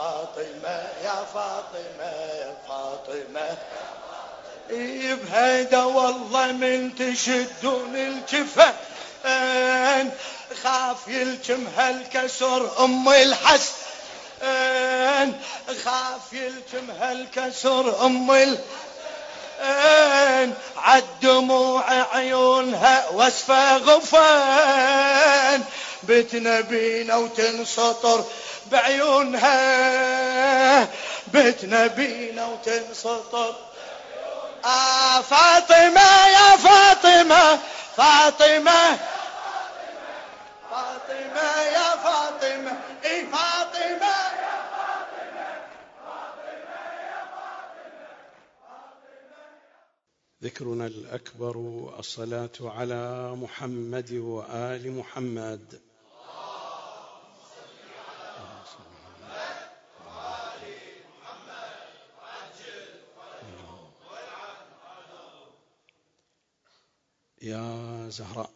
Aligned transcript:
فاطمة 0.00 0.76
يا 1.04 1.26
فاطمة 1.34 2.10
يا 2.40 2.54
فاطمة. 2.68 3.56
بهيدا 4.70 5.82
والله 5.82 6.52
من 6.52 6.94
تشدون 6.94 7.96
الجفن. 7.96 8.72
خاف 10.62 11.08
يلجم 11.08 11.66
هالكسر 11.76 12.84
أم 12.84 13.08
الحسن. 13.08 13.72
خاف 15.84 16.32
يلجم 16.32 16.90
هالكسر 17.00 18.06
أم 18.06 18.30
الحسن 18.30 18.60
عالدموع 20.76 22.14
عيونها 22.14 23.08
وصفة 23.08 23.76
غفان. 23.76 25.64
بتنبينا 26.02 27.16
وتنسطر 27.16 28.24
بعيونها 28.66 29.60
بتنبينا 31.34 32.46
وتنسطر. 32.46 33.54
آه 34.64 35.20
فاطمة 35.20 36.26
يا 36.26 36.56
فاطمة 36.56 37.58
فاطمة 37.96 38.98
فاطمة 40.70 41.62
يا 41.62 41.96
فاطمة 41.96 42.78
إي 43.04 43.26
فاطمة 43.26 44.14
ذكرنا 50.42 50.86
الأكبر 50.86 51.56
الصلاة 51.98 52.50
على 52.60 53.30
محمد 53.34 54.12
وآل 54.12 54.96
محمد. 54.98 55.80
يا 67.50 68.08
زهراء. 68.08 68.52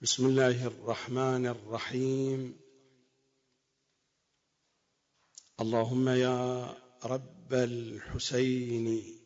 بسم 0.00 0.26
الله 0.26 0.66
الرحمن 0.66 1.46
الرحيم. 1.46 2.60
اللهم 5.60 6.08
يا 6.08 6.70
رب 7.04 7.54
الحسين. 7.54 9.18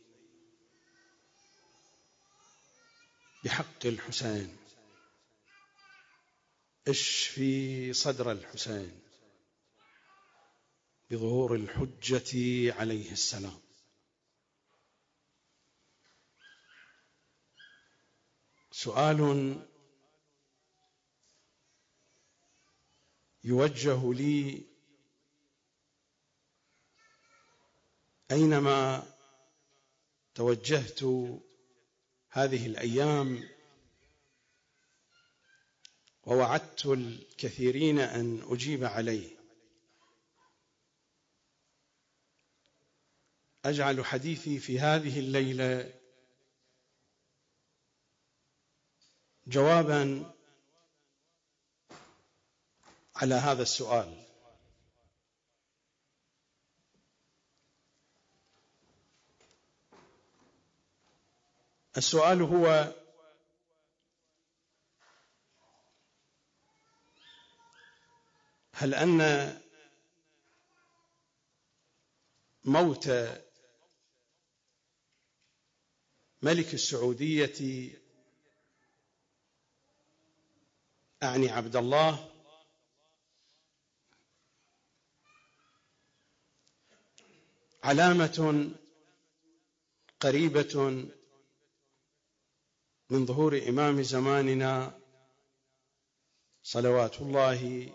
بحق 3.44 3.86
الحسين. 3.86 4.56
اشفي 6.88 7.92
صدر 7.92 8.32
الحسين. 8.32 9.00
بظهور 11.10 11.54
الحجة 11.54 12.32
عليه 12.74 13.12
السلام. 13.12 13.67
سؤال 18.78 19.20
يوجه 23.44 24.12
لي 24.14 24.66
أينما 28.30 29.06
توجهت 30.34 31.02
هذه 32.30 32.66
الأيام 32.66 33.48
ووعدت 36.22 36.86
الكثيرين 36.86 37.98
أن 37.98 38.42
أجيب 38.42 38.84
عليه. 38.84 39.36
أجعل 43.64 44.04
حديثي 44.04 44.58
في 44.58 44.80
هذه 44.80 45.18
الليلة 45.18 45.97
جوابا 49.48 50.32
على 53.16 53.34
هذا 53.34 53.62
السؤال. 53.62 54.24
السؤال 61.96 62.42
هو 62.42 62.94
هل 68.72 68.94
أن 68.94 69.60
موت 72.64 73.10
ملك 76.42 76.74
السعودية 76.74 77.97
أعني 81.22 81.48
عبد 81.50 81.76
الله. 81.76 82.32
علامة 87.84 88.70
قريبة 90.20 91.06
من 93.10 93.26
ظهور 93.26 93.58
إمام 93.68 94.02
زماننا 94.02 95.00
صلوات 96.62 97.20
الله 97.20 97.92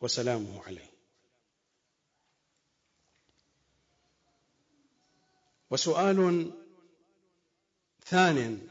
وسلامه 0.00 0.62
عليه. 0.62 0.90
وسؤال 5.70 6.52
ثان 8.04 8.68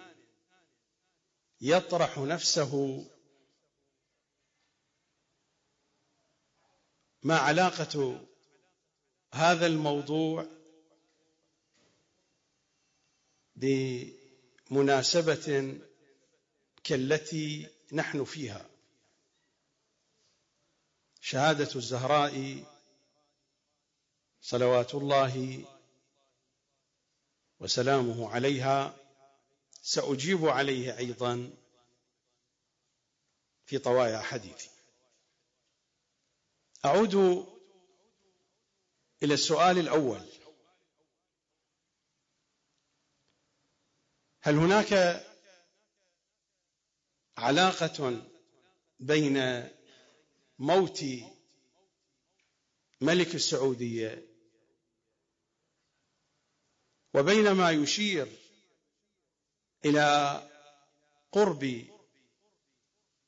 يطرح 1.67 2.17
نفسه 2.17 3.05
ما 7.23 7.37
علاقة 7.37 8.25
هذا 9.33 9.65
الموضوع 9.65 10.47
بمناسبة 14.69 15.77
كالتي 16.83 17.69
نحن 17.93 18.23
فيها. 18.23 18.69
شهادة 21.21 21.69
الزهراء 21.75 22.63
صلوات 24.41 24.95
الله 24.95 25.65
وسلامه 27.59 28.29
عليها 28.29 29.04
سأجيب 29.87 30.45
عليه 30.45 30.97
أيضا 30.97 31.53
في 33.65 33.77
طوايا 33.77 34.19
حديثي. 34.19 34.69
أعود 36.85 37.15
إلى 39.23 39.33
السؤال 39.33 39.77
الأول. 39.77 40.29
هل 44.41 44.55
هناك 44.55 45.23
علاقة 47.37 48.27
بين 48.99 49.69
موت 50.59 51.05
ملك 53.01 53.35
السعودية 53.35 54.25
وبين 57.13 57.51
ما 57.51 57.71
يشير 57.71 58.44
إلى 59.85 60.41
قرب 61.31 61.85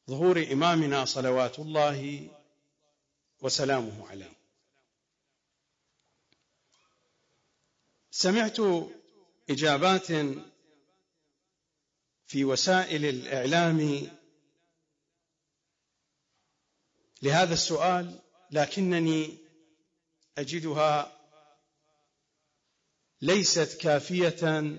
ظهور 0.09 0.43
إمامنا 0.51 1.05
صلوات 1.05 1.59
الله 1.59 2.29
وسلامه 3.41 4.09
عليه. 4.09 4.33
سمعت 8.11 8.57
إجابات 9.49 10.07
في 12.27 12.45
وسائل 12.45 13.05
الإعلام 13.05 14.09
لهذا 17.21 17.53
السؤال 17.53 18.19
لكنني 18.51 19.37
أجدها 20.37 21.17
ليست 23.21 23.81
كافية 23.81 24.77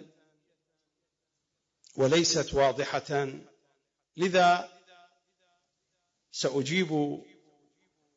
وليست 1.99 2.55
واضحة. 2.55 3.29
لذا 4.17 4.79
سأجيب 6.33 7.23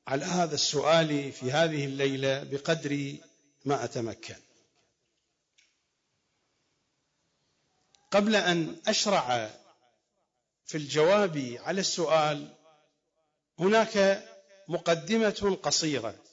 على 0.07 0.25
هذا 0.25 0.56
السؤال 0.56 1.31
في 1.31 1.51
هذه 1.51 1.86
الليلة 1.86 2.44
بقدر 2.44 3.18
ما 3.66 3.83
أتمكن. 3.83 4.36
قبل 8.12 8.36
أن 8.36 8.81
أشرع 8.88 9.50
في 10.66 10.78
الجواب 10.78 11.57
على 11.60 11.81
السؤال 11.81 12.57
هناك 13.60 14.28
مقدمة 14.68 15.60
قصيرة 15.63 16.24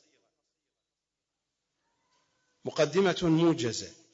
مقدمة 2.65 3.19
موجزة. 3.23 4.08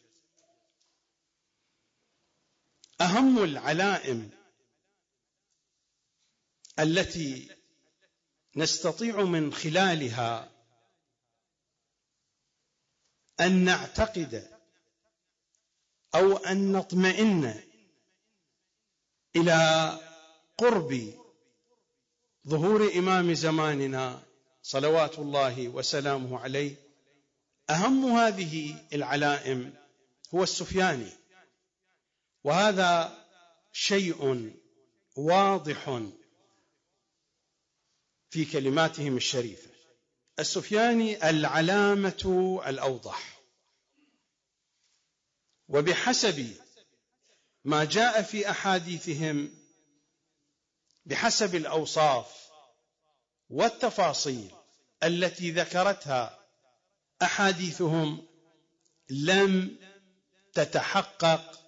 أهم 3.00 3.44
العلائم 3.44 4.30
التي 6.78 7.50
نستطيع 8.56 9.24
من 9.24 9.52
خلالها 9.52 10.50
أن 13.40 13.64
نعتقد 13.64 14.50
أو 16.14 16.36
أن 16.36 16.72
نطمئن 16.72 17.62
إلى 19.36 19.90
قرب 20.58 21.14
ظهور 22.48 22.98
إمام 22.98 23.34
زماننا 23.34 24.22
صلوات 24.62 25.18
الله 25.18 25.68
وسلامه 25.68 26.38
عليه 26.38 26.76
أهم 27.70 28.06
هذه 28.06 28.86
العلائم 28.92 29.74
هو 30.34 30.42
السفياني 30.42 31.23
وهذا 32.44 33.24
شيء 33.72 34.52
واضح 35.16 36.02
في 38.30 38.44
كلماتهم 38.44 39.16
الشريفة. 39.16 39.70
السفياني 40.38 41.30
العلامة 41.30 42.60
الأوضح. 42.66 43.40
وبحسب 45.68 46.56
ما 47.64 47.84
جاء 47.84 48.22
في 48.22 48.50
أحاديثهم 48.50 49.54
بحسب 51.06 51.54
الأوصاف 51.54 52.44
والتفاصيل 53.50 54.50
التي 55.02 55.50
ذكرتها 55.50 56.44
أحاديثهم 57.22 58.26
لم 59.10 59.78
تتحقق 60.52 61.63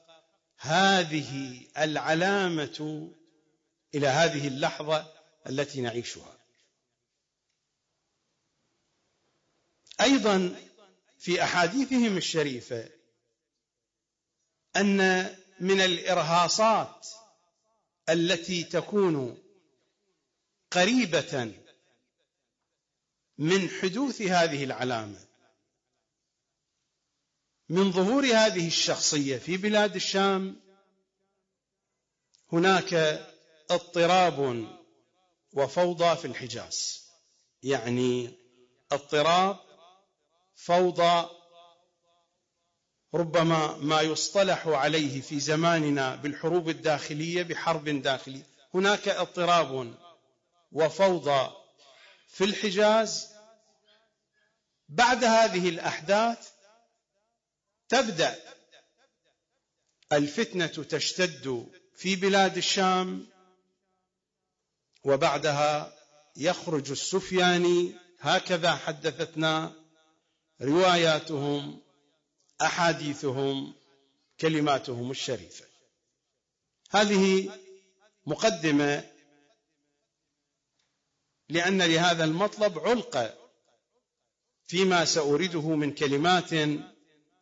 هذه 0.66 1.60
العلامة 1.78 3.10
إلى 3.94 4.06
هذه 4.06 4.48
اللحظة 4.48 5.12
التي 5.48 5.80
نعيشها. 5.80 6.38
أيضا 10.00 10.56
في 11.18 11.42
أحاديثهم 11.42 12.16
الشريفة 12.16 12.88
أن 14.76 15.26
من 15.60 15.80
الإرهاصات 15.80 17.06
التي 18.08 18.64
تكون 18.64 19.42
قريبة 20.70 21.52
من 23.38 23.70
حدوث 23.70 24.22
هذه 24.22 24.64
العلامة 24.64 25.25
من 27.68 27.92
ظهور 27.92 28.26
هذه 28.26 28.66
الشخصية 28.66 29.38
في 29.38 29.56
بلاد 29.56 29.94
الشام 29.94 30.60
هناك 32.52 32.94
اضطراب 33.70 34.66
وفوضى 35.52 36.16
في 36.16 36.24
الحجاز. 36.24 37.06
يعني 37.62 38.30
اضطراب 38.92 39.58
فوضى 40.54 41.28
ربما 43.14 43.76
ما 43.76 44.00
يصطلح 44.00 44.66
عليه 44.66 45.20
في 45.20 45.40
زماننا 45.40 46.16
بالحروب 46.16 46.68
الداخلية 46.68 47.42
بحرب 47.42 47.88
داخلية. 47.88 48.46
هناك 48.74 49.08
اضطراب 49.08 49.94
وفوضى 50.72 51.50
في 52.28 52.44
الحجاز. 52.44 53.28
بعد 54.88 55.24
هذه 55.24 55.68
الأحداث 55.68 56.55
تبدأ 57.88 58.36
الفتنة 60.12 60.66
تشتد 60.66 61.66
في 61.96 62.16
بلاد 62.16 62.56
الشام 62.56 63.26
وبعدها 65.04 65.92
يخرج 66.36 66.90
السفياني 66.90 67.94
هكذا 68.20 68.74
حدثتنا 68.74 69.72
رواياتهم 70.62 71.82
أحاديثهم 72.60 73.74
كلماتهم 74.40 75.10
الشريفة. 75.10 75.64
هذه 76.90 77.50
مقدمة 78.26 79.10
لأن 81.48 81.82
لهذا 81.82 82.24
المطلب 82.24 82.78
علقه 82.78 83.34
فيما 84.66 85.04
ساورده 85.04 85.68
من 85.68 85.94
كلمات 85.94 86.52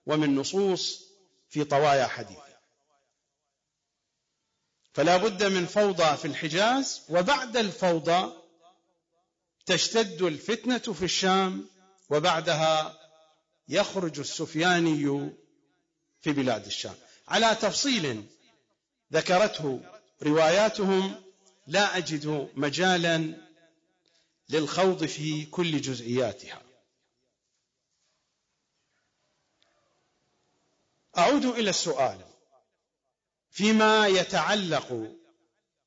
ومن 0.07 0.35
نصوص 0.35 1.03
في 1.51 1.65
طوايا 1.65 2.07
حديثه 2.07 2.45
فلا 4.95 5.17
بد 5.17 5.45
من 5.45 5.67
فوضى 5.67 6.17
في 6.17 6.25
الحجاز 6.25 7.03
وبعد 7.09 7.57
الفوضى 7.57 8.33
تشتد 9.67 10.23
الفتنة 10.23 10.79
في 10.79 11.05
الشام 11.05 11.69
وبعدها 12.11 12.99
يخرج 13.69 14.19
السفياني 14.19 15.31
في 16.21 16.33
بلاد 16.33 16.67
الشام. 16.67 16.95
على 17.29 17.55
تفصيل 17.55 18.25
ذكرته 19.13 19.81
رواياتهم 20.23 21.23
لا 21.67 21.97
أجد 21.97 22.51
مجالا 22.55 23.35
للخوض 24.49 25.05
في 25.05 25.45
كل 25.47 25.81
جزئياتها. 25.81 26.64
أعود 31.19 31.45
إلى 31.45 31.71
السؤال. 31.71 32.25
فيما 33.51 34.07
يتعلق 34.07 35.17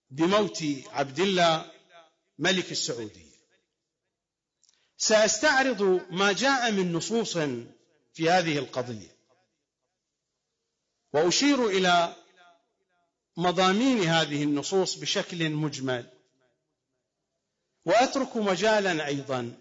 بموت 0.10 0.64
عبد 0.88 1.20
الله 1.20 1.72
ملك 2.40 2.72
السعودية. 2.72 3.38
سأستعرض 4.98 5.82
ما 6.12 6.34
جاء 6.34 6.72
من 6.72 6.94
نصوص 6.94 7.38
في 8.14 8.30
هذه 8.30 8.58
القضية. 8.58 9.18
وأشير 11.14 11.68
إلى 11.68 12.16
مضامين 13.38 14.04
هذه 14.04 14.44
النصوص 14.44 14.96
بشكل 14.96 15.50
مجمل. 15.50 16.10
وأترك 17.86 18.38
مجالا 18.38 19.08
أيضا 19.08 19.60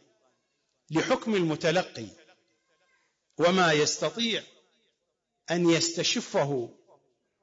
لحكم 0.90 1.34
المتلقي 1.34 2.06
وما 3.38 3.72
يستطيع 3.72 4.42
أن 5.50 5.70
يستشفه 5.70 6.76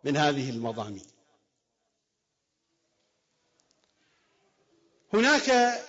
من 0.03 0.17
هذه 0.17 0.49
المضامين. 0.49 1.07
هناك 5.13 5.79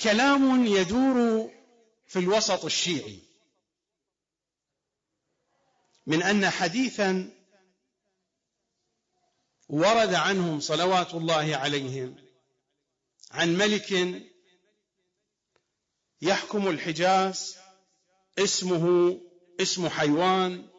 كلام 0.00 0.66
يدور 0.66 1.50
في 2.06 2.18
الوسط 2.18 2.64
الشيعي 2.64 3.18
من 6.06 6.22
أن 6.22 6.50
حديثا 6.50 7.30
ورد 9.68 10.14
عنهم 10.14 10.60
صلوات 10.60 11.14
الله 11.14 11.56
عليهم 11.56 12.16
عن 13.30 13.56
ملك 13.56 14.22
يحكم 16.22 16.68
الحجاز 16.68 17.56
اسمه 18.38 19.18
اسم 19.60 19.88
حيوان 19.88 20.71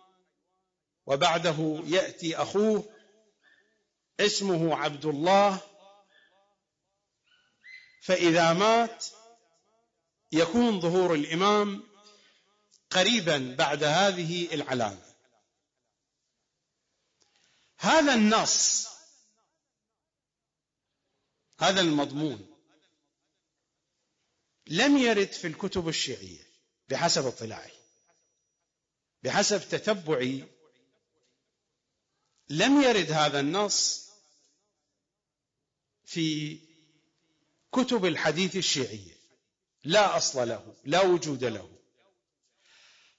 وبعده 1.05 1.81
يأتي 1.85 2.37
أخوه 2.37 2.93
اسمه 4.19 4.75
عبد 4.75 5.05
الله. 5.05 5.61
فإذا 8.01 8.53
مات 8.53 9.05
يكون 10.31 10.79
ظهور 10.79 11.13
الإمام 11.13 11.83
قريبا 12.89 13.55
بعد 13.57 13.83
هذه 13.83 14.53
العلامة. 14.53 15.13
هذا 17.83 18.13
النص 18.13 18.87
هذا 21.59 21.81
المضمون 21.81 22.53
لم 24.67 24.97
يرد 24.97 25.31
في 25.31 25.47
الكتب 25.47 25.87
الشيعية 25.87 26.43
بحسب 26.89 27.25
اطلاعي 27.27 27.71
بحسب 29.23 29.69
تتبعي 29.69 30.47
لم 32.53 32.81
يرد 32.81 33.11
هذا 33.11 33.39
النص 33.39 34.09
في 36.05 36.59
كتب 37.71 38.05
الحديث 38.05 38.55
الشيعية. 38.55 39.13
لا 39.83 40.17
أصل 40.17 40.49
له 40.49 40.75
لا 40.85 41.01
وجود 41.01 41.43
له. 41.43 41.69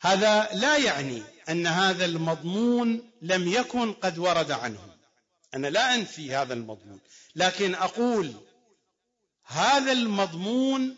هذا 0.00 0.48
لا 0.52 0.76
يعني 0.76 1.22
أن 1.48 1.66
هذا 1.66 2.04
المضمون 2.04 3.10
لم 3.22 3.48
يكن 3.48 3.92
قد 3.92 4.18
ورد 4.18 4.50
عنهم 4.50 4.90
أنا 5.54 5.66
لا 5.66 5.94
أنفي 5.94 6.34
هذا 6.34 6.54
المضمون 6.54 7.00
لكن 7.36 7.74
أقول 7.74 8.34
هذا 9.44 9.92
المضمون 9.92 10.96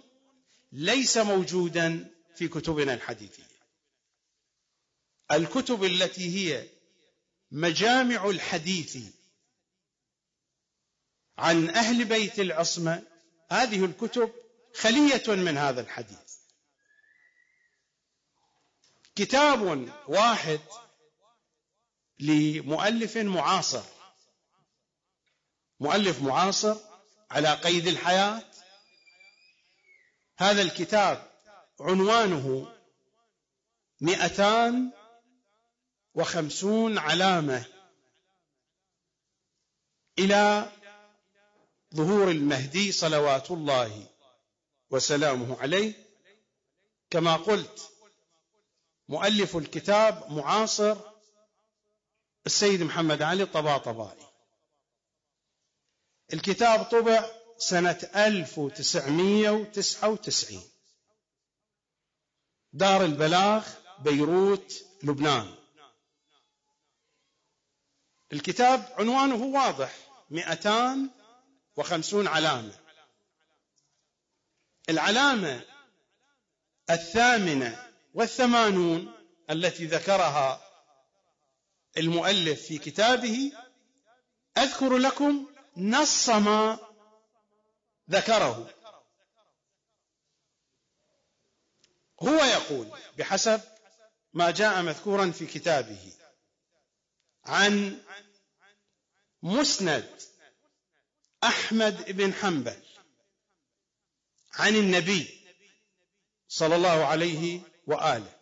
ليس 0.73 1.17
موجودا 1.17 2.11
في 2.37 2.49
كتبنا 2.49 2.95
الحديثية. 2.95 3.57
الكتب 5.33 5.85
التي 5.85 6.37
هي 6.37 6.76
مجامع 7.51 8.25
الحديث 8.31 8.99
عن 11.39 11.71
أهل 11.71 12.05
بيت 12.05 12.41
العصمة 12.41 13.03
هذه 13.51 13.85
الكتب 13.85 14.33
خلية 14.75 15.23
من 15.29 15.59
هذا 15.59 15.81
الحديث. 15.81 16.37
كتاب 19.17 19.89
واحد 20.09 20.61
لمؤلف 22.21 23.17
معاصر. 23.17 23.83
مؤلف 25.81 26.23
معاصر 26.23 26.77
على 27.31 27.55
قيد 27.55 27.87
الحياة. 27.87 28.43
هذا 30.39 30.63
الكتاب 30.63 31.31
عنوانه 31.81 32.73
مئتان 34.01 34.93
وخمسون 36.17 36.99
علامة 36.99 37.65
إلى 40.19 40.71
ظهور 41.95 42.31
المهدي 42.31 42.93
صلوات 42.93 43.51
الله 43.51 44.07
وسلامه 44.91 45.61
عليه. 45.61 46.07
كما 47.11 47.37
قلت 47.37 47.91
مؤلف 49.09 49.57
الكتاب 49.57 50.33
معاصر 50.33 50.97
السيد 52.47 52.83
محمد 52.83 53.23
علي 53.23 53.43
الطباطبائي. 53.43 54.27
الكتاب 56.33 56.85
طبع 56.85 57.31
سنة 57.59 58.11
1999 58.17 60.63
دار 62.73 63.05
البلاغ 63.05 63.69
بيروت 63.99 64.85
لبنان. 65.03 65.55
الكتاب 68.33 68.95
عنوانه 68.99 69.45
واضح. 69.45 69.95
مئتان 70.31 71.11
وخمسون 71.77 72.29
علامة. 72.29 72.75
العلامة 74.89 75.65
الثامنة 76.91 77.93
والثمانون 78.15 79.15
التي 79.51 79.87
ذكرها 79.87 80.61
المؤلف 81.97 82.63
في 82.63 82.79
كتابه 82.79 83.53
أذكر 84.59 84.97
لكم 84.97 85.47
نص 85.77 86.29
ما 86.29 86.79
ذكره. 88.11 88.71
هو 92.23 92.45
يقول 92.45 92.89
بحسب 93.19 93.61
ما 94.33 94.51
جاء 94.51 94.83
مذكورا 94.83 95.31
في 95.31 95.47
كتابه. 95.47 96.13
عن 97.47 97.99
مسند 99.43 100.11
أحمد 101.45 102.17
بن 102.17 102.35
حنبل 102.35 102.83
عن 104.55 104.77
النبي 104.77 105.41
صلى 106.49 106.77
الله 106.77 107.05
عليه 107.05 107.61
وآله. 107.87 108.33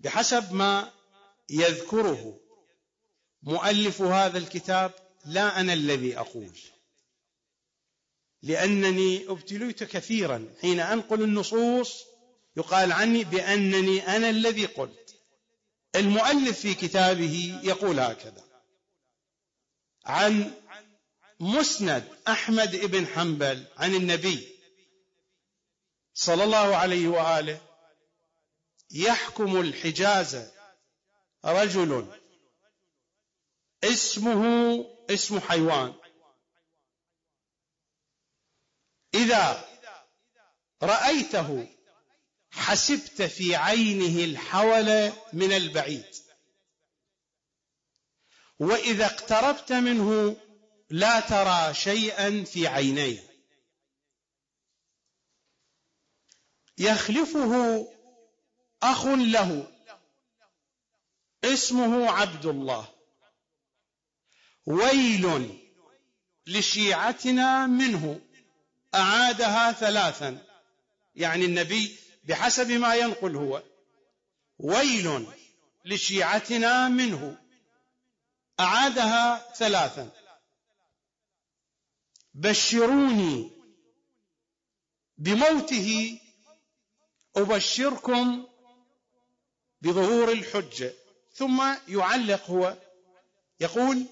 بحسب 0.00 0.52
ما 0.52 0.92
يذكره 1.50 2.40
مؤلف 3.42 4.02
هذا 4.02 4.38
الكتاب 4.38 4.92
لا 5.24 5.60
أنا 5.60 5.72
الذي 5.72 6.18
أقول 6.18 6.58
لأنني 8.42 9.30
ابتليت 9.30 9.84
كثيرا. 9.84 10.54
حين 10.60 10.80
أنقل 10.80 11.22
النصوص 11.22 12.04
يقال 12.56 12.92
عني 12.92 13.24
بأنني 13.24 14.16
أنا 14.16 14.30
الذي 14.30 14.66
قلت. 14.66 15.03
المؤلف 15.94 16.60
في 16.60 16.74
كتابه 16.74 17.60
يقول 17.62 18.00
هكذا 18.00 18.44
عن 20.06 20.54
مسند 21.40 22.08
أحمد 22.28 22.76
بن 22.76 23.06
حنبل 23.06 23.66
عن 23.76 23.94
النبي 23.94 24.48
صلى 26.14 26.44
الله 26.44 26.76
عليه 26.76 27.08
وآله 27.08 27.60
يحكم 28.90 29.60
الحجاز 29.60 30.50
رجل 31.44 32.06
اسمه 33.84 34.44
اسم 35.10 35.40
حيوان. 35.40 35.94
إذا 39.14 39.68
رأيته 40.82 41.73
حسبت 42.56 43.22
في 43.22 43.56
عينه 43.56 44.24
الحول 44.24 45.12
من 45.32 45.52
البعيد. 45.52 46.14
وإذا 48.58 49.06
اقتربت 49.06 49.72
منه 49.72 50.36
لا 50.90 51.20
ترى 51.20 51.74
شيئا 51.74 52.44
في 52.44 52.66
عينيه. 52.66 53.24
يخلفه 56.78 57.86
أخ 58.82 59.06
له 59.06 59.72
اسمه 61.44 62.10
عبد 62.10 62.46
الله. 62.46 62.88
ويل 64.66 65.58
لشيعتنا 66.46 67.66
منه 67.66 68.20
أعادها 68.94 69.72
ثلاثا. 69.72 70.46
يعني 71.16 71.44
النبي 71.44 71.98
بحسب 72.24 72.70
ما 72.70 72.94
ينقل 72.94 73.36
هو. 73.36 73.62
ويل 74.58 75.26
لشيعتنا 75.84 76.88
منه. 76.88 77.38
أعادها 78.60 79.52
ثلاثا. 79.52 80.10
بشروني 82.34 83.50
بموته 85.18 86.20
أبشركم 87.36 88.46
بظهور 89.82 90.32
الحجة 90.32 90.92
ثم 91.32 91.74
يعلق 91.88 92.50
هو. 92.50 92.76
يقول 93.60 94.06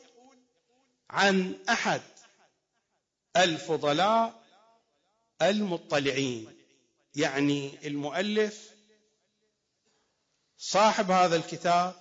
عن 1.10 1.64
أحد 1.68 2.02
الفضلاء 3.36 4.42
المطلعين. 5.42 6.61
يعني 7.14 7.86
المؤلف 7.86 8.70
صاحب 10.58 11.10
هذا 11.10 11.36
الكتاب 11.36 11.94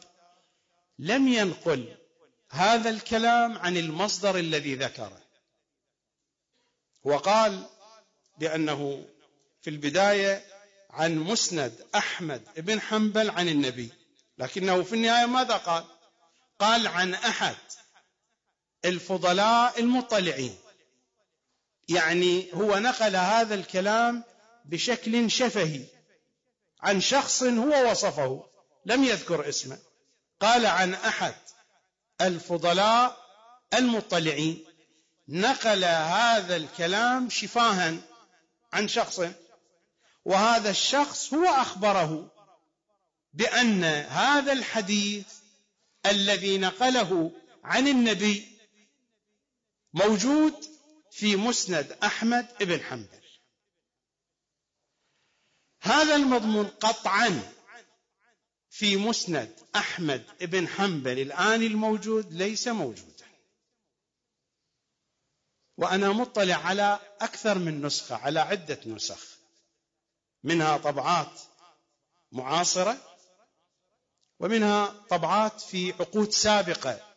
لم 1.00 1.28
ينقل 1.28 1.98
هذا 2.50 2.90
الكلام 2.90 3.58
عن 3.58 3.78
المصدر 3.78 4.38
الذي 4.38 4.76
ذكره. 4.76 5.22
وقال 7.04 7.70
بأنه 8.38 9.06
في 9.62 9.70
البداية 9.70 10.46
عن 10.90 11.18
مسند 11.18 11.86
أحمد 11.96 12.44
بن 12.58 12.82
حنبل 12.82 13.30
عن 13.30 13.48
النبي 13.48 13.90
لكنه 14.38 14.84
في 14.84 14.96
النهاية 14.96 15.26
ماذا 15.26 15.58
قال؟ 15.58 15.84
قال 16.60 16.88
عن 16.88 17.14
أحد 17.14 17.56
الفضلاء 18.86 19.80
المطلعين. 19.80 20.58
يعني 21.90 22.54
هو 22.54 22.80
نقل 22.80 23.16
هذا 23.16 23.56
الكلام 23.56 24.24
بشكل 24.66 25.32
شفهي 25.32 25.86
عن 26.82 27.02
شخص 27.02 27.44
هو 27.44 27.92
وصفه 27.92 28.44
لم 28.86 29.04
يذكر 29.04 29.50
اسمه. 29.50 29.80
قال 30.40 30.66
عن 30.66 30.94
أحد 30.94 31.36
الفضلاء 32.22 33.18
المطلعين 33.74 34.66
نقل 35.28 35.84
هذا 35.86 36.56
الكلام 36.56 37.30
شفاها 37.30 37.98
عن 38.74 38.88
شخص 38.88 39.22
وهذا 40.26 40.70
الشخص 40.70 41.34
هو 41.34 41.46
أخبره 41.46 42.32
بأن 43.34 43.84
هذا 43.84 44.52
الحديث 44.52 45.26
الذي 46.06 46.58
نقله 46.58 47.32
عن 47.64 47.88
النبي 47.88 48.48
موجود 49.94 50.54
في 51.12 51.36
مسند 51.36 51.98
أحمد 52.04 52.48
بن 52.60 52.84
حنبل. 52.84 53.21
هذا 55.82 56.16
المضمون 56.16 56.68
قطعا 56.68 57.54
في 58.70 58.98
مسند 58.98 59.60
أحمد 59.76 60.26
بن 60.42 60.68
حنبل 60.68 61.20
الآن 61.20 61.62
الموجود 61.64 62.34
ليس 62.34 62.68
موجودا. 62.68 63.26
وأنا 65.78 66.10
مطلع 66.10 66.56
على 66.56 67.00
أكثر 67.22 67.58
من 67.58 67.86
نسخة 67.86 68.16
على 68.16 68.40
عدة 68.40 68.80
نسخ. 68.86 69.38
منها 70.44 70.78
طبعات 70.78 71.42
معاصرة 72.32 72.98
ومنها 74.40 74.86
طبعات 75.10 75.62
في 75.62 75.92
عقود 75.92 76.32
سابقة. 76.32 77.16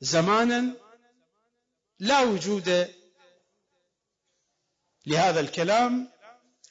زمانا 0.00 0.74
لا 1.98 2.20
وجود 2.20 2.94
لهذا 5.06 5.40
الكلام 5.40 6.15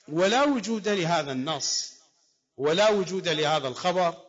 ولا 0.08 0.44
وجود 0.44 0.88
لهذا 0.88 1.32
النص 1.32 1.94
ولا 2.58 2.90
وجود 2.90 3.28
لهذا 3.28 3.68
الخبر 3.68 4.26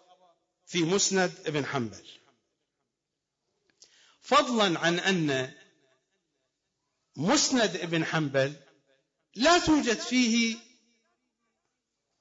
في 0.66 0.82
مسند 0.82 1.32
ابن 1.46 1.66
حنبل. 1.66 2.06
فضلا 4.20 4.80
عن 4.80 4.98
أن 4.98 5.54
مسند 7.16 7.76
ابن 7.76 8.04
حنبل 8.04 8.56
لا 9.34 9.58
توجد 9.58 9.98
فيه 9.98 10.56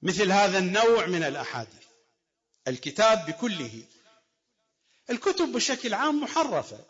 مثل 0.01 0.31
هذا 0.31 0.59
النوع 0.59 1.05
من 1.05 1.23
الأحاديث. 1.23 1.85
الكتاب 2.67 3.25
بكله. 3.25 3.83
الكتب 5.09 5.51
بشكل 5.51 5.93
عام 5.93 6.21
محرفة. 6.21 6.85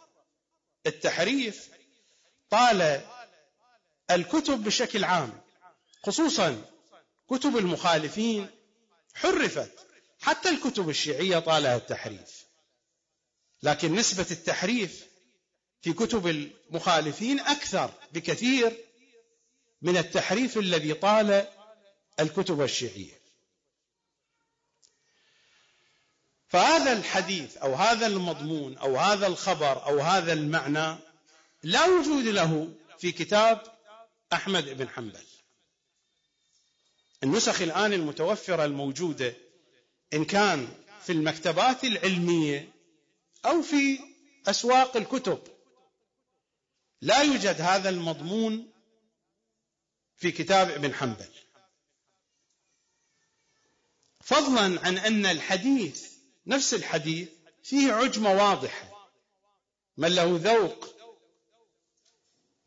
التحريف 0.86 1.70
طال 2.50 3.02
الكتب 4.12 4.64
بشكل 4.64 5.04
عام. 5.04 5.45
خصوصا 6.06 6.62
كتب 7.30 7.58
المخالفين 7.58 8.50
حرفت 9.14 9.72
حتى 10.20 10.50
الكتب 10.50 10.90
الشيعية 10.90 11.40
طالها 11.40 11.76
التحريف. 11.76 12.46
لكن 13.64 13.96
نسبة 13.96 14.26
التحريف 14.32 15.06
في 15.82 15.94
كتب 15.94 16.28
المخالفين 16.28 17.40
أكثر 17.40 17.92
بكثير 18.14 18.78
من 19.82 19.98
التحريف 19.98 20.58
الذي 20.58 20.94
طال 20.94 21.48
الكتب 22.20 22.62
الشيعية. 22.62 23.20
فهذا 26.48 26.94
الحديث 26.94 27.58
أو 27.58 27.74
هذا 27.74 28.08
المضمون 28.08 28.78
أو 28.78 28.98
هذا 28.98 29.28
الخبر 29.28 29.86
أو 29.86 30.00
هذا 30.00 30.34
المعنى 30.34 30.98
لا 31.64 31.86
وجود 31.86 32.26
له 32.26 32.74
في 33.00 33.12
كتاب 33.12 33.62
أحمد 34.34 34.70
بن 34.70 34.90
حنبل. 34.90 35.35
النسخ 37.24 37.62
الآن 37.62 37.94
المتوفرة 37.94 38.66
الموجودة 38.66 39.36
إن 40.14 40.26
كان 40.26 40.68
في 41.02 41.12
المكتبات 41.12 41.84
العلمية 41.84 42.74
أو 43.46 43.62
في 43.62 44.00
أسواق 44.48 44.98
الكتب. 44.98 45.40
لا 47.02 47.22
يوجد 47.22 47.62
هذا 47.62 47.90
المضمون 47.90 48.72
في 50.16 50.32
كتاب 50.32 50.70
ابن 50.70 50.94
حنبل. 50.94 51.30
فضلا 54.22 54.86
عن 54.86 54.98
أن 54.98 55.26
الحديث 55.26 56.12
نفس 56.48 56.74
الحديث 56.74 57.30
فيه 57.64 57.94
عجمة 57.94 58.34
واضحة. 58.34 59.12
من 59.98 60.16
له 60.16 60.40
ذوق 60.44 60.95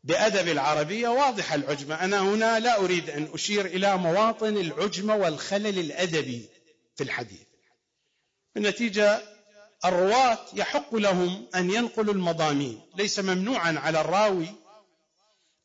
بأدب 0.03 0.47
العربية 0.47 1.07
واضحه 1.07 1.55
العجمة. 1.55 1.95
أنا 2.03 2.19
هنا 2.21 2.59
لا 2.59 2.79
أريد 2.79 3.09
أن 3.09 3.29
أشير 3.33 3.65
إلى 3.65 3.97
مواطن 3.97 4.57
العجمة 4.57 5.15
والخلل 5.15 5.79
الأدبي 5.79 6.49
في 6.95 7.03
الحديث. 7.03 7.47
بالنتيجة 8.55 9.21
الرواة 9.85 10.39
يحق 10.53 10.95
لهم 10.95 11.47
أن 11.55 11.71
ينقلوا 11.71 12.13
المضامين. 12.13 12.81
ليس 12.95 13.19
ممنوعا 13.19 13.79
على 13.79 14.01
الراوي 14.01 14.47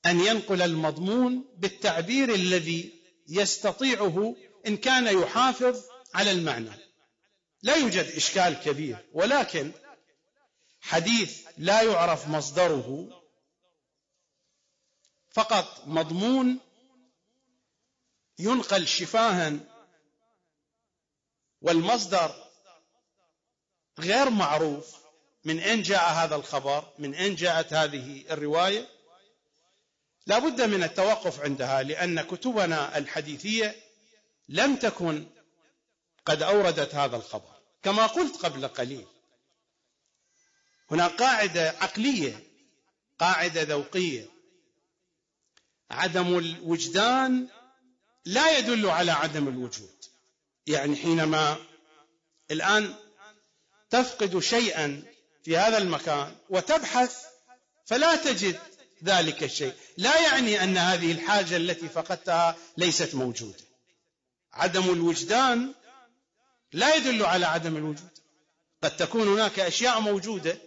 أن 0.06 0.20
ينقل 0.20 0.62
المضمون 0.62 1.44
بالتعبير 1.58 2.34
الذي 2.34 2.92
يستطيعه 3.28 4.36
إن 4.66 4.76
كان 4.76 5.18
يحافظ 5.18 5.82
على 6.14 6.30
المعنى. 6.30 6.70
لا 7.62 7.76
يوجد 7.76 8.04
إشكال 8.16 8.54
كبير 8.64 8.96
ولكن 9.12 9.72
حديث 10.80 11.40
لا 11.58 11.82
يعرف 11.82 12.28
مصدره 12.28 13.08
فقط 15.34 15.82
مضمون 15.86 16.60
ينقل 18.38 18.86
شفاها 18.86 19.58
والمصدر 21.60 22.44
غير 23.98 24.30
معروف 24.30 24.96
من 25.44 25.58
أين 25.58 25.82
جاء 25.82 26.12
هذا 26.12 26.36
الخبر 26.36 26.92
من 26.98 27.14
أين 27.14 27.34
جاءت 27.34 27.72
هذه 27.72 28.24
الرواية؟ 28.30 28.88
لا 30.26 30.38
بد 30.38 30.60
من 30.62 30.82
التوقف 30.82 31.40
عندها 31.40 31.82
لأن 31.82 32.22
كتبنا 32.22 32.98
الحديثية 32.98 33.76
لم 34.48 34.76
تكن 34.76 35.26
قد 36.26 36.42
أوردت 36.42 36.94
هذا 36.94 37.16
الخبر 37.16 37.54
كما 37.82 38.06
قلت 38.06 38.36
قبل 38.36 38.68
قليل. 38.68 39.06
هنا 40.90 41.06
قاعدة 41.06 41.68
عقلية 41.80 42.44
قاعدة 43.18 43.62
ذوقية. 43.62 44.33
عدم 45.90 46.38
الوجدان 46.38 47.48
لا 48.24 48.58
يدل 48.58 48.90
على 48.90 49.12
عدم 49.12 49.48
الوجود. 49.48 50.04
يعني 50.66 50.96
حينما 50.96 51.56
الآن 52.50 52.94
تفقد 53.90 54.38
شيئا 54.38 55.02
في 55.44 55.56
هذا 55.56 55.78
المكان 55.78 56.36
وتبحث 56.50 57.16
فلا 57.86 58.16
تجد 58.16 58.58
ذلك 59.04 59.42
الشيء. 59.42 59.74
لا 59.96 60.20
يعني 60.20 60.62
أن 60.64 60.76
هذه 60.76 61.12
الحاجة 61.12 61.56
التي 61.56 61.88
فقدتها 61.88 62.56
ليست 62.76 63.14
موجودة. 63.14 63.64
عدم 64.52 64.90
الوجدان 64.90 65.74
لا 66.72 66.94
يدل 66.94 67.24
على 67.24 67.46
عدم 67.46 67.76
الوجود. 67.76 68.10
قد 68.82 68.96
تكون 68.96 69.28
هناك 69.28 69.60
أشياء 69.60 70.00
موجودة 70.00 70.58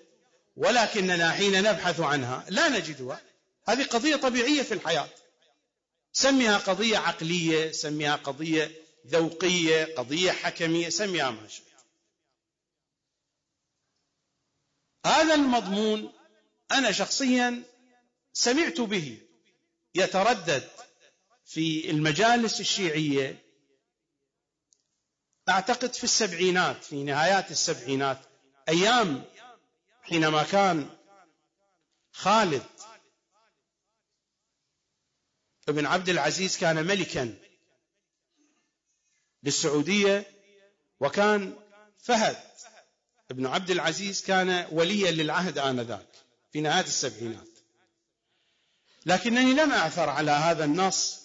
ولكننا 0.56 1.32
حين 1.32 1.64
نبحث 1.64 2.00
عنها 2.00 2.46
لا 2.50 2.70
نجدها. 2.70 3.22
هذه 3.68 3.84
قضية 3.84 4.16
طبيعية 4.16 4.62
في 4.62 4.74
الحياة. 4.74 5.10
سميها 6.12 6.58
قضية 6.58 6.98
عقلية 6.98 7.72
سميها 7.72 8.16
قضية 8.16 8.72
ذوقية 9.08 9.96
قضية 9.96 10.32
حكمية 10.32 10.90
سميها 10.90 11.32
ما 11.32 11.48
شئت. 11.48 11.68
هذا 15.06 15.34
المضمون 15.34 16.14
أنا 16.72 16.92
شخصيا 16.92 17.64
سمعت 18.34 18.82
به 18.82 19.22
يتردد 19.96 20.70
في 21.46 21.90
المجالس 21.90 22.60
الشيعية. 22.60 23.44
أعتقد 25.50 25.94
في 25.94 26.04
السبعينات 26.04 26.84
في 26.84 27.04
نهايات 27.04 27.52
السبعينات 27.52 28.20
أيام 28.70 29.24
حينما 30.02 30.44
كان 30.44 30.90
خالد 32.12 32.66
بن 35.68 35.86
عبد 35.86 36.10
العزيز 36.10 36.58
كان 36.58 36.86
ملكا 36.86 37.36
للسعوديه 39.44 40.26
وكان 41.00 41.56
فهد 41.98 42.38
بن 43.30 43.46
عبد 43.46 43.72
العزيز 43.72 44.22
كان 44.26 44.68
وليا 44.72 45.12
للعهد 45.12 45.58
آنذاك 45.58 46.08
في 46.52 46.62
نهاية 46.62 46.86
السبعينات. 46.86 47.48
لكنني 49.06 49.54
لم 49.54 49.72
أعثر 49.72 50.10
على 50.10 50.32
هذا 50.32 50.66
النص 50.66 51.22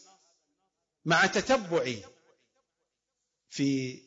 مع 1.04 1.26
تتبعي 1.26 2.02
في 3.50 4.00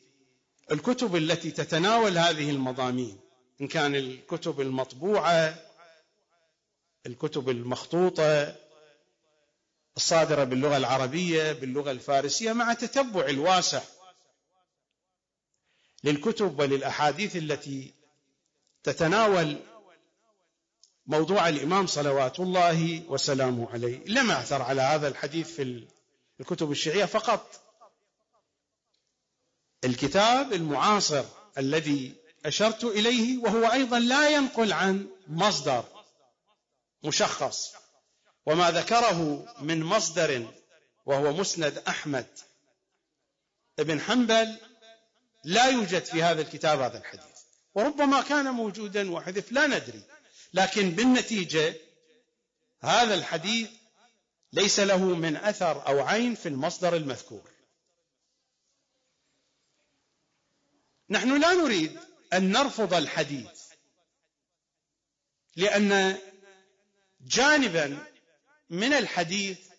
الكتب 0.72 1.16
التي 1.16 1.50
تتناول 1.50 2.18
هذه 2.18 2.50
المضامين 2.50 3.20
إن 3.60 3.68
كان 3.68 3.94
الكتب 3.94 4.60
المطبوعة 4.60 5.58
الكتب 7.06 7.48
المخطوطة 7.48 8.56
الصادرة 9.96 10.44
باللغة 10.44 10.76
العربية 10.76 11.52
باللغة 11.52 11.90
الفارسية 11.90 12.52
مع 12.52 12.72
تتبع 12.72 13.26
الواسع 13.26 13.82
للكتب 16.04 16.58
وللأحاديث 16.58 17.36
التي 17.36 17.94
تتناول 18.82 19.56
موضوع 21.06 21.48
الإمام 21.48 21.86
صلوات 21.86 22.40
الله 22.40 23.02
وسلامه 23.08 23.70
عليه. 23.70 24.04
لم 24.06 24.30
أعثر 24.30 24.62
على 24.62 24.82
هذا 24.82 25.08
الحديث 25.08 25.50
في 25.50 25.86
الكتب 26.40 26.70
الشيعية 26.70 27.04
فقط 27.04 27.60
الكتاب 29.84 30.52
المعاصر 30.52 31.24
الذي 31.58 32.14
أشرت 32.44 32.84
إليه 32.84 33.38
وهو 33.38 33.72
أيضا 33.72 33.98
لا 33.98 34.30
ينقل 34.30 34.72
عن 34.72 35.08
مصدر 35.26 35.84
مشخص. 37.04 37.85
وما 38.46 38.70
ذكره 38.70 39.48
من 39.60 39.82
مصدر 39.82 40.52
وهو 41.06 41.32
مسند 41.32 41.78
أحمد. 41.78 42.26
بن 43.78 44.00
حنبل 44.00 44.58
لا 45.44 45.66
يوجد 45.66 46.04
في 46.04 46.22
هذا 46.22 46.40
الكتاب 46.42 46.80
هذا 46.80 46.98
الحديث 46.98 47.36
وربما 47.74 48.22
كان 48.22 48.44
موجودا 48.44 49.10
وحذف 49.10 49.52
لا 49.52 49.66
ندري 49.66 50.02
لكن 50.54 50.90
بالنتيجة 50.90 51.74
هذا 52.80 53.14
الحديث 53.14 53.70
ليس 54.52 54.80
له 54.80 54.98
من 54.98 55.36
أثر 55.36 55.86
أو 55.86 56.00
عين 56.00 56.34
في 56.34 56.48
المصدر 56.48 56.96
المذكور. 56.96 57.50
نحن 61.10 61.40
لا 61.40 61.52
نريد 61.52 62.00
أن 62.32 62.52
نرفض 62.52 62.94
الحديث 62.94 63.62
لأن 65.56 66.18
جانبا 67.20 68.15
من 68.70 68.92
الحديث 68.92 69.70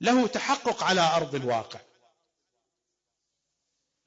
له 0.00 0.26
تحقق 0.26 0.82
على 0.82 1.00
أرض 1.00 1.34
الواقع. 1.34 1.80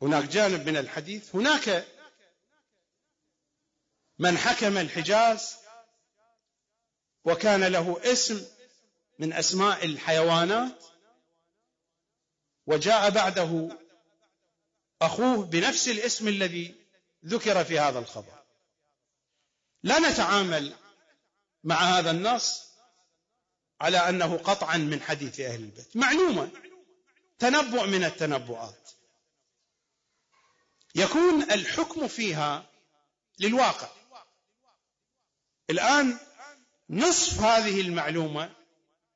هناك 0.01 0.23
جانب 0.23 0.69
من 0.69 0.77
الحديث 0.77 1.35
هناك 1.35 1.87
من 4.19 4.37
حكم 4.37 4.77
الحجاز 4.77 5.55
وكان 7.25 7.63
له 7.63 8.11
اسم 8.11 8.47
من 9.19 9.33
أسماء 9.33 9.85
الحيوانات 9.85 10.83
وجاء 12.65 13.09
بعده 13.09 13.77
أخوه 15.01 15.45
بنفس 15.45 15.87
الاسم 15.87 16.27
الذي 16.27 16.75
ذكر 17.25 17.63
في 17.63 17.79
هذا 17.79 17.99
الخبر. 17.99 18.43
لا 19.83 19.99
نتعامل 19.99 20.75
مع 21.63 21.75
هذا 21.75 22.11
النص 22.11 22.68
على 23.81 23.97
أنه 23.97 24.37
قطعا 24.37 24.77
من 24.77 25.01
حديث 25.01 25.39
أهل 25.39 25.59
البيت. 25.59 25.95
معلومة 25.97 26.49
تنبؤ 27.39 27.85
من 27.85 28.03
التنبؤات. 28.03 28.89
يكون 30.95 31.43
الحكم 31.43 32.07
فيها 32.07 32.69
للواقع. 33.39 33.89
الآن 35.69 36.17
نصف 36.89 37.41
هذه 37.41 37.81
المعلومة 37.81 38.55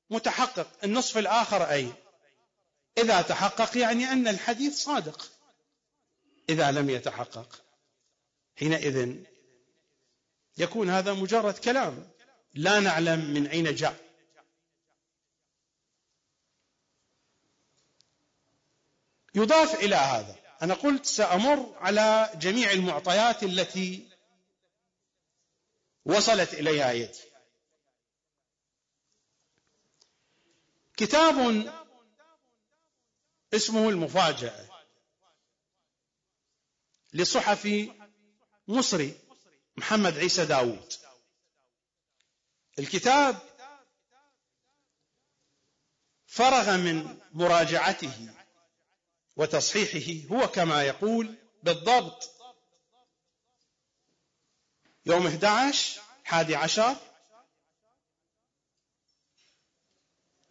متحقق. 0.10 0.68
النصف 0.84 1.18
الآخر 1.18 1.70
أي 1.70 1.94
إذا 2.98 3.22
تحقق 3.22 3.78
يعني 3.78 4.12
أن 4.12 4.28
الحديث 4.28 4.78
صادق. 4.78 5.32
إذا 6.50 6.72
لم 6.72 6.90
يتحقق. 6.90 7.62
حينئذ 8.60 9.16
يكون 10.58 10.90
هذا 10.90 11.14
مجرد 11.14 11.54
كلام. 11.54 12.10
لا 12.54 12.80
نعلم 12.80 13.34
من 13.34 13.48
أين 13.48 13.76
جاء. 13.76 14.13
يضاف 19.36 19.76
إلى 19.76 19.96
هذا. 19.96 20.36
أنا 20.62 20.74
قلت 20.74 21.06
سأمر 21.06 21.76
على 21.78 22.32
جميع 22.36 22.72
المعطيات 22.72 23.44
التي 23.44 24.10
وصلت 26.06 26.54
إليها 26.54 26.92
يدي. 26.92 27.20
كتاب 30.98 31.38
اسمه 33.54 33.90
المفاجأة 33.90 34.70
لصحفي 37.14 37.92
مصري 38.68 39.20
محمد 39.78 40.18
عيسى 40.18 40.46
داوود 40.46 40.94
الكتاب 42.80 43.40
فرغ 46.28 46.78
من 46.78 47.20
مراجعته. 47.32 48.43
وتصحيحه 49.36 50.36
هو 50.36 50.48
كما 50.48 50.84
يقول 50.84 51.36
بالضبط. 51.64 52.30
يوم 55.06 55.28
11 55.28 56.02
حادي 56.24 56.56
عشر 56.56 56.96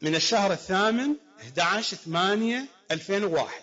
من 0.01 0.15
الشهر 0.15 0.53
الثامن 0.53 1.17
11 1.41 1.97
8 1.97 2.69
2001 2.91 3.63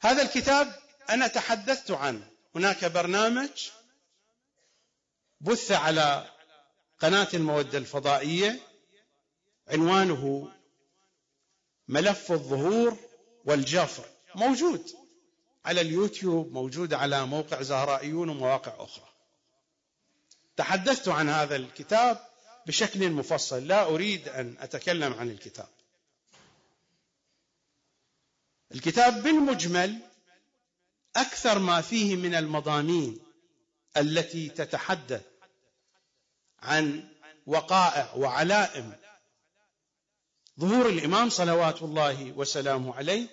هذا 0.00 0.22
الكتاب 0.22 0.82
أنا 1.10 1.26
تحدثت 1.26 1.90
عنه. 1.90 2.30
هناك 2.54 2.84
برنامج 2.84 3.70
بث 5.40 5.72
على 5.72 6.30
قناة 6.98 7.28
المودة 7.34 7.78
الفضائية 7.78 8.60
عنوانه 9.68 10.52
ملف 11.88 12.32
الظهور 12.32 12.96
والجفر. 13.44 14.04
موجود 14.34 14.90
على 15.64 15.80
اليوتيوب 15.80 16.52
موجود 16.52 16.94
على 16.94 17.26
موقع 17.26 17.62
زهرائيون 17.62 18.28
ومواقع 18.28 18.84
أخرى. 18.84 19.08
تحدثت 20.56 21.08
عن 21.08 21.28
هذا 21.28 21.56
الكتاب 21.56 22.26
بشكل 22.66 23.10
مفصل. 23.10 23.66
لا 23.66 23.82
أريد 23.82 24.28
أن 24.28 24.56
أتكلم 24.60 25.14
عن 25.14 25.30
الكتاب. 25.30 25.68
الكتاب 28.74 29.22
بالمجمل 29.22 29.98
أكثر 31.16 31.58
ما 31.58 31.80
فيه 31.80 32.16
من 32.16 32.34
المضامين 32.34 33.18
التي 33.96 34.48
تتحدث 34.48 35.22
عن 36.62 37.08
وقائع 37.46 38.14
وعلائم 38.14 38.92
ظهور 40.60 40.88
الإمام 40.88 41.30
صلوات 41.30 41.82
الله 41.82 42.32
وسلامه 42.32 42.94
عليه 42.94 43.26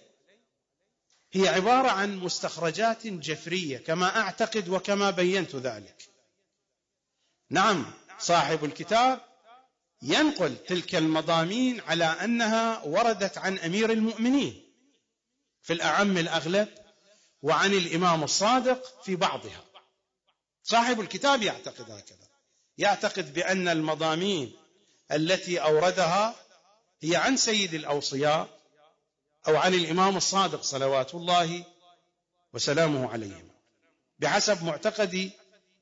هي 1.33 1.47
عبارة 1.47 1.89
عن 1.89 2.17
مستخرجات 2.17 3.07
جفرية 3.07 3.77
كما 3.77 4.19
أعتقد 4.19 4.69
وكما 4.69 5.09
بينت 5.09 5.55
ذلك. 5.55 6.09
نعم 7.49 7.93
صاحب 8.19 8.65
الكتاب 8.65 9.21
ينقل 10.01 10.55
تلك 10.67 10.95
المضامين 10.95 11.81
على 11.81 12.05
أنها 12.05 12.83
وردت 12.83 13.37
عن 13.37 13.59
أمير 13.59 13.91
المؤمنين 13.91 14.63
في 15.61 15.73
الأعم 15.73 16.17
الأغلب 16.17 16.67
وعن 17.41 17.73
الإمام 17.73 18.23
الصادق 18.23 19.03
في 19.03 19.15
بعضها. 19.15 19.65
صاحب 20.63 21.01
الكتاب 21.01 21.41
يعتقد 21.41 21.91
هكذا. 21.91 22.27
يعتقد 22.77 23.33
بأن 23.33 23.67
المضامين 23.67 24.55
التي 25.11 25.57
أوردها 25.61 26.35
هي 27.03 27.15
عن 27.15 27.37
سيد 27.37 27.73
الأوصياء 27.73 28.59
أو 29.47 29.57
عن 29.57 29.73
الإمام 29.73 30.17
الصادق 30.17 30.61
صلوات 30.61 31.15
الله 31.15 31.65
وسلامه 32.53 33.11
عليهم. 33.11 33.49
بحسب 34.19 34.63
معتقدي 34.63 35.31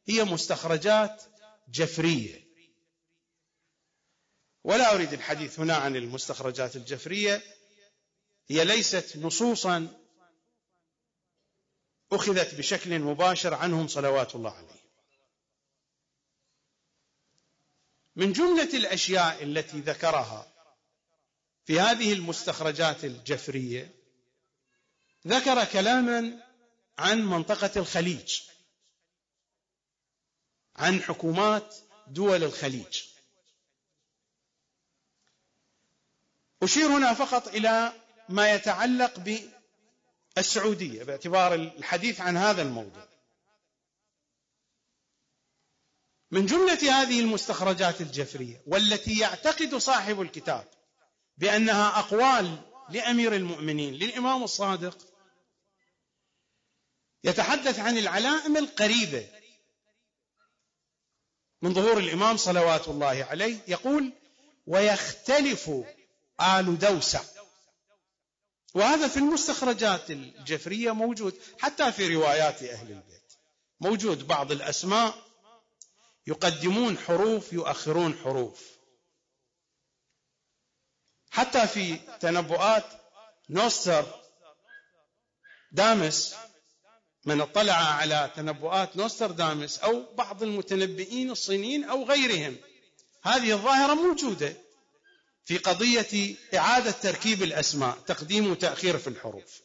هي 0.06 0.24
مستخرجات 0.24 1.24
جفرية. 1.70 2.48
ولا 4.64 4.96
أريد 4.96 5.14
الحديث 5.14 5.60
هنا 5.60 5.76
عن 5.76 5.96
المستخرجات 5.96 6.76
الجفرية. 6.76 7.42
هي 8.48 8.66
ليست 8.66 9.18
نصوصا 9.18 9.88
أخذت 12.12 12.56
بشكل 12.56 13.00
مباشر 13.00 13.54
عنهم 13.54 13.88
صلوات 13.88 14.36
الله 14.36 14.52
عليه 14.52 14.82
من 18.16 18.34
جملة 18.34 18.78
الأشياء 18.78 19.44
التي 19.44 19.80
ذكرها 19.80 20.51
في 21.72 21.80
هذه 21.80 22.14
المستخرجات 22.14 23.06
الجفرية 23.06 23.92
ذكر 25.28 25.66
كلاما 25.66 26.44
عن 26.98 27.26
منطقة 27.26 27.72
الخليج 27.76 28.40
عن 30.76 31.02
حكومات 31.02 31.76
دول 32.08 32.44
الخليج. 32.44 33.04
أشير 36.64 36.88
هنا 36.88 37.14
فقط 37.14 37.48
إلى 37.48 37.94
ما 38.30 38.54
يتعلق 38.54 39.42
بالسعودية 40.36 41.04
باعتبار 41.04 41.54
الحديث 41.54 42.22
عن 42.22 42.38
هذا 42.38 42.62
الموضوع. 42.62 43.08
من 46.32 46.46
جملة 46.46 47.02
هذه 47.02 47.20
المستخرجات 47.20 48.02
الجفرية 48.02 48.62
والتي 48.68 49.20
يعتقد 49.20 49.76
صاحب 49.76 50.22
الكتاب 50.22 50.81
بأنها 51.42 52.00
أقوال 52.00 52.58
لأمير 52.90 53.36
المؤمنين 53.36 53.94
للإمام 53.94 54.44
الصادق. 54.44 54.98
يتحدث 57.24 57.80
عن 57.80 57.98
العلائم 57.98 58.58
القريبة 58.58 59.28
من 61.62 61.74
ظهور 61.74 61.98
الإمام 61.98 62.38
صلوات 62.38 62.88
الله 62.88 63.28
عليه. 63.30 63.58
يقول 63.68 64.14
ويختلف 64.68 65.72
آل 66.42 66.80
دوسة. 66.80 67.26
وهذا 68.74 69.08
في 69.08 69.18
المستخرجات 69.18 70.12
الجفرية 70.12 70.92
موجود 70.92 71.40
حتى 71.60 71.92
في 71.92 72.16
روايات 72.16 72.64
أهل 72.64 72.92
البيت. 72.92 73.34
موجود 73.80 74.28
بعض 74.28 74.52
الأسماء 74.52 75.16
يقدمون 76.28 76.98
حروف 76.98 77.54
يؤخرون 77.54 78.18
حروف. 78.24 78.81
حتى 81.32 81.68
في 81.68 81.98
تنبؤات 82.20 82.86
نوستر 83.50 84.22
دامس 85.72 86.36
من 87.26 87.42
اطلع 87.42 87.74
على 87.74 88.32
تنبؤات 88.36 88.98
نوستر 88.98 89.32
دامس 89.32 89.80
أو 89.80 90.14
بعض 90.16 90.44
المتنبئين 90.44 91.32
الصينيين 91.32 91.84
أو 91.84 92.04
غيرهم. 92.04 92.58
هذه 93.24 93.52
الظاهرة 93.52 93.94
موجودة 93.94 94.54
في 95.46 95.58
قضية 95.58 96.36
إعادة 96.56 96.92
تركيب 96.92 97.44
الأسماء 97.44 97.98
تقديم 97.98 98.52
وتأخير 98.52 98.98
في 98.98 99.08
الحروف. 99.08 99.62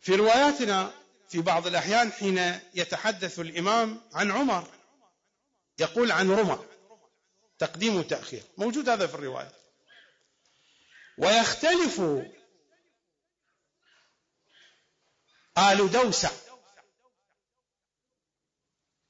في 0.00 0.14
رواياتنا 0.14 0.92
في 1.28 1.40
بعض 1.40 1.66
الأحيان 1.66 2.12
حين 2.12 2.60
يتحدث 2.74 3.40
الإمام 3.40 4.00
عن 4.12 4.30
عمر 4.30 4.68
يقول 5.78 6.12
عن 6.12 6.30
رمى. 6.30 6.58
تقديم 7.58 7.96
وتأخير. 7.96 8.42
موجود 8.58 8.88
هذا 8.88 9.06
في 9.06 9.14
الرواية. 9.14 9.52
ويختلف 11.18 12.00
آل 15.58 15.90
دوسع 15.90 16.30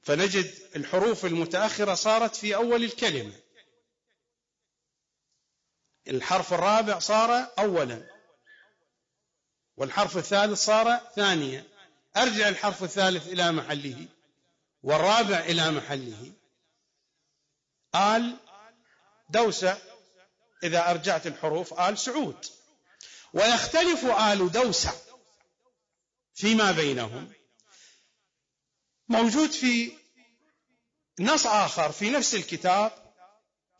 فنجد 0.03 0.55
الحروف 0.77 1.25
المتأخرة 1.27 1.95
صارت 1.95 2.37
في 2.37 2.55
أول 2.55 2.85
الكلمة. 2.85 3.41
الحرف 6.09 6.53
الرابع 6.53 6.99
صار 6.99 7.53
أولا. 7.59 8.19
والحرف 9.77 10.17
الثالث 10.17 10.65
صار 10.65 11.11
ثانيا. 11.17 11.65
أرجع 12.17 12.49
الحرف 12.49 12.83
الثالث 12.83 13.29
إلى 13.29 13.53
محله. 13.53 14.09
والرابع 14.83 15.39
إلى 15.39 15.71
محله. 15.71 16.33
آل 17.95 18.37
دوسة 19.31 19.79
إذا 20.63 20.91
أرجعت 20.91 21.27
الحروف 21.27 21.81
آل 21.81 21.99
سعود. 21.99 22.47
ويختلف 23.33 24.05
آل 24.05 24.53
دوسة 24.53 24.93
فيما 26.35 26.73
بينهم. 26.73 27.33
موجود 29.09 29.51
في 29.51 29.93
نص 31.21 31.47
آخر 31.47 31.93
في 31.93 32.11
نفس 32.11 32.35
الكتاب 32.35 33.15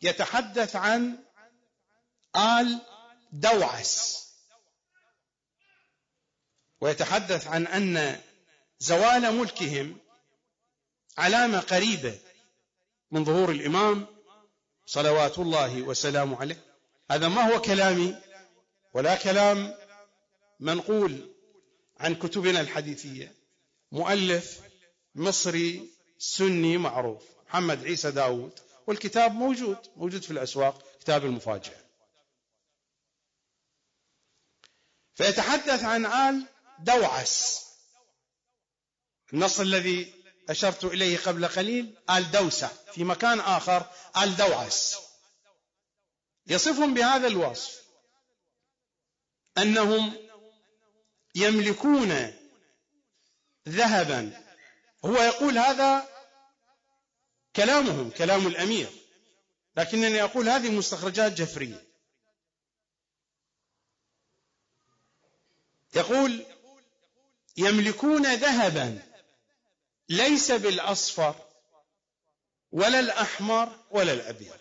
يتحدث 0.01 0.75
عن 0.75 1.23
آل 2.35 2.81
دوعس. 3.31 4.19
ويتحدث 6.81 7.47
عن 7.47 7.67
أن 7.67 8.21
زوال 8.79 9.31
ملكهم 9.35 9.97
علامة 11.17 11.59
قريبة 11.59 12.19
من 13.11 13.25
ظهور 13.25 13.51
الإمام 13.51 14.07
صلوات 14.85 15.39
الله 15.39 15.81
وسلامه 15.81 16.39
عليه. 16.39 16.65
هذا 17.11 17.27
ما 17.27 17.53
هو 17.53 17.61
كلامي 17.61 18.21
ولا 18.93 19.15
كلام 19.15 19.75
منقول 20.59 21.35
عن 21.97 22.15
كتبنا 22.15 22.61
الحديثية. 22.61 23.35
مؤلف 23.91 24.61
مصري 25.15 25.89
سني 26.17 26.77
معروف 26.77 27.23
محمد 27.47 27.83
عيسى 27.85 28.11
داود. 28.11 28.59
والكتاب 28.87 29.31
موجود 29.31 29.77
موجود 29.95 30.21
في 30.21 30.31
الأسواق 30.31 30.83
كتاب 30.99 31.25
المفاجئة 31.25 31.89
فيتحدث 35.13 35.83
عن 35.83 36.05
آل 36.05 36.45
دوعس 36.79 37.65
النص 39.33 39.59
الذي 39.59 40.13
أشرت 40.49 40.85
إليه 40.85 41.17
قبل 41.17 41.47
قليل 41.47 41.95
آل 42.09 42.31
دوسة 42.31 42.67
في 42.93 43.03
مكان 43.03 43.39
آخر 43.39 43.85
آل 44.17 44.35
دوعس 44.35 44.95
يصفهم 46.47 46.93
بهذا 46.93 47.27
الوصف 47.27 47.81
أنهم 49.57 50.13
يملكون 51.35 52.33
ذهبا. 53.69 54.43
هو 55.05 55.21
يقول 55.21 55.57
هذا 55.57 56.07
كلامهم 57.55 58.09
كلام 58.09 58.47
الأمير. 58.47 58.89
لكنني 59.77 60.23
أقول 60.23 60.49
هذه 60.49 60.69
مستخرجات 60.69 61.31
جفرية. 61.31 61.83
يقول 65.95 66.45
يملكون 67.57 68.33
ذهبا. 68.33 69.08
ليس 70.09 70.51
بالأصفر 70.51 71.35
ولا 72.71 72.99
الأحمر 72.99 73.69
ولا 73.91 74.13
الأبيض. 74.13 74.59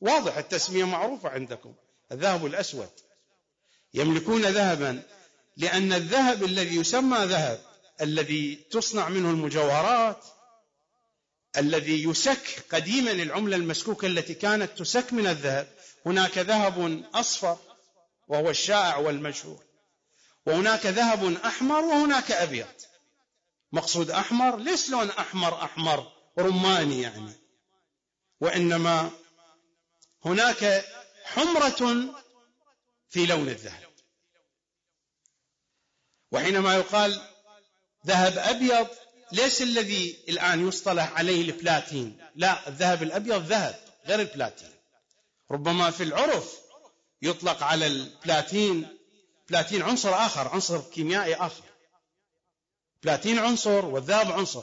واضح 0.00 0.36
التسمية 0.36 0.84
معروفة 0.84 1.28
عندكم. 1.28 1.74
الذهب 2.12 2.46
الأسود. 2.46 2.90
يملكون 3.94 4.42
ذهبا 4.46 5.02
لأن 5.56 5.92
الذهب 5.92 6.44
الذي 6.44 6.76
يسمى 6.76 7.18
ذهب 7.18 7.60
الذي 8.00 8.54
تصنع 8.70 9.08
منه 9.08 9.30
المجوهرات 9.30 10.24
الذي 11.56 12.04
يسك 12.04 12.64
قديما 12.72 13.10
العملة 13.10 13.56
المسكوكة 13.56 14.06
التي 14.06 14.34
كانت 14.34 14.78
تسك 14.78 15.12
من 15.12 15.26
الذهب 15.26 15.68
هناك 16.06 16.38
ذهب 16.38 17.04
أصفر 17.14 17.58
وهو 18.28 18.50
الشائع 18.50 18.96
والمشهور 18.96 19.64
وهناك 20.46 20.86
ذهب 20.86 21.36
أحمر 21.44 21.80
وهناك 21.80 22.32
أبيض. 22.32 22.66
مقصود 23.72 24.10
أحمر 24.10 24.56
ليس 24.56 24.90
لون 24.90 25.10
أحمر 25.10 25.64
أحمر؟ 25.64 26.12
رماني 26.38 27.02
يعني. 27.02 27.32
وإنما 28.40 29.10
هناك 30.24 30.84
حمرة 31.24 32.14
في 33.08 33.26
لون 33.26 33.48
الذهب. 33.48 33.90
وحينما 36.32 36.74
يقال 36.74 37.20
ذهب 38.06 38.38
أبيض 38.38 38.88
ليس 39.32 39.62
الذي 39.62 40.24
الآن 40.28 40.68
يصطلح 40.68 41.12
عليه 41.12 41.42
البلاتين؟ 41.42 42.26
لا 42.34 42.68
الذهب 42.68 43.02
الأبيض 43.02 43.46
ذهب 43.46 43.80
غير 44.06 44.20
البلاتين. 44.20 44.70
ربما 45.50 45.90
في 45.90 46.02
العرف 46.02 46.58
يطلق 47.22 47.62
على 47.62 47.86
البلاتين 47.86 48.98
بلاتين 49.48 49.82
عنصر 49.82 50.14
آخر 50.14 50.48
عنصر 50.48 50.80
كيميائي 50.80 51.34
آخر. 51.34 51.69
بلاتين 53.02 53.38
عنصر 53.38 53.84
والذهب 53.84 54.32
عنصر. 54.32 54.62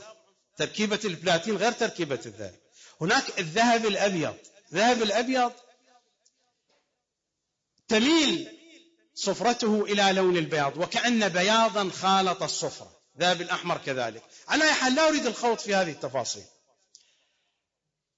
تركيبة 0.57 0.99
البلاتين 1.05 1.57
غير 1.57 1.71
تركيبة 1.71 2.19
الذهب. 2.25 2.55
هناك 3.01 3.39
الذهب 3.39 3.85
الأبيض. 3.85 4.35
الذهب 4.71 5.01
الأبيض 5.01 5.51
تميل 7.87 8.47
صفرته 9.15 9.81
إلى 9.83 10.11
لون 10.13 10.37
البياض 10.37 10.77
وكأن 10.77 11.29
بياضا 11.29 11.89
خالط 11.89 12.43
الصفرة. 12.43 12.91
ذهب 13.19 13.41
الأحمر 13.41 13.77
كذلك. 13.77 14.23
على 14.47 14.63
أي 14.63 14.73
حال 14.73 14.95
لا 14.95 15.07
أريد 15.07 15.25
الخوض 15.25 15.57
في 15.57 15.75
هذه 15.75 15.91
التفاصيل. 15.91 16.43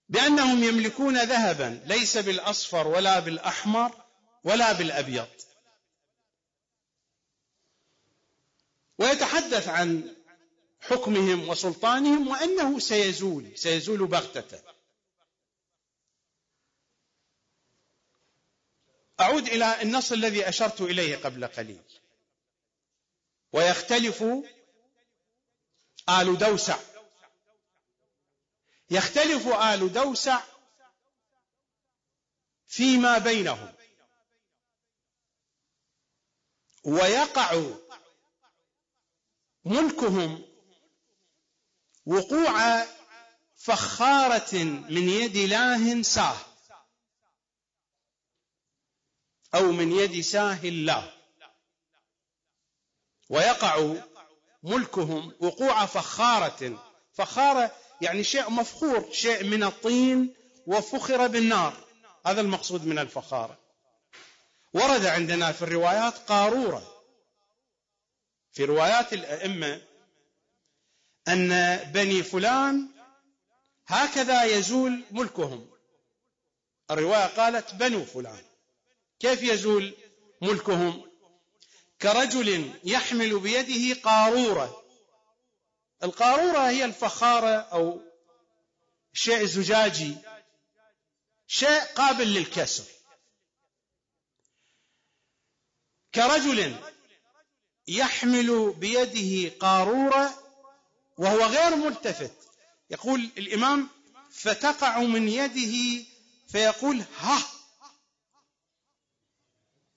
بأنهم 0.10 0.64
يملكون 0.64 1.24
ذهبا 1.24 1.82
ليس 1.86 2.18
بالأصفر 2.18 2.88
ولا 2.88 3.20
بالأحمر 3.20 3.92
ولا 4.44 4.72
بالأبيض. 4.72 5.28
ويتحدث 9.00 9.68
عن 9.68 10.16
حكمهم 10.82 11.50
وسلطانهم 11.50 12.28
وأنه 12.28 12.80
سيزول 12.80 13.58
سيزول 13.58 14.08
بغتة. 14.08 14.64
أعود 19.20 19.48
إلى 19.48 19.82
النص 19.82 20.12
الذي 20.12 20.50
أشرت 20.50 20.82
إليه 20.82 21.16
قبل 21.16 21.48
قليل. 21.48 21.84
ويختلف 23.54 24.24
آل 26.10 26.38
دوسع. 26.38 26.80
يختلف 28.90 29.48
آل 29.48 29.94
دوسع 29.94 30.44
فيما 32.68 33.18
بينهم. 33.18 33.74
ويقع 36.84 37.62
ملكهم 39.66 40.46
وقوع 42.06 42.86
فخارة 43.56 44.64
من 44.64 45.10
يد 45.10 45.38
لاه 45.38 46.02
ساه 46.02 46.38
أو 49.56 49.72
من 49.72 49.92
يد 49.92 50.22
ساه 50.22 50.60
الله. 50.64 51.14
ويقع 53.30 53.94
ملكهم 54.64 55.34
وقوع 55.40 55.86
فخارة. 55.86 56.84
فخارة 57.14 57.76
يعني 58.02 58.24
شيء 58.24 58.50
مفخور 58.50 59.12
شيء 59.12 59.44
من 59.44 59.64
الطين 59.64 60.36
وفخر 60.68 61.28
بالنار. 61.28 61.74
هذا 62.26 62.42
المقصود 62.42 62.86
من 62.86 63.00
الفخارة. 63.00 63.58
ورد 64.74 65.06
عندنا 65.06 65.52
في 65.52 65.62
الروايات 65.62 66.18
قارورة. 66.18 66.99
في 68.52 68.66
روايات 68.66 69.14
الأئمة 69.14 69.82
أن 71.28 71.78
بني 71.94 72.24
فلان 72.24 72.88
هكذا 73.88 74.44
يزول 74.44 75.04
ملكهم. 75.12 75.70
الرواية 76.92 77.26
قالت 77.26 77.76
بنو 77.76 78.06
فلان. 78.06 78.44
كيف 79.20 79.44
يزول 79.44 79.98
ملكهم؟ 80.42 81.12
كرجل 82.02 82.74
يحمل 82.84 83.40
بيده 83.40 84.02
قارورة. 84.02 84.84
القارورة 86.04 86.70
هي 86.70 86.86
الفخارة 86.86 87.56
أو 87.56 88.02
شيء 89.14 89.46
زجاجي 89.46 90.16
شيء 91.48 91.80
قابل 91.80 92.34
للكسر. 92.34 92.84
كرجل 96.16 96.89
يحمل 97.90 98.74
بيده 98.74 99.58
قارورة 99.58 100.44
وهو 101.18 101.46
غير 101.46 101.76
ملتفت. 101.76 102.34
يقول 102.90 103.20
الإمام 103.38 103.90
فتقع 104.32 105.00
من 105.00 105.28
يده 105.30 106.06
فيقول 106.48 107.04
ها! 107.18 107.44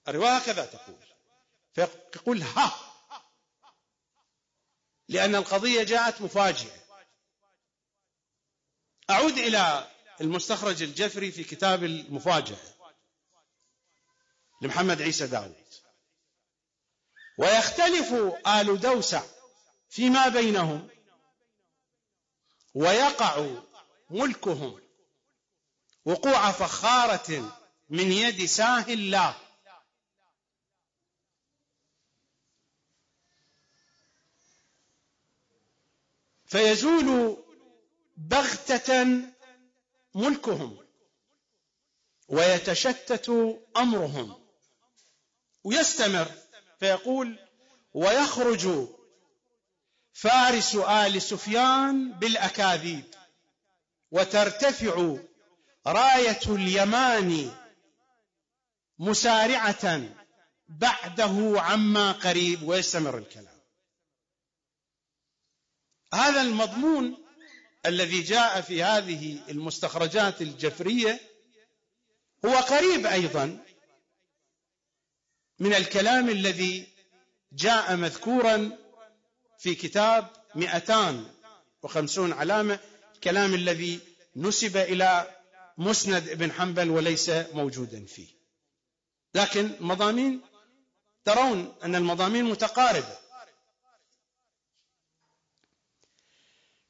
الرواية 0.08 0.36
هكذا 0.36 0.64
تقول. 0.64 0.96
فيقول 1.74 2.42
ها! 2.42 2.72
لأن 5.08 5.34
القضية 5.34 5.82
جاءت 5.82 6.20
مفاجئة. 6.20 6.82
أعود 9.10 9.38
إلى 9.38 9.90
المستخرج 10.20 10.82
الجفري 10.82 11.32
في 11.32 11.44
كتاب 11.44 11.84
المفاجأة 11.84 12.58
لمحمد 14.62 15.02
عيسى 15.02 15.26
داود. 15.26 15.61
ويختلف 17.38 18.12
آل 18.46 18.80
دوسع 18.80 19.22
فيما 19.88 20.28
بينهم 20.28 20.88
ويقع 22.74 23.46
ملكهم 24.10 24.80
وقوع 26.04 26.50
فخارة 26.52 27.58
من 27.90 28.12
يد 28.12 28.44
ساه 28.44 28.84
الله. 28.88 29.36
فيزول 36.46 37.36
بغتة 38.16 39.06
ملكهم 40.14 40.78
ويتشتت 42.28 43.28
أمرهم. 43.76 44.42
ويستمر 45.64 46.41
فيقول 46.82 47.38
ويخرج 47.94 48.88
فارس 50.12 50.74
آل 50.74 51.22
سفيان 51.22 52.12
بالأكاذيب 52.12 53.04
وترتفع 54.10 55.16
راية 55.86 56.40
اليمان 56.46 57.50
مسارعة 58.98 60.02
بعده 60.68 61.60
عما 61.60 62.12
قريب. 62.12 62.62
ويستمر 62.62 63.18
الكلام. 63.18 63.60
هذا 66.14 66.42
المضمون 66.42 67.24
الذي 67.86 68.20
جاء 68.20 68.60
في 68.60 68.82
هذه 68.82 69.40
المستخرجات 69.48 70.42
الجفرية 70.42 71.20
هو 72.44 72.56
قريب 72.56 73.06
أيضا 73.06 73.64
من 75.62 75.74
الكلام 75.74 76.28
الذي 76.28 76.88
جاء 77.52 77.96
مذكورا 77.96 78.78
في 79.58 79.74
كتاب 79.74 80.30
مئتان 80.54 81.30
وخمسون 81.82 82.32
علامة 82.32 82.78
الكلام 83.14 83.54
الذي 83.54 84.00
نسب 84.36 84.76
إلى 84.76 85.36
مسند 85.78 86.28
ابن 86.28 86.52
حنبل 86.52 86.90
وليس 86.90 87.30
موجودا 87.30 88.04
فيه. 88.06 88.28
لكن 89.34 89.76
مضامين 89.80 90.40
ترون 91.24 91.74
أن 91.84 91.94
المضامين 91.94 92.44
متقاربة. 92.44 93.18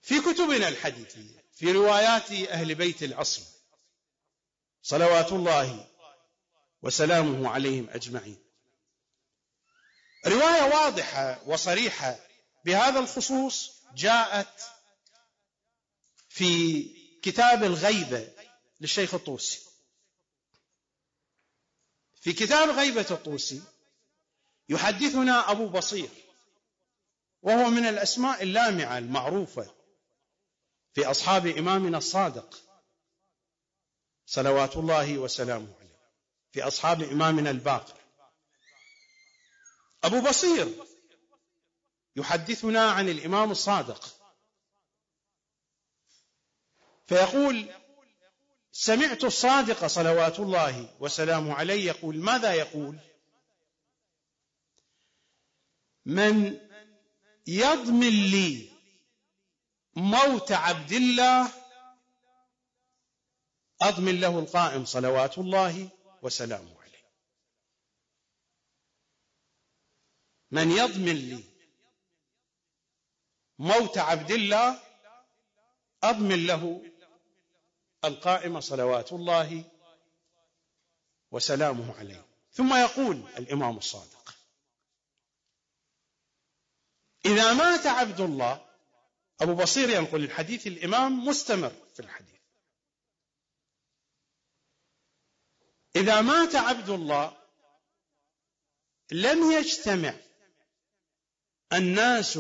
في 0.03 0.21
كتبنا 0.21 0.69
الحديثية 0.69 1.45
في 1.55 1.73
روايات 1.73 2.33
أهل 2.33 2.75
بيت 2.75 3.03
العصر 3.03 3.43
صلوات 4.83 5.33
الله 5.33 5.87
وسلامه 6.83 7.49
عليهم 7.49 7.87
أجمعين. 7.91 8.42
رواية 10.27 10.63
واضحة 10.63 11.41
وصريحة 11.47 12.19
بهذا 12.65 12.99
الخصوص 12.99 13.83
جاءت 13.95 14.63
في 16.29 16.83
كتاب 17.23 17.65
الغيبة 17.65 18.33
للشيخ 18.81 19.15
الطوسي. 19.15 19.61
في 22.21 22.33
كتاب 22.33 22.69
غيبة 22.69 23.07
الطوسي 23.11 23.63
يحدثنا 24.69 25.51
أبو 25.51 25.69
بصير 25.69 26.09
وهو 27.43 27.71
من 27.71 27.87
الأسماء 27.87 28.43
اللامعة 28.43 28.99
المعروفة 28.99 29.75
في 30.95 31.07
أصحاب 31.07 31.47
إمامنا 31.47 31.99
الصادق 31.99 32.63
صلوات 34.27 34.77
الله 34.77 35.19
وسلامه 35.19 35.75
عليه 35.81 35.99
في 36.53 36.63
أصحاب 36.63 37.03
إمامنا 37.03 37.51
الباقر. 37.51 38.02
أبو 40.05 40.21
بصير 40.21 40.85
يحدثنا 42.17 42.91
عن 42.91 43.09
الإمام 43.09 43.51
الصادق. 43.51 44.23
فيقول 47.07 47.71
سمعت 48.73 49.25
الصادق 49.25 49.87
صلوات 49.87 50.41
الله 50.41 50.97
وسلامه 51.01 51.55
عليه 51.55 51.87
يقول 51.87 52.17
ماذا 52.17 52.55
يقول؟ 52.55 52.99
من 56.07 56.61
يضمن 57.47 58.31
لي 58.31 58.71
موت 59.97 60.53
عبد 60.53 60.93
الله 60.93 61.53
أضمن 63.83 64.21
له 64.21 64.39
القائم 64.39 64.85
صلوات 64.85 65.39
الله 65.39 65.89
وسلامه 66.23 66.81
عليه 66.81 67.05
من 70.53 70.71
يضمن 70.71 71.17
لي 71.17 71.45
موت 73.59 73.99
عبد 73.99 74.31
الله 74.31 74.81
أضمن 76.03 76.47
له 76.47 76.93
القائم 78.05 78.61
صلوات 78.61 79.13
الله 79.13 79.65
وسلامه 81.31 81.99
عليه. 81.99 82.27
ثم 82.53 82.75
يقول 82.75 83.17
الإمام 83.39 83.77
الصادق 83.77 84.35
إذا 87.25 87.53
مات 87.53 87.87
عبد 87.87 88.21
الله 88.21 88.69
أبو 89.41 89.55
بصير 89.55 89.91
ينقل 89.91 90.25
الحديث 90.25 90.67
الإمام 90.67 91.25
مستمر 91.27 91.73
في 91.95 92.01
الحديث. 92.01 92.41
إذا 95.97 96.21
مات 96.21 96.55
عبد 96.55 96.89
الله 96.89 97.43
لم 99.11 99.53
يجتمع 99.53 100.15
الناس 101.73 102.39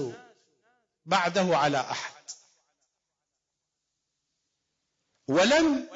بعده 1.05 1.57
على 1.57 1.81
أحد. 1.81 2.23
ولم 5.29 5.89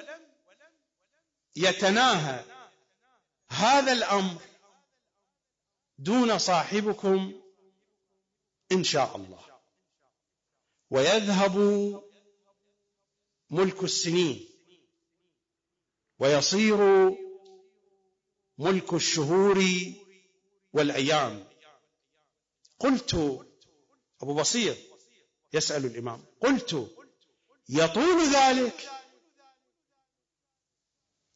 يتناهى 1.56 2.44
هذا 3.50 3.92
الأمر 3.92 4.42
دون 5.98 6.38
صاحبكم 6.38 7.42
إن 8.72 8.84
شاء 8.84 9.16
الله. 9.16 9.44
ويذهب 10.90 11.56
ملك 13.50 13.82
السنين 13.84 14.48
ويصير 16.18 16.76
ملك 18.58 18.94
الشهور 18.94 19.64
والأيام. 20.72 21.55
قلت 22.78 23.14
أبو 24.22 24.34
بصير 24.34 24.76
يسأل 25.52 25.86
الإمام 25.86 26.26
قلت 26.40 26.96
يطول 27.68 28.34
ذلك؟ 28.34 28.90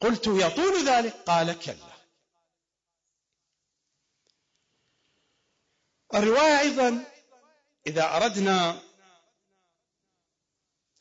قلت 0.01 0.27
يطول 0.27 0.89
ذلك؟ 0.89 1.13
قال 1.13 1.59
كلا. 1.59 1.91
الرواية 6.15 6.61
أيضا 6.61 7.05
إذا 7.87 8.17
أردنا 8.17 8.83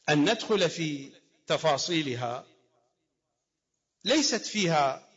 أن 0.09 0.31
ندخل 0.31 0.69
في 0.69 1.21
تفاصيلها 1.47 2.45
ليست 4.03 4.45
فيها 4.45 5.09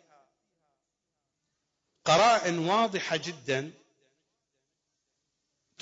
قرائن 2.04 2.58
واضحة 2.58 3.16
جدا 3.16 3.81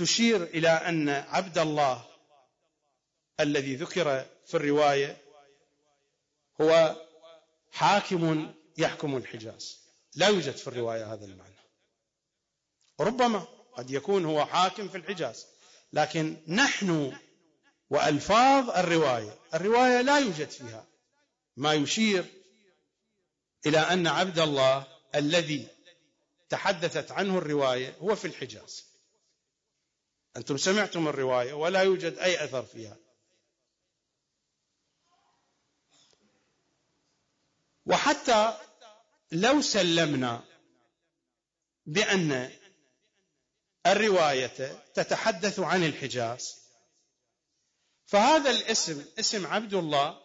تشير 0.00 0.42
إلى 0.42 0.68
أن 0.68 1.08
عبد 1.08 1.58
الله 1.58 2.04
الذي 3.40 3.76
ذكر 3.76 4.26
في 4.46 4.56
الرواية 4.56 5.16
هو 6.60 6.96
حاكم 7.72 8.54
يحكم 8.78 9.16
الحجاز. 9.16 9.78
لا 10.14 10.28
يوجد 10.28 10.56
في 10.56 10.68
الرواية 10.68 11.12
هذا 11.12 11.24
المعنى. 11.24 11.54
ربما 13.00 13.46
قد 13.76 13.90
يكون 13.90 14.24
هو 14.24 14.46
حاكم 14.46 14.88
في 14.88 14.96
الحجاز 14.96 15.46
لكن 15.92 16.36
نحن 16.48 17.16
وألفاظ 17.90 18.70
الرواية 18.70 19.38
الرواية 19.54 20.00
لا 20.00 20.18
يوجد 20.18 20.50
فيها 20.50 20.86
ما 21.56 21.74
يشير 21.74 22.24
إلى 23.66 23.78
أن 23.78 24.06
عبد 24.06 24.38
الله 24.38 24.86
الذي 25.14 25.68
تحدثت 26.48 27.12
عنه 27.12 27.38
الرواية 27.38 27.96
هو 28.00 28.16
في 28.16 28.24
الحجاز. 28.26 28.89
أنتم 30.36 30.56
سمعتم 30.56 31.08
الرواية 31.08 31.52
ولا 31.52 31.82
يوجد 31.82 32.18
أي 32.18 32.44
أثر 32.44 32.62
فيها. 32.62 32.96
وحتى 37.86 38.58
لو 39.32 39.62
سلمنا 39.62 40.44
بأن 41.86 42.50
الرواية 43.86 44.84
تتحدث 44.94 45.60
عن 45.60 45.84
الحجاز 45.84 46.60
فهذا 48.06 48.50
الاسم 48.50 49.04
اسم 49.18 49.46
عبد 49.46 49.74
الله 49.74 50.22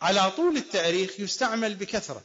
على 0.00 0.30
طول 0.30 0.56
التاريخ 0.56 1.20
يستعمل 1.20 1.74
بكثرة. 1.74 2.24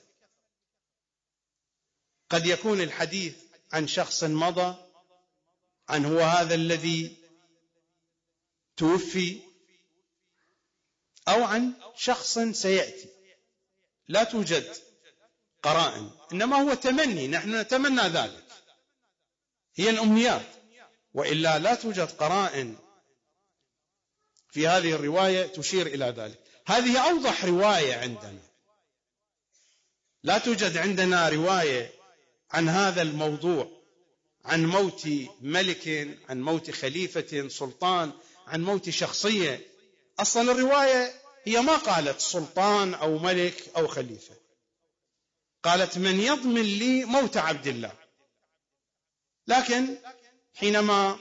قد 2.30 2.46
يكون 2.46 2.82
الحديث 2.82 3.44
عن 3.74 3.88
شخص 3.88 4.24
مضى 4.24 4.89
عن 5.90 6.06
هو 6.06 6.20
هذا 6.20 6.56
الذي 6.56 7.18
توفي 8.78 9.40
أو 11.28 11.44
عن 11.44 11.74
شخص 11.98 12.40
سيأتي. 12.40 13.10
لا 14.08 14.24
توجد 14.24 14.76
قرائن 15.64 16.10
إنما 16.34 16.58
هو 16.58 16.74
تمني 16.74 17.28
نحن 17.28 17.56
نتمنى 17.56 18.02
ذلك. 18.02 18.46
هي 19.76 19.90
الأمنيات. 19.90 20.46
وإلا 21.14 21.60
لا 21.60 21.76
توجد 21.76 22.08
قرائن 22.12 22.78
في 24.52 24.68
هذه 24.68 24.94
الرواية 24.94 25.46
تشير 25.48 25.88
إلى 25.88 26.06
ذلك. 26.06 26.40
هذه 26.66 27.10
أوضح 27.10 27.46
رواية 27.46 27.96
عندنا. 27.96 28.42
لا 30.24 30.38
توجد 30.38 30.78
عندنا 30.78 31.30
رواية 31.30 31.94
عن 32.52 32.70
هذا 32.70 33.02
الموضوع. 33.02 33.78
عن 34.50 34.66
موت 34.66 35.08
ملك 35.41 36.18
عن 36.30 36.41
موت 36.41 36.72
خليفة 36.72 37.47
سلطان 37.47 38.12
عن 38.47 38.64
موت 38.64 38.89
شخصية. 38.89 39.68
أصلا 40.20 40.52
الرواية 40.52 41.14
هي 41.43 41.62
ما 41.62 41.76
قالت 41.76 42.20
سلطان 42.20 42.93
أو 42.93 43.18
ملك 43.18 43.72
أو 43.78 43.88
خليفة. 43.88 44.36
قالت 45.64 45.97
من 45.97 46.20
يضمن 46.20 46.62
لي 46.62 47.06
موت 47.06 47.38
عبد 47.38 47.68
الله. 47.68 47.93
لكن 49.47 49.97
حينما 50.56 51.20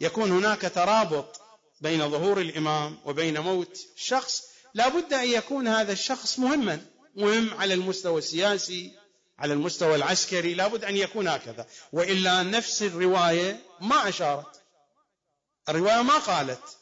يكون 0.00 0.30
هناك 0.30 0.60
ترابط 0.60 1.40
بين 1.80 2.10
ظهور 2.10 2.40
الإمام 2.40 2.98
وبين 3.04 3.40
موت 3.40 3.86
شخص 3.96 4.42
لا 4.74 4.88
بد 4.88 5.12
أن 5.12 5.28
يكون 5.28 5.68
هذا 5.68 5.92
الشخص 5.92 6.38
مهما 6.38 6.86
مهم 7.16 7.54
على 7.54 7.74
المستوى 7.74 8.18
السياسي 8.18 8.92
على 9.38 9.52
المستوى 9.52 9.94
العسكري 9.94 10.54
لا 10.54 10.66
بد 10.66 10.84
أن 10.84 10.96
يكون 10.96 11.28
هكذا. 11.28 11.66
وإلا 11.92 12.42
نفس 12.42 12.82
الرواية 12.82 13.60
ما 13.80 14.08
أشارت. 14.08 14.62
الرواية 15.68 16.02
ما 16.02 16.18
قالت 16.18 16.78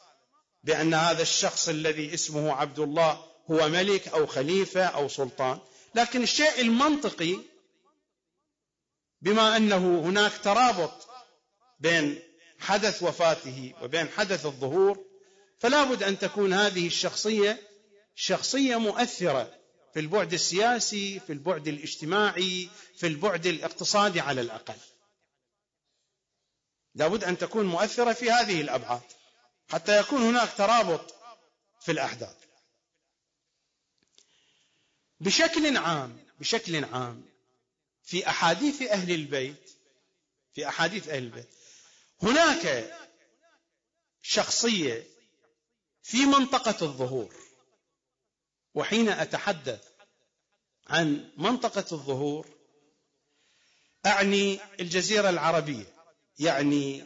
بأن 0.63 0.93
هذا 0.93 1.21
الشخص 1.21 1.69
الذي 1.69 2.13
اسمه 2.13 2.53
عبد 2.53 2.79
الله 2.79 3.25
هو 3.51 3.69
ملك 3.69 4.07
أو 4.07 4.27
خليفة 4.27 4.85
أو 4.85 5.07
سلطان. 5.07 5.59
لكن 5.95 6.23
الشيء 6.23 6.61
المنطقي 6.61 7.39
بما 9.21 9.57
أنه 9.57 9.99
هناك 9.99 10.31
ترابط 10.43 11.07
بين 11.79 12.19
حدث 12.59 13.03
وفاته 13.03 13.73
وبين 13.81 14.09
حدث 14.09 14.45
الظهور 14.45 15.05
فلا 15.59 15.83
بد 15.83 16.03
أن 16.03 16.19
تكون 16.19 16.53
هذه 16.53 16.87
الشخصية 16.87 17.57
شخصية 18.15 18.77
مؤثرة. 18.77 19.62
في 19.93 19.99
البعد 19.99 20.33
السياسي 20.33 21.19
في 21.19 21.33
البعد 21.33 21.67
الاجتماعي 21.67 22.69
في 22.97 23.07
البعد 23.07 23.45
الاقتصادي 23.45 24.19
على 24.19 24.41
الأقل. 24.41 24.77
لابد 26.95 27.23
أن 27.23 27.37
تكون 27.37 27.65
مؤثرة 27.65 28.13
في 28.13 28.31
هذه 28.31 28.61
الأبعاد 28.61 29.01
حتى 29.69 29.99
يكون 29.99 30.21
هناك 30.21 30.53
ترابط 30.57 31.15
في 31.81 31.91
الأحداث. 31.91 32.35
بشكل 35.19 35.77
عام 35.77 36.17
بشكل 36.39 36.85
عام 36.85 37.25
في 38.03 38.29
أحاديث 38.29 38.81
أهل 38.81 39.11
البيت 39.11 39.69
في 40.53 40.67
أحاديث 40.67 41.09
أهل 41.09 41.23
البيت 41.23 41.49
هناك 42.23 42.93
شخصية 44.21 45.07
في 46.03 46.25
منطقة 46.25 46.85
الظهور. 46.85 47.42
وحين 48.75 49.09
أتحدث 49.09 49.83
عن 50.87 51.29
منطقة 51.37 51.85
الظهور 51.91 52.47
أعني 54.05 54.59
الجزيرة 54.79 55.29
العربية 55.29 55.85
يعني 56.39 57.05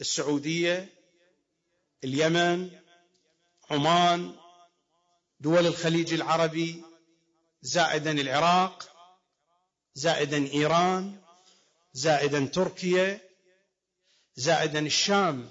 السعودية 0.00 0.88
اليمن 2.04 2.70
عمان 3.70 4.36
دول 5.40 5.66
الخليج 5.66 6.14
العربي 6.14 6.82
زائدا 7.62 8.10
العراق 8.10 8.88
زائدا 9.94 10.46
إيران 10.52 11.20
زائدا 11.92 12.46
تركيا 12.46 13.20
زائدا 14.36 14.78
الشام 14.86 15.50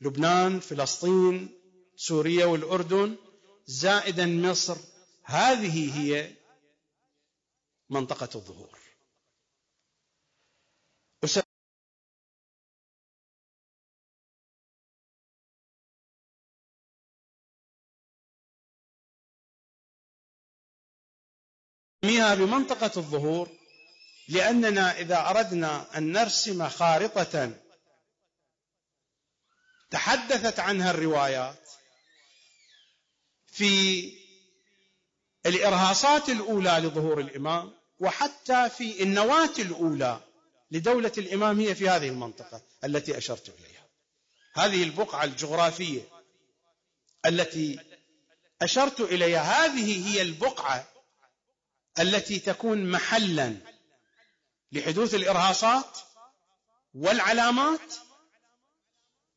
لبنان 0.00 0.60
فلسطين 0.60 1.48
سوريا 1.96 2.46
والأردن. 2.46 3.16
زائدا 3.68 4.26
مصر. 4.26 4.76
هذه 5.24 6.00
هي 6.00 6.36
منطقة 7.90 8.28
الظهور. 8.34 8.78
نسميها 11.24 11.44
بمنطقة 22.34 22.92
الظهور 22.96 23.48
لأننا 24.28 24.98
إذا 24.98 25.30
أردنا 25.30 25.98
أن 25.98 26.12
نرسم 26.12 26.68
خارطة 26.68 27.52
تحدثت 29.90 30.60
عنها 30.60 30.90
الروايات 30.90 31.77
في 33.58 34.12
الإرهاصات 35.46 36.28
الأولى 36.28 36.70
لظهور 36.70 37.20
الإمام 37.20 37.74
وحتى 37.98 38.70
في 38.70 39.02
النواة 39.02 39.52
الأولى 39.58 40.20
لدولة 40.70 41.12
الإمام 41.18 41.60
هي 41.60 41.74
في 41.74 41.88
هذه 41.88 42.08
المنطقة 42.08 42.62
التي 42.84 43.18
أشرت 43.18 43.48
إليها. 43.48 43.86
هذه 44.54 44.82
البقعة 44.82 45.24
الجغرافية 45.24 46.00
التي 47.26 47.80
أشرت 48.62 49.00
إليها 49.00 49.64
هذه 49.64 50.08
هي 50.08 50.22
البقعة 50.22 50.88
التي 51.98 52.38
تكون 52.38 52.90
محلا 52.90 53.56
لحدوث 54.72 55.14
الإرهاصات 55.14 55.98
والعلامات 56.94 57.94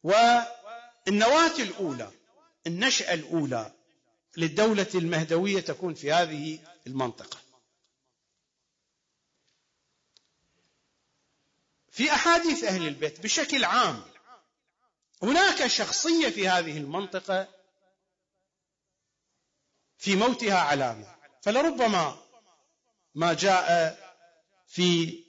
والنواة 0.03 1.55
الأولى 1.59 2.11
النشأة 2.67 3.13
الأولى 3.13 3.80
للدولة 4.37 4.87
المهدوية 4.95 5.59
تكون 5.61 5.93
في 5.93 6.11
هذه 6.11 6.59
المنطقة. 6.87 7.37
في 11.91 12.11
أحاديث 12.13 12.63
أهل 12.63 12.87
البيت 12.87 13.19
بشكل 13.19 13.63
عام 13.63 14.03
هناك 15.23 15.67
شخصية 15.67 16.29
في 16.29 16.49
هذه 16.49 16.77
المنطقة 16.77 17.47
في 19.97 20.15
موتها 20.15 20.59
علامة. 20.59 21.15
فلربما 21.41 22.21
ما 23.15 23.33
جاء 23.33 23.97
في 24.67 25.23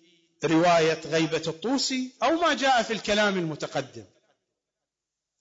رواية 0.44 1.00
غيبة 1.00 1.42
الطوسي 1.46 2.12
أو 2.22 2.30
ما 2.30 2.54
جاء 2.54 2.82
في 2.82 2.92
الكلام 2.92 3.38
المتقدم. 3.38 4.04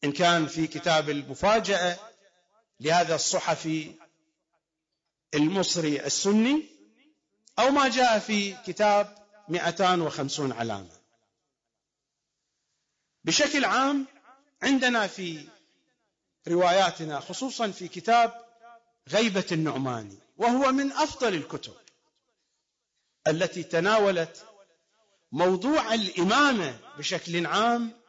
إن 0.04 0.12
كان 0.12 0.48
في 0.48 0.68
كتاب 0.68 1.10
المفاجأة 1.10 2.11
لهذا 2.82 3.16
الصحفي 3.16 3.96
المصري 5.34 6.06
السني 6.06 6.66
أو 7.60 7.70
ما 7.70 7.90
جاء 7.90 8.20
في 8.20 8.54
كتاب 8.66 9.18
250 9.50 10.52
علامة. 10.52 11.02
بشكل 13.24 13.66
عام 13.66 14.08
عندنا 14.64 15.08
في 15.08 15.48
رواياتنا 16.48 17.20
خصوصا 17.20 17.72
في 17.72 17.88
كتاب 17.88 18.46
غيبة 19.10 19.46
النعماني 19.52 20.18
وهو 20.38 20.72
من 20.72 20.92
أفضل 20.92 21.34
الكتب 21.34 21.74
التي 23.28 23.64
تناولت 23.64 24.46
موضوع 25.32 25.94
الإمامة 25.94 26.80
بشكل 26.98 27.46
عام 27.46 28.01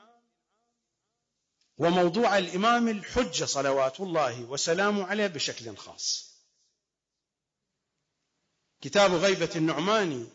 وموضوع 1.79 2.39
الإمام 2.39 2.89
الحجة 2.89 3.45
صلوات 3.45 4.01
الله 4.01 4.43
وسلامه 4.45 5.05
عليه 5.05 5.27
بشكل 5.27 5.77
خاص. 5.77 6.33
كتاب 8.81 9.13
غيبة 9.15 9.51
النعماني 9.57 10.27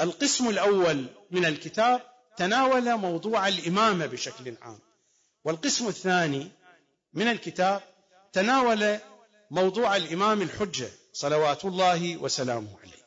القسم 0.00 0.48
الأول 0.48 1.06
من 1.30 1.44
الكتاب 1.44 2.12
تناول 2.36 2.96
موضوع 2.96 3.48
الإمامة 3.48 4.06
بشكل 4.06 4.56
عام. 4.62 4.78
والقسم 5.44 5.88
الثاني 5.88 6.50
من 7.12 7.28
الكتاب 7.28 7.82
تناول 8.32 8.98
موضوع 9.50 9.96
الإمام 9.96 10.42
الحجة 10.42 10.90
صلوات 11.12 11.64
الله 11.64 12.16
وسلامه 12.16 12.78
عليه. 12.80 13.06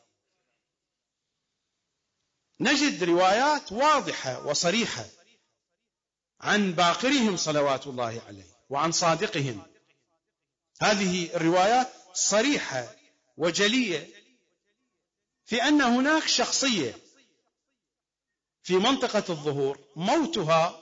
نجد 2.60 3.04
روايات 3.04 3.72
واضحة 3.72 4.46
وصريحة 4.46 5.04
عن 6.40 6.72
باقرهم 6.72 7.36
صلوات 7.36 7.86
الله 7.86 8.22
عليه 8.28 8.50
وعن 8.70 8.92
صادقهم. 8.92 9.62
هذه 10.82 11.36
الروايات 11.36 11.88
صريحة 12.14 12.94
وجلية 13.36 14.08
في 15.46 15.62
أن 15.62 15.80
هناك 15.80 16.26
شخصية 16.26 16.98
في 18.62 18.76
منطقة 18.76 19.24
الظهور 19.28 19.78
موتها 19.96 20.80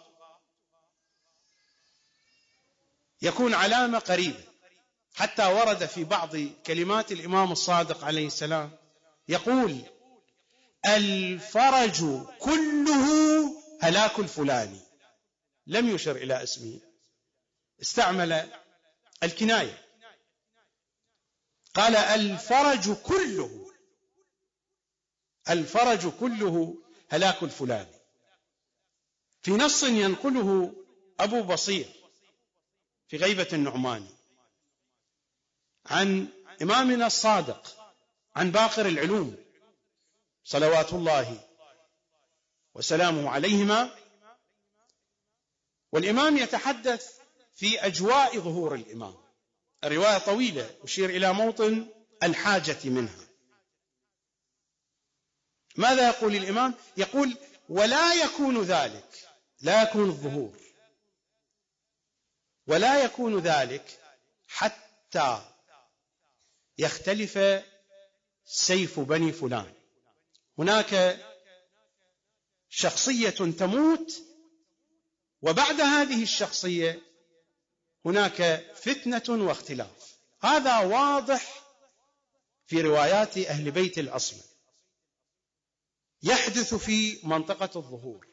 يكون 3.23 3.55
علامة 3.55 3.99
قريبة. 3.99 4.45
حتى 5.15 5.47
ورد 5.47 5.87
في 5.87 6.05
بعض 6.05 6.37
كلمات 6.67 7.13
الإمام 7.13 7.53
الصادق 7.53 8.05
عليه 8.05 8.27
السلام 8.27 8.71
يقول 9.29 9.83
الفرج 10.87 12.27
كله 12.39 13.07
هلاك 13.81 14.19
الفلاني. 14.19 14.88
لم 15.69 15.89
يشر 15.89 16.17
إلى 16.17 16.43
اسمه. 16.43 16.81
استعمل 17.83 18.51
الكناية. 19.23 19.85
قال 21.75 21.97
الفرج 21.97 22.93
كله. 22.93 23.73
الفرج 25.51 26.09
كله 26.21 26.83
هلاك 27.09 27.43
الفلاني. 27.43 27.99
في 29.43 29.51
نص 29.51 29.83
ينقله 29.83 30.75
أبو 31.21 31.43
بصير 31.43 31.89
في 33.09 33.17
غيبة 33.17 33.49
النعماني 33.53 34.15
عن 35.87 36.29
إمامنا 36.63 37.07
الصادق 37.07 37.93
عن 38.37 38.51
باقر 38.51 38.87
العلوم 38.87 39.37
صلوات 40.45 40.93
الله 40.93 41.41
وسلامه 42.75 43.31
عليهما 43.31 43.91
والإمام 45.93 46.37
يتحدث 46.37 47.19
في 47.55 47.87
أجواء 47.87 48.39
ظهور 48.39 48.75
الإمام. 48.75 49.15
الرواية 49.85 50.19
طويلة 50.19 50.71
أشير 50.85 51.11
إلى 51.11 51.33
موطن 51.33 51.87
الحاجة 52.23 52.79
منها. 52.85 53.29
ماذا 55.77 56.09
يقول 56.09 56.37
الإمام؟ 56.37 56.75
يقول 56.97 57.37
ولا 57.69 58.15
يكون 58.15 58.63
ذلك. 58.63 59.29
لا 59.61 59.83
يكون 59.83 60.09
الظهور. 60.09 60.57
ولا 62.67 63.05
يكون 63.05 63.39
ذلك 63.39 63.99
حتى 64.49 65.45
يختلف 66.79 67.63
سيف 68.45 69.01
بني 69.01 69.33
فلان. 69.33 69.73
هناك 70.59 71.19
شخصية 72.69 73.31
تموت 73.31 74.28
وبعد 75.43 75.81
هذه 75.81 76.23
الشخصية 76.23 77.03
هناك 78.05 78.67
فتنة 78.75 79.45
واختلاف. 79.47 80.19
هذا 80.41 80.79
واضح 80.79 81.63
في 82.67 82.81
روايات 82.81 83.39
أهل 83.39 83.71
بيت 83.71 83.99
الأصل. 83.99 84.37
يحدث 86.23 86.75
في 86.75 87.19
منطقة 87.23 87.79
الظهور. 87.79 88.27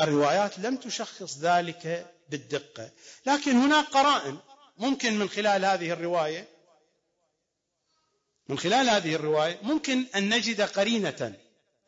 الروايات 0.00 0.58
لم 0.58 0.76
تشخص 0.76 1.38
ذلك 1.38 2.14
بالدقة. 2.28 2.90
لكن 3.26 3.56
هناك 3.56 3.86
قرائن 3.86 4.38
ممكن 4.78 5.18
من 5.18 5.28
خلال 5.28 5.64
هذه 5.64 5.92
الرواية 5.92 6.48
من 8.48 8.58
خلال 8.58 8.88
هذه 8.88 9.14
الرواية 9.14 9.58
ممكن 9.62 10.06
أن 10.16 10.34
نجد 10.34 10.60
قرينة 10.60 11.38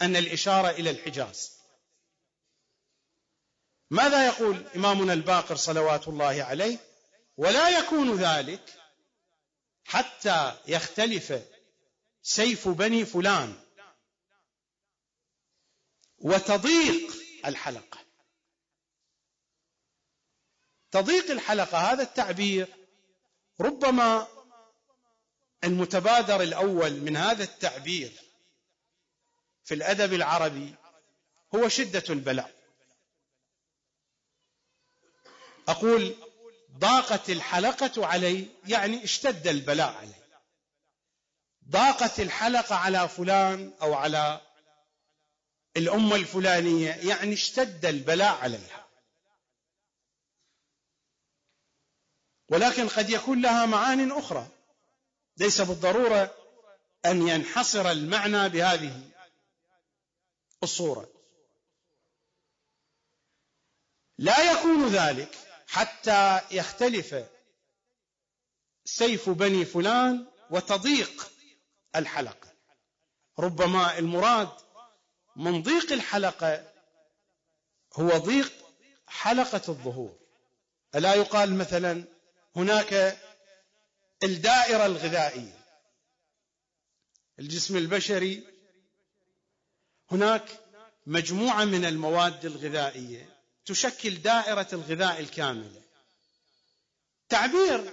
أن 0.03 0.17
الإشارة 0.17 0.71
إلى 0.71 0.91
الحجاز. 0.91 1.54
ماذا 3.91 4.27
يقول 4.27 4.67
إمامنا 4.77 5.13
الباقر 5.13 5.57
صلوات 5.57 6.09
الله 6.09 6.45
عليه؟ 6.45 6.79
ولا 7.37 7.69
يكون 7.69 8.17
ذلك 8.17 8.75
حتى 9.85 10.57
يختلف 10.67 11.43
سيف 12.23 12.69
بني 12.69 13.05
فلان 13.05 13.61
وتضيق 16.19 17.13
الحلقة. 17.47 17.99
تضيق 20.91 21.31
الحلقة 21.31 21.79
هذا 21.79 22.03
التعبير 22.03 22.69
ربما 23.61 24.27
المتبادر 25.65 26.43
الأول 26.43 26.93
من 26.93 27.17
هذا 27.17 27.45
التعبير 27.45 28.13
في 29.65 29.75
الأدب 29.75 30.13
العربي 30.13 30.75
هو 31.55 31.69
شدة 31.69 32.05
البلاء. 32.11 32.54
أقول 35.69 36.15
ضاقت 36.79 37.31
الحلقة 37.31 38.07
علي 38.07 38.49
يعني 38.67 39.05
اشتد 39.05 39.47
البلاء 39.47 39.93
علي. 39.93 40.15
ضاقت 41.69 42.21
الحلقة 42.21 42.77
على 42.77 43.09
فلان 43.09 43.73
أو 43.83 43.95
على 43.95 44.41
الأمة 45.77 46.17
الفلانية 46.17 46.91
يعني 46.91 47.33
اشتد 47.33 47.87
البلاء 47.87 48.35
عليها. 48.35 48.89
ولكن 52.49 52.89
قد 52.89 53.11
يكون 53.11 53.43
لها 53.43 53.67
معان 53.67 54.13
أخرى. 54.13 54.49
ليس 55.37 55.61
بالضرورة 55.61 56.35
أن 57.07 57.29
ينحصر 57.29 57.91
المعنى 57.91 58.49
بهذه 58.49 59.11
الصورة. 60.63 61.09
لا 64.19 64.53
يكون 64.53 64.89
ذلك 64.89 65.44
حتى 65.75 66.41
يختلف 66.51 67.25
سيف 68.85 69.31
بني 69.31 69.65
فلان 69.65 70.27
وتضيق 70.51 71.31
الحلقة. 71.97 72.49
ربما 73.39 73.99
المراد 73.99 74.49
من 75.37 75.63
ضيق 75.63 75.93
الحلقة 75.93 76.73
هو 77.93 78.09
ضيق 78.09 78.53
حلقة 79.07 79.63
الظهور. 79.69 80.19
ألا 80.95 81.15
يقال 81.15 81.55
مثلا 81.55 82.05
هناك 82.57 83.19
الدائرة 84.23 84.87
الغذائية 84.87 85.59
الجسم 87.39 87.77
البشري 87.77 88.45
هناك 90.11 90.61
مجموعة 91.07 91.65
من 91.65 91.85
المواد 91.85 92.45
الغذائية. 92.45 93.34
تشكل 93.67 94.15
دائرة 94.15 94.69
الغذاء 94.73 95.21
الكاملة. 95.21 95.83
تعبير 97.29 97.93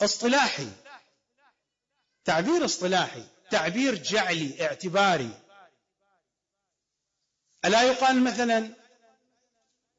اصطلاحي. 0.00 0.68
تعبير 2.24 2.64
اصطلاحي. 2.64 3.24
تعبير 3.50 3.94
جعلي 3.94 4.66
اعتباري. 4.66 5.30
ألا 7.64 7.82
يقال 7.82 8.24
مثلا 8.24 8.74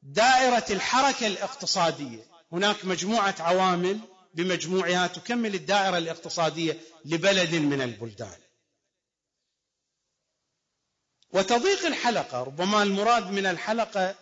دائرة 0.02 0.66
الحركة 0.70 1.26
الاقتصادية. 1.26 2.26
هناك 2.52 2.84
مجموعة 2.84 3.34
عوامل 3.40 4.00
بمجموعها 4.34 5.06
تكمل 5.06 5.54
الدائرة 5.54 5.98
الاقتصادية 5.98 6.80
لبلد 7.04 7.54
من 7.54 7.82
البلدان. 7.82 8.38
وتضيق 11.32 11.86
الحلقة 11.86 12.42
ربما 12.42 12.82
المراد 12.82 13.30
من 13.30 13.46
الحلقة 13.46 14.14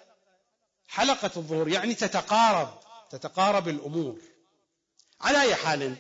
حلقة 0.91 1.31
الظهور 1.37 1.69
يعني 1.69 1.95
تتقارب 1.95 2.81
تتقارب 3.11 3.69
الأمور. 3.69 4.21
على 5.21 5.41
أي 5.43 5.55
حال 5.55 5.97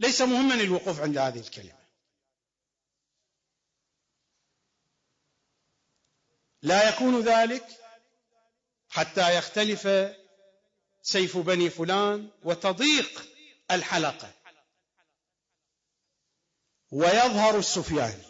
ليس 0.00 0.20
مهما 0.20 0.54
الوقوف 0.54 1.00
عند 1.00 1.18
هذه 1.18 1.38
الكلمة. 1.38 1.82
لا 6.62 6.88
يكون 6.88 7.20
ذلك 7.20 7.66
حتى 8.90 9.36
يختلف 9.36 9.88
سيف 11.02 11.36
بني 11.38 11.70
فلان 11.70 12.30
وتضيق 12.42 13.28
الحلقة. 13.70 14.32
ويظهر 16.90 17.58
السفياني 17.58 18.26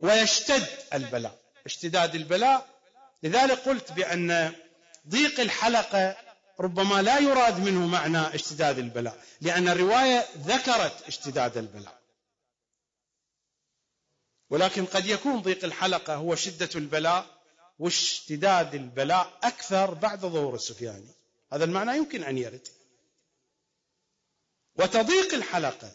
ويشتد 0.00 0.68
البلاء. 0.94 1.38
اشتداد 1.66 2.14
البلاء. 2.14 2.76
لذلك 3.22 3.58
قلت 3.58 3.92
بأن 3.92 4.54
ضيق 5.08 5.40
الحلقة 5.40 6.16
ربما 6.60 7.02
لا 7.02 7.18
يراد 7.18 7.58
منه 7.60 7.86
معنى 7.86 8.34
اشتداد 8.34 8.78
البلاء 8.78 9.24
لأن 9.40 9.68
الرواية 9.68 10.26
ذكرت 10.38 11.02
اشتداد 11.06 11.56
البلاء. 11.56 12.00
ولكن 14.50 14.86
قد 14.86 15.06
يكون 15.06 15.42
ضيق 15.42 15.64
الحلقة 15.64 16.14
هو 16.14 16.34
شدة 16.34 16.70
البلاء 16.74 17.26
واشتداد 17.78 18.74
البلاء 18.74 19.38
أكثر 19.42 19.94
بعد 19.94 20.20
ظهور 20.20 20.54
السفياني 20.54 21.10
هذا 21.52 21.64
المعنى 21.64 21.96
يمكن 21.96 22.24
أن 22.24 22.38
يرد. 22.38 22.68
وتضيق 24.76 25.34
الحلقة 25.34 25.92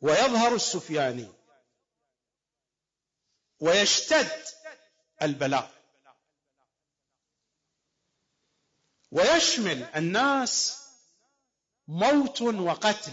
ويظهر 0.00 0.54
السفياني 0.54 1.28
ويشتد 3.60 4.44
البلاء. 5.22 5.79
ويشمل 9.10 9.82
الناس 9.82 10.80
موت 11.88 12.42
وقتل. 12.42 13.12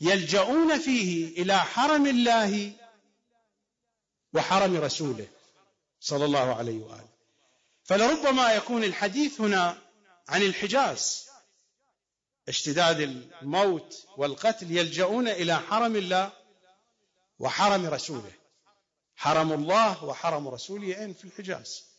يلجؤون 0.00 0.78
فيه 0.78 1.42
إلى 1.42 1.58
حرم 1.58 2.06
الله 2.06 2.72
وحرم 4.32 4.76
رسوله 4.76 5.28
صلى 6.00 6.24
الله 6.24 6.54
عليه 6.54 6.82
وآله. 6.82 7.08
فلربما 7.84 8.52
يكون 8.52 8.84
الحديث 8.84 9.40
هنا 9.40 9.78
عن 10.28 10.42
الحجاز. 10.42 11.28
اشتداد 12.48 13.00
الموت 13.00 14.06
والقتل 14.16 14.76
يلجؤون 14.76 15.28
إلى 15.28 15.58
حرم 15.58 15.96
الله 15.96 16.32
وحرم 17.38 17.86
رسوله. 17.86 18.32
حرم 19.16 19.52
الله 19.52 20.04
وحرم 20.04 20.48
رسوله 20.48 21.00
أين؟ 21.00 21.14
في 21.14 21.24
الحجاز. 21.24 21.93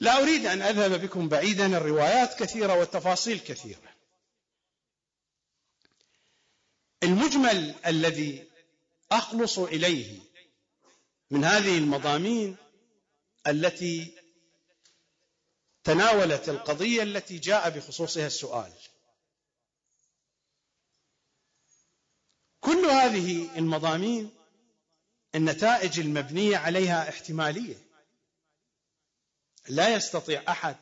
لا 0.00 0.22
أريد 0.22 0.46
أن 0.46 0.62
أذهب 0.62 1.00
بكم 1.00 1.28
بعيدا 1.28 1.66
الروايات 1.66 2.42
كثيرة 2.42 2.78
والتفاصيل 2.78 3.38
كثيرة. 3.38 3.96
المجمل 7.02 7.74
الذي 7.86 8.50
أخلص 9.12 9.58
إليه 9.58 10.20
من 11.30 11.44
هذه 11.44 11.78
المضامين 11.78 12.56
التي 13.46 14.14
تناولت 15.84 16.48
القضية 16.48 17.02
التي 17.02 17.38
جاء 17.38 17.70
بخصوصها 17.70 18.26
السؤال. 18.26 18.72
كل 22.60 22.84
هذه 22.84 23.58
المضامين 23.58 24.30
النتائج 25.34 26.00
المبنية 26.00 26.56
عليها 26.56 27.08
احتمالية. 27.08 27.85
لا 29.68 29.94
يستطيع 29.94 30.42
أحد 30.48 30.76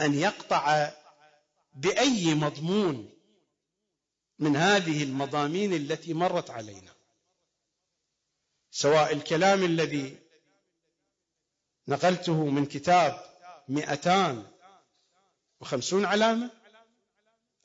أن 0.00 0.14
يقطع 0.14 0.90
بأي 1.74 2.34
مضمون 2.34 3.10
من 4.38 4.56
هذه 4.56 5.02
المضامين 5.02 5.72
التي 5.72 6.14
مرت 6.14 6.50
علينا. 6.50 6.92
سواء 8.70 9.12
الكلام 9.12 9.64
الذي 9.64 10.18
نقلته 11.88 12.44
من 12.44 12.66
كتاب 12.66 13.24
مئتان 13.68 14.46
وخمسون 15.60 16.04
علامة 16.04 16.50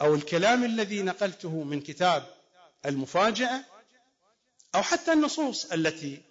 أو 0.02 0.16
الكلام 0.16 0.64
الذي 0.64 1.02
نقلته 1.02 1.64
من 1.64 1.82
كتاب 1.82 2.36
المفاجأة 2.86 3.66
أو 4.76 4.82
حتى 4.82 5.14
النصوص 5.14 5.72
التي 5.72 6.22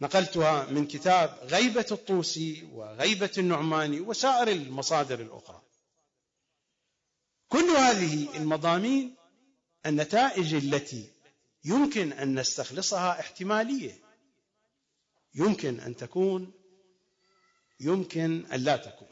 نقلتها 0.00 0.64
من 0.64 0.86
كتاب 0.86 1.38
غيبة 1.42 1.86
الطوسي 1.92 2.68
وغيبة 2.72 3.30
النعماني 3.38 4.00
وسائر 4.00 4.48
المصادر 4.48 5.20
الأخرى. 5.20 5.62
كل 7.48 7.64
هذه 7.64 8.36
المضامين 8.36 9.16
النتائج 9.86 10.54
التي 10.54 11.10
يمكن 11.64 12.12
أن 12.12 12.38
نستخلصها 12.40 13.20
احتمالية. 13.20 13.98
يمكن 15.34 15.80
أن 15.80 15.96
تكون 15.96 16.52
يمكن 17.80 18.46
أن 18.52 18.60
لا 18.60 18.76
تكون. 18.76 19.08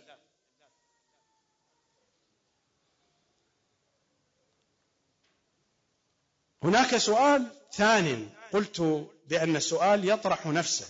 هناك 6.62 6.96
سؤال 6.96 7.50
ثان 7.72 8.30
قلت 8.52 9.10
بأن 9.26 9.56
السؤال 9.56 10.08
يطرح 10.08 10.46
نفسه. 10.46 10.86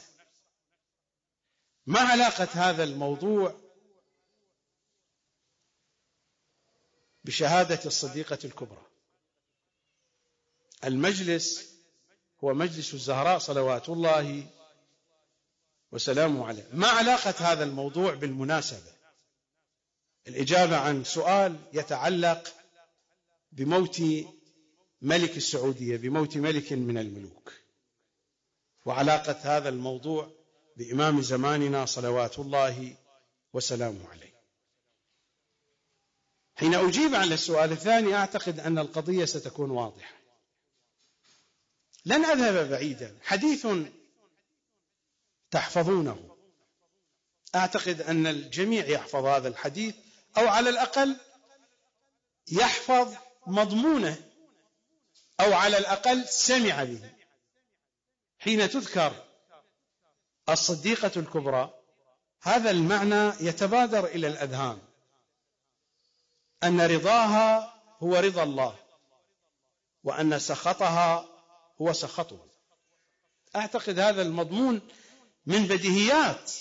ما 1.86 2.00
علاقة 2.00 2.48
هذا 2.52 2.84
الموضوع 2.84 3.60
بشهادة 7.24 7.80
الصديقة 7.86 8.38
الكبرى؟ 8.44 8.86
المجلس 10.84 11.76
هو 12.44 12.54
مجلس 12.54 12.94
الزهراء 12.94 13.38
صلوات 13.38 13.88
الله 13.88 14.46
وسلامه 15.92 16.46
عليه. 16.46 16.68
ما 16.72 16.88
علاقة 16.88 17.52
هذا 17.52 17.64
الموضوع 17.64 18.14
بالمناسبة؟ 18.14 18.96
الإجابة 20.28 20.76
عن 20.76 21.04
سؤال 21.04 21.56
يتعلق 21.72 22.54
بموت 23.52 24.02
ملك 25.02 25.36
السعودية 25.36 25.96
بموت 25.96 26.36
ملك 26.36 26.72
من 26.72 26.98
الملوك. 26.98 27.45
وعلاقة 28.86 29.56
هذا 29.56 29.68
الموضوع 29.68 30.30
بإمام 30.76 31.22
زماننا 31.22 31.86
صلوات 31.86 32.38
الله 32.38 32.96
وسلامه 33.52 34.08
عليه. 34.08 34.36
حين 36.54 36.74
أجيب 36.74 37.14
على 37.14 37.34
السؤال 37.34 37.72
الثاني 37.72 38.14
أعتقد 38.14 38.60
أن 38.60 38.78
القضية 38.78 39.24
ستكون 39.24 39.70
واضحة. 39.70 40.16
لن 42.04 42.24
أذهب 42.24 42.70
بعيدا. 42.70 43.18
حديث 43.22 43.66
تحفظونه. 45.50 46.36
أعتقد 47.54 48.00
أن 48.00 48.26
الجميع 48.26 48.86
يحفظ 48.86 49.24
هذا 49.24 49.48
الحديث 49.48 49.94
أو 50.38 50.48
على 50.48 50.70
الأقل 50.70 51.16
يحفظ 52.52 53.14
مضمونه 53.46 54.30
أو 55.40 55.52
على 55.52 55.78
الأقل 55.78 56.28
سمع 56.28 56.84
به. 56.84 57.15
حين 58.46 58.70
تذكر 58.70 59.24
الصديقة 60.48 61.10
الكبرى 61.16 61.74
هذا 62.42 62.70
المعنى 62.70 63.32
يتبادر 63.40 64.06
إلى 64.06 64.26
الأذهان. 64.26 64.78
أن 66.64 66.80
رضاها 66.80 67.82
هو 67.98 68.16
رضا 68.16 68.42
الله 68.42 68.76
وأن 70.04 70.38
سخطها 70.38 71.28
هو 71.82 71.92
سخطه. 71.92 72.46
أعتقد 73.56 73.98
هذا 73.98 74.22
المضمون 74.22 74.80
من 75.46 75.66
بديهيات 75.66 76.52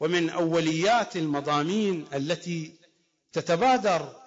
ومن 0.00 0.30
أوليات 0.30 1.16
المضامين 1.16 2.06
التي 2.14 2.78
تتبادر 3.32 4.22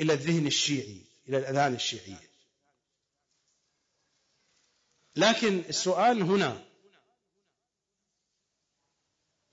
إلى 0.00 0.12
الذهن 0.12 0.46
الشيعي 0.46 1.02
إلى 1.28 1.38
الأذهان 1.38 1.74
الشيعية. 1.74 2.27
لكن 5.18 5.58
السؤال 5.58 6.22
هنا 6.22 6.64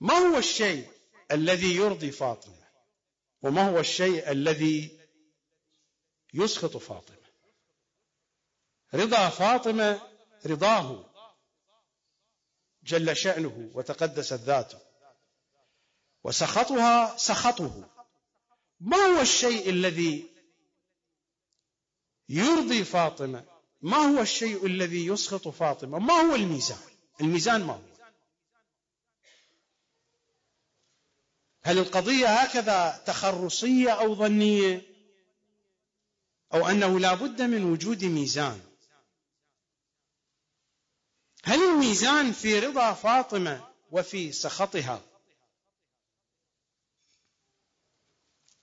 ما 0.00 0.14
هو 0.14 0.38
الشيء 0.38 0.90
الذي 1.32 1.76
يرضي 1.76 2.10
فاطمة؟ 2.10 2.66
وما 3.42 3.70
هو 3.70 3.78
الشيء 3.78 4.30
الذي 4.30 5.00
يسخط 6.34 6.76
فاطمة؟ 6.76 7.26
رضا 8.94 9.28
فاطمة 9.28 10.00
رضاه 10.46 11.14
جل 12.82 13.16
شأنه 13.16 13.70
وتقدست 13.74 14.32
ذاته 14.32 14.80
وسخطها 16.24 17.16
سخطه. 17.16 17.90
ما 18.80 18.96
هو 18.96 19.20
الشيء 19.20 19.70
الذي 19.70 20.30
يرضي 22.28 22.84
فاطمة؟ 22.84 23.55
ما 23.82 23.96
هو 23.96 24.20
الشيء 24.20 24.66
الذي 24.66 25.06
يسخط 25.06 25.48
فاطمة؟ 25.48 25.98
ما 25.98 26.14
هو 26.14 26.34
الميزان؟ 26.34 26.78
الميزان 27.20 27.64
ما 27.64 27.72
هو؟ 27.72 27.96
هل 31.62 31.78
القضية 31.78 32.26
هكذا 32.26 33.02
تخرصية 33.06 33.90
أو 33.90 34.14
ظنية؟ 34.14 34.82
أو 36.54 36.68
أنه 36.68 37.00
لا 37.00 37.14
بد 37.14 37.42
من 37.42 37.64
وجود 37.64 38.04
ميزان؟ 38.04 38.60
هل 41.44 41.58
الميزان 41.58 42.32
في 42.32 42.58
رضا 42.58 42.92
فاطمة 42.92 43.68
وفي 43.90 44.32
سخطها؟ 44.32 45.02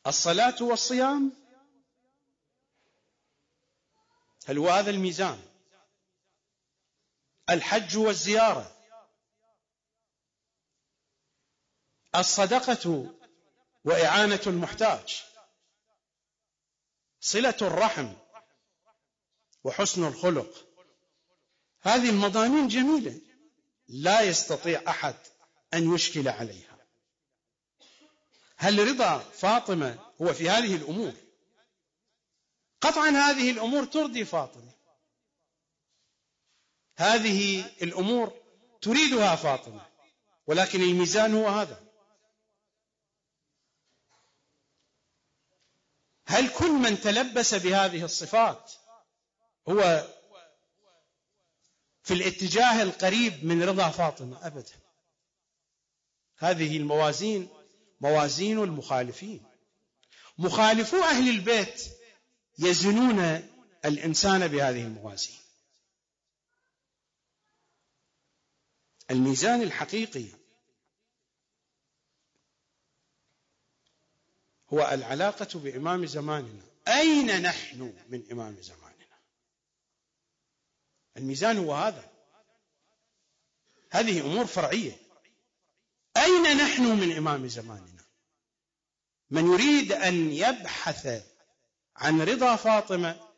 الصلاة 0.08 0.64
والصيام؟ 0.64 1.43
هل 4.46 4.58
هو 4.58 4.70
هذا 4.70 4.90
الميزان؟ 4.90 5.42
الحج 7.50 7.98
والزيارة. 7.98 8.78
الصدقة 12.16 13.14
وإعانة 13.86 14.42
المحتاج. 14.48 15.24
صلة 17.20 17.58
الرحم 17.62 18.14
وحسن 19.64 20.04
الخلق. 20.04 20.68
هذه 21.82 22.10
المضامين 22.10 22.68
جميلة. 22.68 23.22
لا 23.88 24.22
يستطيع 24.22 24.84
أحد 24.88 25.16
أن 25.74 25.96
يشكل 25.96 26.28
عليها. 26.28 26.78
هل 28.58 28.88
رضا 28.88 29.20
فاطمة 29.20 30.14
هو 30.22 30.34
في 30.34 30.50
هذه 30.50 30.76
الأمور؟ 30.76 31.14
قطعا 32.84 33.10
هذه 33.10 33.52
الأمور 33.52 33.86
ترضي 33.86 34.26
فاطمة. 34.26 34.72
هذه 36.98 37.66
الأمور 37.82 38.34
تريدها 38.82 39.36
فاطمة 39.36 39.86
ولكن 40.48 40.82
الميزان 40.82 41.34
هو 41.36 41.48
هذا. 41.48 41.84
هل 46.28 46.50
كل 46.50 46.72
من 46.72 47.02
تلبس 47.02 47.54
بهذه 47.54 48.06
الصفات 48.06 48.72
هو 49.70 50.08
في 52.04 52.14
الاتجاه 52.14 52.84
القريب 52.84 53.46
من 53.46 53.64
رضا 53.64 53.90
فاطمة؟ 53.90 54.48
ابدا. 54.48 54.80
هذه 56.38 56.78
الموازين 56.78 57.50
موازين 58.02 58.60
المخالفين. 58.64 59.46
مخالفو 60.38 61.04
أهل 61.04 61.30
البيت 61.30 62.03
يزنون 62.60 63.20
الإنسان 63.86 64.48
بهذه 64.48 64.84
الموازين 64.84 65.38
الميزان 69.12 69.62
الحقيقي 69.62 70.26
هو 74.74 74.90
العلاقة 74.92 75.60
بإمام 75.60 76.06
زماننا. 76.06 76.64
أين 76.88 77.42
نحن 77.42 77.94
من 78.10 78.24
إمام 78.32 78.62
زماننا؟ 78.62 79.20
الميزان 81.18 81.58
هو 81.58 81.74
هذا. 81.76 82.10
هذه 83.92 84.22
أمور 84.22 84.46
فرعية. 84.46 84.98
أين 86.18 86.58
نحن 86.58 86.84
من 86.84 87.18
إمام 87.18 87.48
زماننا؟ 87.48 88.04
من 89.30 89.54
يريد 89.54 89.92
أن 89.92 90.32
يبحث 90.32 91.33
عن 91.96 92.22
رضا 92.22 92.56
فاطمة 92.56 93.30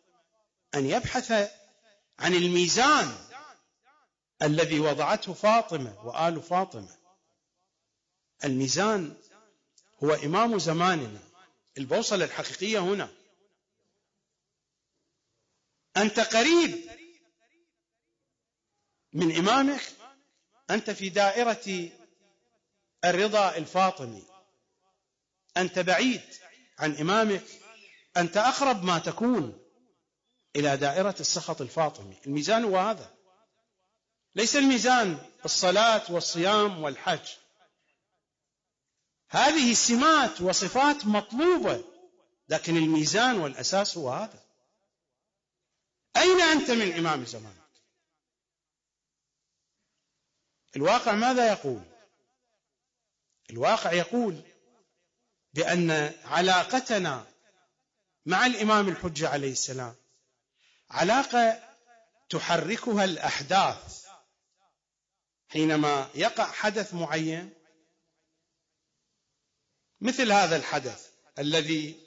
أن 0.75 0.85
يبحث 0.85 1.31
عن 2.19 2.33
الميزان 2.33 3.15
الذي 4.41 4.79
وضعته 4.79 5.33
فاطمة 5.33 6.05
وآل 6.05 6.41
فاطمة. 6.41 6.97
الميزان 8.43 9.17
هو 10.03 10.13
إمام 10.13 10.59
زماننا 10.59 11.19
البوصلة 11.77 12.25
الحقيقية 12.25 12.79
هنا. 12.79 13.09
أنت 15.97 16.19
قريب 16.19 16.89
من 19.13 19.35
إمامك 19.35 19.81
أنت 20.69 20.89
في 20.89 21.09
دائرة 21.09 21.89
الرضا 23.05 23.55
الفاطمي. 23.57 24.23
أنت 25.57 25.79
بعيد 25.79 26.21
عن 26.79 26.95
إمامك 26.95 27.43
أنت 28.17 28.37
أقرب 28.37 28.83
ما 28.83 28.99
تكون 28.99 29.59
إلى 30.55 30.77
دائرة 30.77 31.15
السخط 31.19 31.61
الفاطمي. 31.61 32.17
الميزان 32.27 32.63
هو 32.63 32.77
هذا. 32.77 33.13
ليس 34.35 34.55
الميزان 34.55 35.17
الصلاة 35.45 36.11
والصيام 36.11 36.83
والحج. 36.83 37.29
هذه 39.29 39.73
سمات 39.73 40.41
وصفات 40.41 41.05
مطلوبة 41.05 41.83
لكن 42.49 42.77
الميزان 42.77 43.37
والأساس 43.37 43.97
هو 43.97 44.09
هذا. 44.09 44.45
أين 46.17 46.41
أنت 46.41 46.71
من 46.71 46.91
إمام 46.91 47.25
زمانك 47.25 47.65
الواقع 50.75 51.11
ماذا 51.11 51.51
يقول؟ 51.51 51.81
الواقع 53.49 53.91
يقول 53.91 54.41
بأن 55.53 56.13
علاقتنا 56.25 57.25
مع 58.25 58.45
الإمام 58.45 58.89
الحجة 58.89 59.29
عليه 59.29 59.51
السلام. 59.51 59.95
علاقة 60.89 61.63
تحركها 62.29 63.03
الأحداث. 63.03 64.05
حينما 65.47 66.09
يقع 66.15 66.51
حدث 66.51 66.93
معين 66.93 67.53
مثل 70.01 70.31
هذا 70.31 70.55
الحدث 70.55 71.09
الذي 71.39 72.05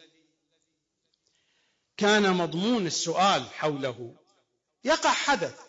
كان 1.96 2.32
مضمون 2.32 2.86
السؤال 2.86 3.50
حوله. 3.50 4.16
يقع 4.84 5.12
حدث. 5.12 5.60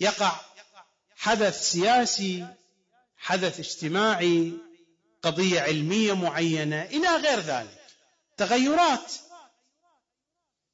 يقع 0.00 0.40
حدث 1.16 1.70
سياسي 1.70 2.46
حدث 3.16 3.58
اجتماعي 3.60 4.52
قضية 5.22 5.60
علمية 5.60 6.12
معينة 6.12 6.82
إلى 6.82 7.16
غير 7.16 7.38
ذلك. 7.38 7.86
تغيرات. 8.36 9.12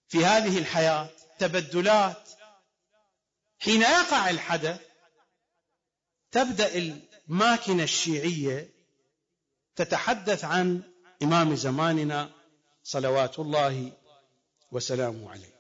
في 0.08 0.24
هذه 0.24 0.58
الحياة 0.58 1.10
تبدلات. 1.38 2.28
حين 3.58 3.82
يقع 3.82 4.30
الحدث 4.30 4.80
تبدأ 6.30 6.74
الماكنة 7.28 7.82
الشيعية 7.82 8.74
تتحدث 9.76 10.44
عن 10.44 10.82
إمام 11.22 11.54
زماننا 11.54 12.30
صلوات 12.82 13.38
الله 13.38 13.92
وسلامه 14.70 15.30
عليه. 15.30 15.54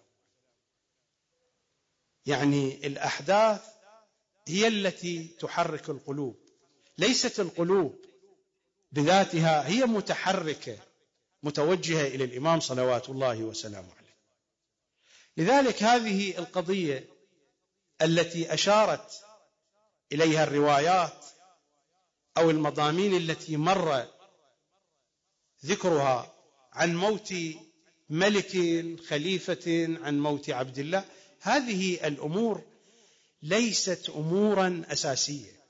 يعني 2.26 2.86
الأحداث 2.86 3.62
هي 4.48 4.68
التي 4.68 5.36
تحرك 5.40 5.90
القلوب. 5.90 6.36
ليست 6.98 7.40
القلوب 7.40 8.04
بذاتها 8.92 9.68
هي 9.68 9.84
متحركة 9.84 10.78
متوجهة 11.42 12.06
إلى 12.06 12.24
الإمام 12.24 12.60
صلوات 12.60 13.08
الله 13.08 13.42
وسلامه 13.42 13.94
عليه. 13.94 14.03
لذلك 15.36 15.82
هذه 15.82 16.38
القضية 16.38 17.08
التي 18.02 18.54
أشارت 18.54 19.20
إليها 20.12 20.44
الروايات 20.44 21.24
أو 22.36 22.50
المضامين 22.50 23.16
التي 23.16 23.56
مر 23.56 24.06
ذكرها 25.64 26.34
عن 26.72 26.96
موت 26.96 27.34
ملك 28.10 28.50
خليفة 29.08 29.98
عن 30.02 30.20
موت 30.20 30.50
عبد 30.50 30.78
الله 30.78 31.04
هذه 31.40 32.06
الأمور 32.06 32.62
ليست 33.42 34.10
أمورا 34.10 34.82
أساسية. 34.88 35.64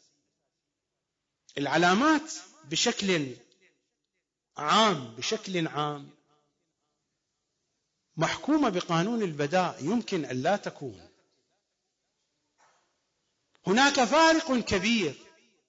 العلامات 1.59 2.33
بشكل 2.65 3.37
عام 4.57 5.15
بشكل 5.15 5.69
عام 5.69 6.11
محكومة 8.17 8.69
بقانون 8.69 9.23
البداء 9.23 9.85
يمكن 9.85 10.25
أن 10.25 10.43
لا 10.43 10.57
تكون. 10.57 11.09
هناك 13.67 14.05
فارق 14.05 14.59
كبير 14.59 15.15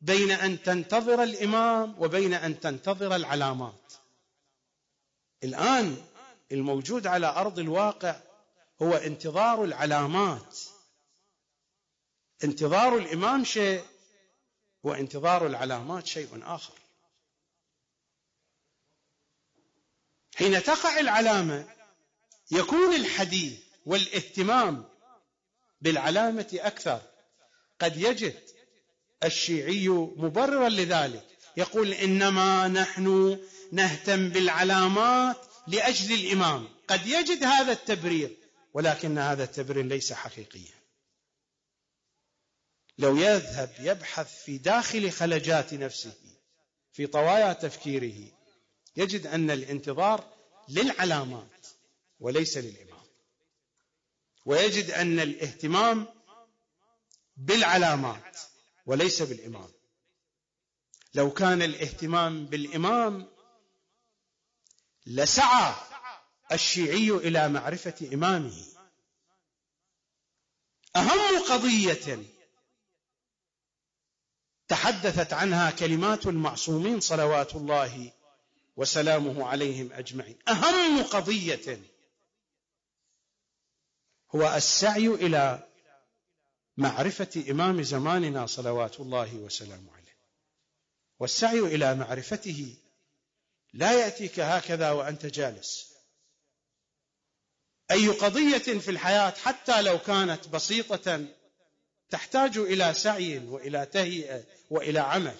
بين 0.01 0.31
أن 0.31 0.63
تنتظر 0.63 1.23
الإمام 1.23 2.01
وبين 2.01 2.33
أن 2.33 2.59
تنتظر 2.59 3.15
العلامات. 3.15 3.93
الآن 5.43 6.05
الموجود 6.51 7.07
على 7.07 7.27
أرض 7.27 7.59
الواقع 7.59 8.21
هو 8.81 8.93
انتظار 8.93 9.63
العلامات. 9.63 10.59
انتظار 12.43 12.97
الإمام 12.97 13.43
شيء 13.43 13.85
وانتظار 14.83 15.47
العلامات 15.47 16.07
شيء 16.07 16.41
آخر. 16.43 16.79
حين 20.35 20.63
تقع 20.63 20.99
العلامة 20.99 21.74
يكون 22.51 22.95
الحديث 22.95 23.59
والاهتمام 23.85 24.85
بالعلامة 25.81 26.47
أكثر. 26.53 27.01
قد 27.79 27.97
يجد 27.97 28.39
الشيعي 29.23 29.87
مبررا 29.89 30.69
لذلك. 30.69 31.25
يقول 31.57 31.93
إنما 31.93 32.67
نحن 32.67 33.39
نهتم 33.71 34.29
بالعلامات 34.29 35.37
لأجل 35.67 36.13
الإمام. 36.13 36.69
قد 36.87 37.07
يجد 37.07 37.43
هذا 37.43 37.71
التبرير 37.71 38.37
ولكن 38.73 39.17
هذا 39.17 39.43
التبرير 39.43 39.85
ليس 39.85 40.13
حقيقيا. 40.13 40.75
لو 42.97 43.17
يذهب 43.17 43.69
يبحث 43.79 44.43
في 44.43 44.57
داخل 44.57 45.11
خلجات 45.11 45.73
نفسه 45.73 46.13
في 46.93 47.07
طوايا 47.07 47.53
تفكيره 47.53 48.31
يجد 48.97 49.27
أن 49.27 49.51
الانتظار 49.51 50.23
للعلامات 50.69 51.54
وليس 52.19 52.57
للإمام. 52.57 53.05
ويجد 54.45 54.91
أن 54.91 55.19
الاهتمام 55.19 56.07
بالعلامات 57.37 58.37
وليس 58.85 59.21
بالإمام. 59.21 59.71
لو 61.13 61.33
كان 61.33 61.61
الاهتمام 61.61 62.45
بالإمام 62.45 63.31
لسعى 65.05 65.75
الشيعي 66.51 67.09
إلى 67.09 67.49
معرفة 67.49 68.09
إمامه. 68.13 68.65
أهم 70.95 71.43
قضية 71.49 72.23
تحدثت 74.67 75.33
عنها 75.33 75.71
كلمات 75.71 76.27
المعصومين 76.27 76.99
صلوات 76.99 77.55
الله 77.55 78.11
وسلامه 78.75 79.47
عليهم 79.47 79.93
أجمعين. 79.93 80.37
أهم 80.47 81.03
قضية 81.03 81.94
هو 84.31 84.55
السعي 84.55 85.07
إلى 85.07 85.67
معرفة 86.77 87.45
إمام 87.49 87.83
زماننا 87.83 88.45
صلوات 88.45 88.99
الله 88.99 89.35
وسلامه 89.35 89.93
عليه. 89.93 90.17
والسعي 91.19 91.59
إلى 91.59 91.95
معرفته 91.95 92.77
لا 93.73 93.91
يأتيك 93.91 94.39
هكذا 94.39 94.91
وأنت 94.91 95.25
جالس. 95.25 95.95
أي 97.91 98.07
قضية 98.07 98.79
في 98.79 98.91
الحياة 98.91 99.29
حتى 99.29 99.81
لو 99.81 99.99
كانت 99.99 100.47
بسيطة 100.47 101.25
تحتاج 102.09 102.57
إلى 102.57 102.93
سعي 102.93 103.37
وإلى 103.37 103.85
تهيئة 103.85 104.43
وإلى 104.69 104.99
عمل. 104.99 105.35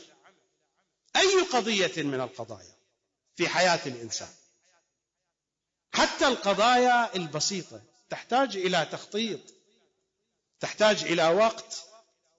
أي 1.16 1.42
قضية 1.54 2.04
من 2.04 2.22
القضايا 2.22 2.76
في 3.36 3.50
حياة 3.50 3.80
الإنسان؟ 3.86 4.34
حتى 5.94 6.28
القضايا 6.28 7.16
البسيطة. 7.16 7.82
تحتاج 8.10 8.58
إلى 8.58 8.86
تخطيط 8.86 9.40
تحتاج 10.60 11.04
إلى 11.04 11.28
وقت 11.28 11.86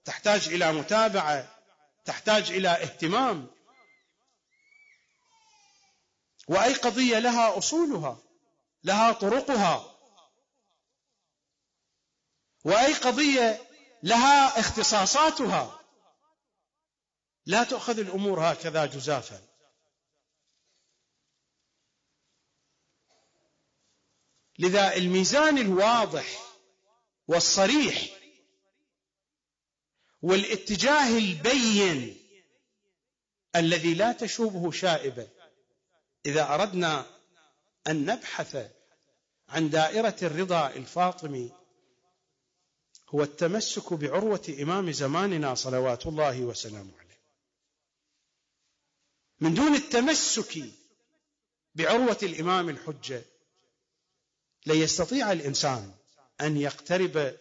تحتاج 0.05 0.47
إلى 0.47 0.73
متابعة 0.73 1.57
تحتاج 2.05 2.51
إلى 2.51 2.69
اهتمام. 2.69 3.47
وأي 6.47 6.73
قضية 6.73 7.19
لها 7.19 7.57
أصولها 7.57 8.17
لها 8.83 9.11
طرقها. 9.11 9.97
وأي 12.65 12.93
قضية 12.93 13.61
لها 14.03 14.59
اختصاصاتها. 14.59 15.79
لا 17.45 17.63
تؤخذ 17.63 17.99
الأمور 17.99 18.51
هكذا 18.51 18.85
جزافا. 18.85 19.41
لذا 24.57 24.95
الميزان 24.95 25.57
الواضح 25.57 26.43
والصريح 27.27 28.17
والاتجاه 30.21 31.17
البين 31.17 32.17
الذي 33.55 33.93
لا 33.93 34.11
تشوبه 34.11 34.71
شائبه 34.71 35.27
إذا 36.25 36.53
أردنا 36.53 37.05
أن 37.87 38.05
نبحث 38.05 38.71
عن 39.49 39.69
دائرة 39.69 40.15
الرضا 40.21 40.67
الفاطمي 40.67 41.51
هو 43.09 43.23
التمسك 43.23 43.93
بعروة 43.93 44.55
إمام 44.61 44.91
زماننا 44.91 45.55
صلوات 45.55 46.07
الله 46.07 46.41
وسلامه 46.41 46.91
عليه. 46.99 47.19
من 49.39 49.53
دون 49.53 49.75
التمسك 49.75 50.63
بعروة 51.75 52.17
الإمام 52.23 52.69
الحجة 52.69 53.21
لن 54.67 54.75
يستطيع 54.75 55.31
الإنسان 55.31 55.93
أن 56.41 56.57
يقترب 56.57 57.37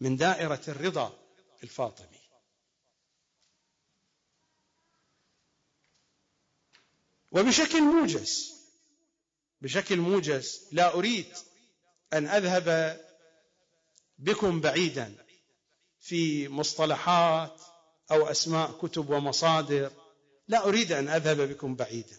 من 0.00 0.16
دائرة 0.16 0.60
الرضا 0.68 1.18
الفاطمي. 1.62 2.18
وبشكل 7.32 7.82
موجز 7.82 8.54
بشكل 9.60 9.96
موجز 9.96 10.68
لا 10.72 10.94
أريد 10.94 11.34
أن 12.12 12.26
أذهب 12.26 13.00
بكم 14.18 14.60
بعيدا 14.60 15.26
في 16.00 16.48
مصطلحات 16.48 17.60
أو 18.10 18.26
أسماء 18.26 18.78
كتب 18.78 19.10
ومصادر. 19.10 19.92
لا 20.48 20.68
أريد 20.68 20.92
أن 20.92 21.08
أذهب 21.08 21.40
بكم 21.40 21.74
بعيدا. 21.74 22.16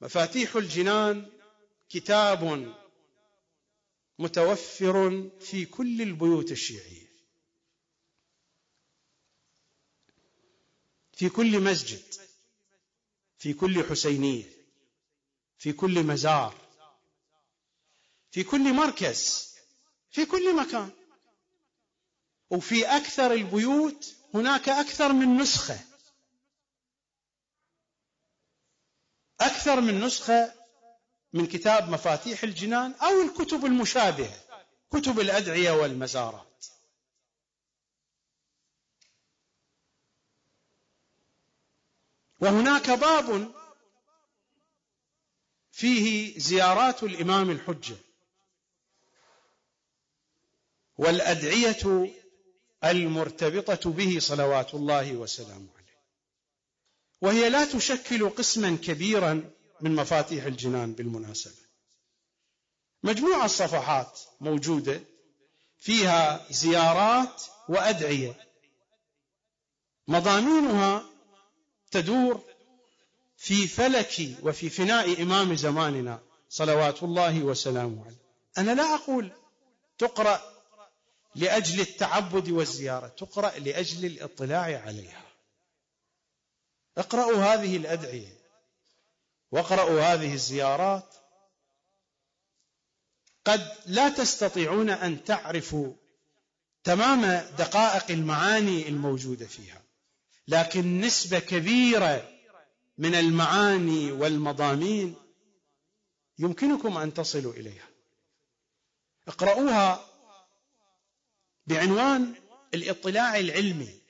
مفاتيح 0.00 0.56
الجنان 0.56 1.30
كتاب 1.88 2.72
متوفر 4.18 5.30
في 5.40 5.64
كل 5.66 6.02
البيوت 6.02 6.52
الشيعية. 6.52 7.12
في 11.12 11.28
كل 11.28 11.60
مسجد 11.60 12.14
في 13.38 13.52
كل 13.54 13.84
حسينية 13.84 14.52
في 15.58 15.72
كل 15.72 16.02
مزار 16.06 16.54
في 18.30 18.44
كل 18.44 18.72
مركز 18.72 19.52
في 20.10 20.26
كل 20.26 20.56
مكان. 20.56 20.90
وفي 22.50 22.86
أكثر 22.96 23.32
البيوت 23.32 24.16
هناك 24.34 24.68
أكثر 24.68 25.12
من 25.12 25.36
نسخة. 25.36 25.80
أكثر 29.40 29.80
من 29.80 30.00
نسخة 30.04 30.61
من 31.32 31.46
كتاب 31.46 31.88
مفاتيح 31.88 32.42
الجنان 32.42 32.92
أو 32.92 33.22
الكتب 33.22 33.64
المشابهة 33.64 34.40
كتب 34.90 35.20
الأدعية 35.20 35.70
والمزارات. 35.70 36.66
وهناك 42.40 42.90
باب 42.90 43.52
فيه 45.72 46.38
زيارات 46.38 47.02
الإمام 47.02 47.50
الحجة 47.50 47.96
والأدعية 50.98 52.12
المرتبطة 52.84 53.90
به 53.90 54.18
صلوات 54.20 54.74
الله 54.74 55.16
وسلامه 55.16 55.68
عليه. 55.76 55.98
وهي 57.20 57.50
لا 57.50 57.64
تشكل 57.64 58.30
قسما 58.30 58.78
كبيرا 58.84 59.50
من 59.82 59.94
مفاتيح 59.94 60.44
الجنان 60.44 60.92
بالمناسبة. 60.92 61.62
مجموعة 63.02 63.46
صفحات 63.46 64.20
موجودة 64.40 65.00
فيها 65.78 66.46
زيارات 66.50 67.42
وأدعية. 67.68 68.48
مضامينها 70.08 71.04
تدور 71.90 72.40
في 73.36 73.68
فلك 73.68 74.36
وفي 74.42 74.70
فناء 74.70 75.22
إمام 75.22 75.54
زماننا 75.54 76.20
صلوات 76.48 77.02
الله 77.02 77.42
وسلامه 77.42 78.04
عليه. 78.04 78.22
أنا 78.58 78.74
لا 78.74 78.94
أقول 78.94 79.32
تقرأ 79.98 80.52
لأجل 81.34 81.80
التعبد 81.80 82.50
والزيارة 82.50 83.08
تقرأ 83.08 83.58
لأجل 83.58 84.06
الاطلاع 84.06 84.82
عليها. 84.86 85.22
اقرأوا 86.98 87.36
هذه 87.36 87.76
الأدعية. 87.76 88.41
واقرأوا 89.52 90.00
هذه 90.00 90.34
الزيارات. 90.34 91.14
قد 93.44 93.76
لا 93.86 94.08
تستطيعون 94.08 94.90
أن 94.90 95.24
تعرفوا 95.24 95.94
تمام 96.84 97.20
دقائق 97.58 98.10
المعاني 98.10 98.88
الموجودة 98.88 99.46
فيها 99.46 99.82
لكن 100.48 101.00
نسبة 101.00 101.38
كبيرة 101.38 102.28
من 102.98 103.14
المعاني 103.14 104.12
والمضامين 104.12 105.14
يمكنكم 106.38 106.96
أن 106.96 107.14
تصلوا 107.14 107.52
إليها. 107.52 107.88
اقرأوها 109.28 110.06
بعنوان 111.66 112.34
الاطلاع 112.74 113.38
العلمي 113.38 114.00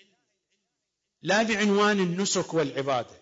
لا 1.23 1.43
بعنوان 1.43 2.01
النسك 2.01 2.55
والعبادة. 2.55 3.22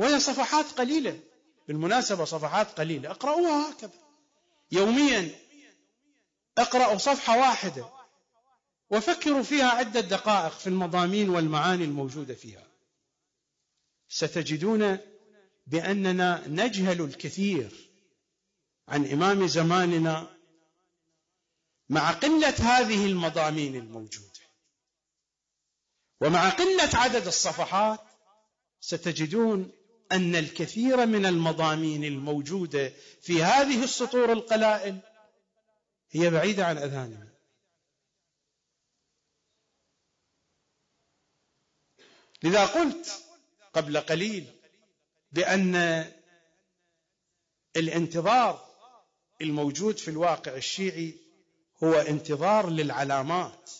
وهي 0.00 0.20
صفحات 0.20 0.66
قليلة. 0.66 1.20
بالمناسبة 1.68 2.24
صفحات 2.24 2.78
قليلة. 2.80 3.10
اقرأوها 3.10 3.72
هكذا. 3.72 3.92
يوميا 4.72 5.30
اقرأوا 6.58 6.98
صفحة 6.98 7.38
واحدة 7.38 7.88
وفكروا 8.90 9.42
فيها 9.42 9.68
عدة 9.68 10.00
دقائق 10.00 10.52
في 10.52 10.66
المضامين 10.66 11.30
والمعاني 11.30 11.84
الموجودة 11.84 12.34
فيها. 12.34 12.66
ستجدون 14.08 14.98
بأننا 15.66 16.48
نجهل 16.48 17.00
الكثير 17.00 17.90
عن 18.88 19.06
إمام 19.06 19.46
زماننا 19.46 20.36
مع 21.88 22.10
قلة 22.10 22.54
هذه 22.58 23.06
المضامين 23.06 23.76
الموجودة. 23.76 24.40
ومع 26.20 26.48
قلة 26.48 26.90
عدد 26.94 27.26
الصفحات 27.26 28.00
ستجدون 28.80 29.79
أن 30.12 30.36
الكثير 30.36 31.06
من 31.06 31.26
المضامين 31.26 32.04
الموجودة 32.04 32.92
في 33.22 33.42
هذه 33.42 33.84
السطور 33.84 34.32
القلائل 34.32 34.98
هي 36.10 36.30
بعيدة 36.30 36.66
عن 36.66 36.78
أذهاننا. 36.78 37.28
لذا 42.42 42.66
قلت 42.66 43.24
قبل 43.72 44.00
قليل 44.00 44.46
بأن 45.32 46.04
الانتظار 47.76 48.70
الموجود 49.40 49.98
في 49.98 50.08
الواقع 50.08 50.56
الشيعي 50.56 51.14
هو 51.84 51.94
انتظار 51.94 52.70
للعلامات. 52.70 53.70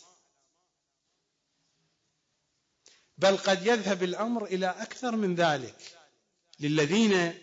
بل 3.19 3.37
قد 3.37 3.67
يذهب 3.67 4.03
الأمر 4.03 4.45
إلى 4.45 4.67
أكثر 4.67 5.17
من 5.17 5.35
ذلك. 5.35 6.00
للذين 6.61 7.35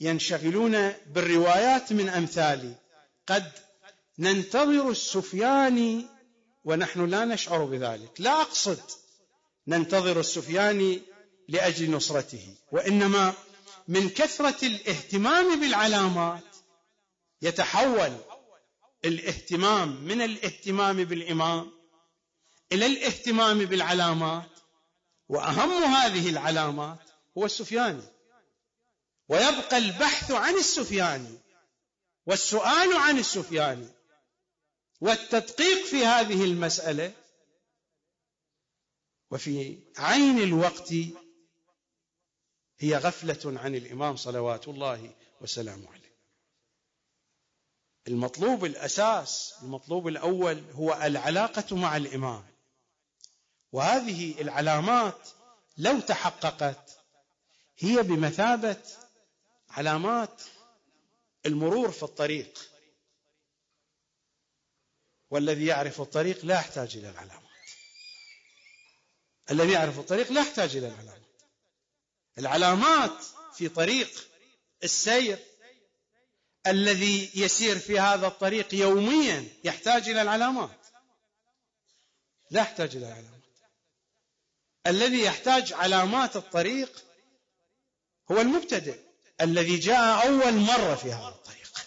ينشغلون 0.00 0.90
بالروايات 0.90 1.92
من 1.92 2.08
أمثالي 2.08 2.74
قد 3.26 3.52
ننتظر 4.18 4.90
السفياني 4.90 6.06
ونحن 6.64 7.06
لا 7.06 7.24
نشعر 7.24 7.64
بذلك. 7.64 8.20
لا 8.20 8.40
أقصد 8.40 8.80
ننتظر 9.66 10.20
السفياني 10.20 11.02
لأجل 11.48 11.90
نصرته 11.90 12.54
وإنما 12.72 13.34
من 13.88 14.08
كثرة 14.08 14.66
الاهتمام 14.66 15.60
بالعلامات 15.60 16.42
يتحول 17.42 18.16
الاهتمام 19.04 20.04
من 20.04 20.22
الاهتمام 20.22 21.04
بالإمام 21.04 21.70
إلى 22.72 22.86
الاهتمام 22.86 23.64
بالعلامات. 23.64 24.55
وأهم 25.28 25.84
هذه 25.84 26.28
العلامات 26.28 27.10
هو 27.38 27.44
السفياني 27.44 28.02
ويبقى 29.28 29.78
البحث 29.78 30.30
عن 30.30 30.54
السفياني 30.54 31.38
والسؤال 32.26 32.96
عن 32.96 33.18
السفياني 33.18 33.88
والتدقيق 35.00 35.86
في 35.86 36.06
هذه 36.06 36.44
المسألة 36.44 37.12
وفي 39.30 39.78
عين 39.96 40.38
الوقت 40.38 40.92
هي 42.78 42.96
غفلة 42.96 43.60
عن 43.60 43.74
الإمام 43.74 44.16
صلوات 44.16 44.68
الله 44.68 45.14
وسلامه 45.40 45.88
عليه. 45.88 46.16
المطلوب 48.08 48.64
الأساس 48.64 49.54
المطلوب 49.62 50.08
الأول 50.08 50.64
هو 50.72 51.00
العلاقة 51.02 51.76
مع 51.76 51.96
الإمام. 51.96 52.44
وهذه 53.72 54.40
العلامات 54.40 55.28
لو 55.78 56.00
تحققت 56.00 56.98
هي 57.78 58.02
بمثابة 58.02 58.82
علامات 59.70 60.42
المرور 61.46 61.92
في 61.92 62.02
الطريق. 62.02 62.70
والذي 65.30 65.66
يعرف 65.66 66.00
الطريق 66.00 66.44
لا 66.44 66.54
يحتاج 66.54 66.96
إلى 66.96 67.10
العلامات. 67.10 67.42
الذي 69.50 69.72
يعرف 69.72 69.98
الطريق 69.98 70.32
لا 70.32 70.40
يحتاج 70.40 70.76
إلى 70.76 70.88
العلامات. 70.88 71.22
العلامات 72.38 73.24
في 73.54 73.68
طريق 73.68 74.28
السير 74.84 75.38
الذي 76.66 77.30
يسير 77.34 77.78
في 77.78 78.00
هذا 78.00 78.26
الطريق 78.26 78.74
يوميا 78.74 79.48
يحتاج 79.64 80.08
إلى 80.08 80.22
العلامات. 80.22 80.86
لا 82.50 82.60
يحتاج 82.60 82.96
إلى 82.96 83.06
العلامات. 83.06 83.35
الذي 84.86 85.22
يحتاج 85.22 85.72
علامات 85.72 86.36
الطريق 86.36 87.04
هو 88.30 88.40
المبتدئ 88.40 88.98
الذي 89.40 89.76
جاء 89.76 90.26
أول 90.26 90.54
مرة 90.54 90.94
في 90.94 91.12
هذا 91.12 91.28
الطريق. 91.28 91.86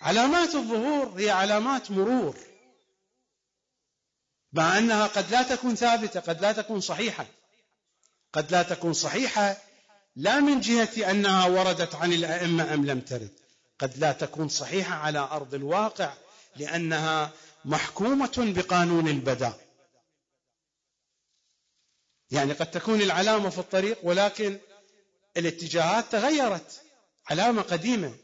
علامات 0.00 0.54
الظهور 0.54 1.20
هي 1.20 1.30
علامات 1.30 1.90
مرور 1.90 2.36
مع 4.52 4.78
أنها 4.78 5.06
قد 5.06 5.30
لا 5.30 5.42
تكون 5.42 5.74
ثابتة 5.74 6.20
قد 6.20 6.40
لا 6.40 6.52
تكون 6.52 6.80
صحيحة. 6.80 7.26
قد 8.32 8.50
لا 8.52 8.62
تكون 8.62 8.92
صحيحة 8.92 9.56
لا 10.16 10.40
من 10.40 10.60
جهة 10.60 11.10
أنها 11.10 11.46
وردت 11.46 11.94
عن 11.94 12.12
الأئمة 12.12 12.74
أم 12.74 12.86
لم 12.86 13.00
ترد. 13.00 13.38
قد 13.78 13.98
لا 13.98 14.12
تكون 14.12 14.48
صحيحة 14.48 14.94
على 14.94 15.18
أرض 15.18 15.54
الواقع 15.54 16.12
لأنها 16.56 17.30
محكومة 17.64 18.52
بقانون 18.56 19.08
البداء. 19.08 19.65
يعني 22.30 22.52
قد 22.52 22.70
تكون 22.70 23.02
العلامة 23.02 23.50
في 23.50 23.58
الطريق 23.58 23.98
ولكن 24.02 24.58
الاتجاهات 25.36 26.04
تغيرت 26.12 26.82
علامة 27.30 27.62
قديمة. 27.62 28.16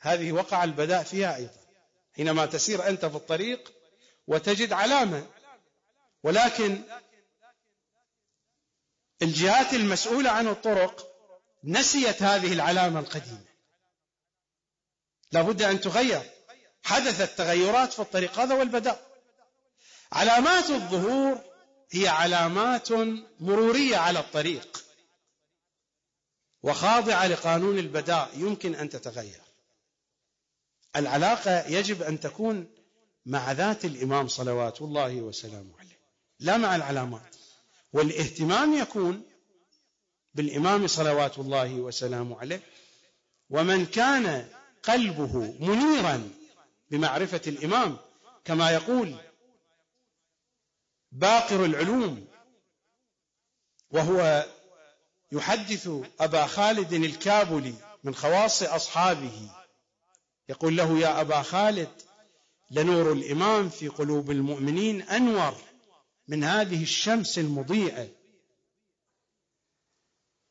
هذه 0.00 0.32
وقع 0.32 0.64
البداء 0.64 1.02
فيها 1.02 1.36
أيضا. 1.36 1.60
حينما 2.16 2.46
تسير 2.46 2.88
أنت 2.88 3.06
في 3.06 3.16
الطريق 3.16 3.72
وتجد 4.26 4.72
علامة 4.72 5.26
ولكن 6.22 6.82
الجهات 9.22 9.74
المسؤولة 9.74 10.30
عن 10.30 10.48
الطرق 10.48 11.06
نسيت 11.64 12.22
هذه 12.22 12.52
العلامة 12.52 13.00
القديمة. 13.00 13.44
لابد 15.32 15.62
أن 15.62 15.80
تغير. 15.80 16.22
حدثت 16.82 17.38
تغيرات 17.38 17.92
في 17.92 18.00
الطريق 18.02 18.38
هذا 18.38 18.54
والبداء 18.54 19.10
علامات 20.12 20.70
الظهور 20.70 21.49
هي 21.92 22.08
علامات 22.08 22.88
مرورية 23.40 23.96
على 23.96 24.18
الطريق 24.18 24.84
وخاضعة 26.62 27.26
لقانون 27.26 27.78
البداء 27.78 28.30
يمكن 28.36 28.74
أن 28.74 28.88
تتغير. 28.88 29.40
العلاقة 30.96 31.66
يجب 31.68 32.02
أن 32.02 32.20
تكون 32.20 32.66
مع 33.26 33.52
ذات 33.52 33.84
الإمام 33.84 34.28
صلوات 34.28 34.82
الله 34.82 35.20
وسلامه 35.20 35.78
عليه 35.78 35.98
لا 36.38 36.56
مع 36.56 36.76
العلامات. 36.76 37.36
والاهتمام 37.92 38.74
يكون 38.74 39.22
بالإمام 40.34 40.86
صلوات 40.86 41.38
الله 41.38 41.74
وسلامه 41.74 42.40
عليه. 42.40 42.60
ومن 43.50 43.86
كان 43.86 44.48
قلبه 44.82 45.56
منيرا 45.60 46.30
بمعرفة 46.90 47.40
الإمام 47.46 47.96
كما 48.44 48.70
يقول 48.70 49.16
باقر 51.12 51.64
العلوم 51.64 52.28
وهو 53.90 54.46
يحدث 55.32 55.88
أبا 56.20 56.46
خالد 56.46 56.92
الكابلي 56.92 57.74
من 58.04 58.14
خواص 58.14 58.62
أصحابه. 58.62 59.50
يقول 60.48 60.76
له 60.76 60.98
يا 60.98 61.20
أبا 61.20 61.42
خالد 61.42 62.02
لنور 62.70 63.12
الإمام 63.12 63.68
في 63.68 63.88
قلوب 63.88 64.30
المؤمنين 64.30 65.02
أنور 65.02 65.56
من 66.28 66.44
هذه 66.44 66.82
الشمس 66.82 67.38
المضيئة. 67.38 68.08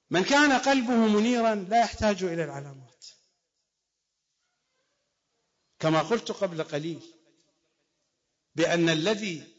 من 0.09 0.23
كان 0.23 0.51
قلبه 0.51 0.93
منيرا 0.93 1.55
لا 1.55 1.79
يحتاج 1.79 2.23
إلى 2.23 2.43
العلامات. 2.43 3.05
كما 5.79 6.01
قلت 6.01 6.31
قبل 6.31 6.63
قليل 6.63 7.01
بأن 8.55 8.89
الذي 8.89 9.58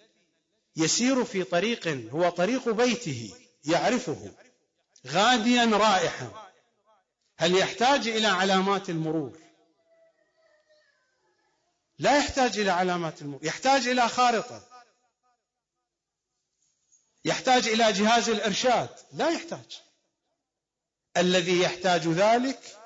يسير 0.76 1.24
في 1.24 1.44
طريق 1.44 1.88
هو 1.88 2.28
طريق 2.28 2.68
بيته 2.68 3.34
يعرفه. 3.64 4.32
غاديا 5.06 5.64
رائحا. 5.64 6.50
هل 7.38 7.56
يحتاج 7.56 8.08
إلى 8.08 8.26
علامات 8.26 8.90
المرور؟ 8.90 9.38
لا 11.98 12.18
يحتاج 12.18 12.58
إلى 12.58 12.70
علامات 12.70 13.22
المرور. 13.22 13.44
يحتاج 13.44 13.88
إلى 13.88 14.08
خارطة. 14.08 14.66
يحتاج 17.24 17.68
إلى 17.68 17.92
جهاز 17.92 18.28
الإرشاد. 18.28 18.88
لا 19.12 19.30
يحتاج. 19.30 19.80
الذي 21.16 21.60
يحتاج 21.60 22.08
ذلك 22.08 22.76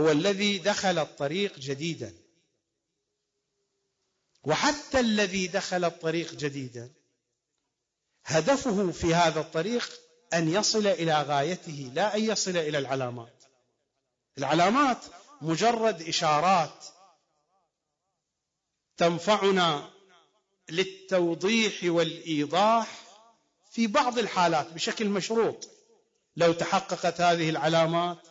هو 0.00 0.10
الذي 0.10 0.58
دخل 0.58 0.98
الطريق 0.98 1.58
جديدا. 1.58 2.27
وحتى 4.44 5.00
الذي 5.00 5.46
دخل 5.46 5.84
الطريق 5.84 6.34
جديدا. 6.34 6.92
هدفه 8.24 8.90
في 8.90 9.14
هذا 9.14 9.40
الطريق 9.40 10.00
أن 10.34 10.48
يصل 10.48 10.86
إلى 10.86 11.22
غايته 11.22 11.90
لا 11.94 12.16
أن 12.16 12.24
يصل 12.24 12.56
إلى 12.56 12.78
العلامات. 12.78 13.44
العلامات 14.38 14.98
مجرد 15.42 16.02
إشارات 16.02 16.84
تنفعنا 18.96 19.90
للتوضيح 20.70 21.74
والإيضاح 21.84 22.88
في 23.70 23.86
بعض 23.86 24.18
الحالات 24.18 24.72
بشكل 24.72 25.08
مشروط. 25.08 25.68
لو 26.36 26.52
تحققت 26.52 27.20
هذه 27.20 27.50
العلامات 27.50 28.28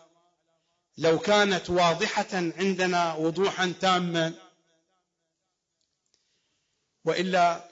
لو 0.98 1.20
كانت 1.20 1.70
واضحة 1.70 2.28
عندنا 2.34 3.14
وضوحا 3.14 3.74
تاما 3.82 4.34
وإلا 7.08 7.70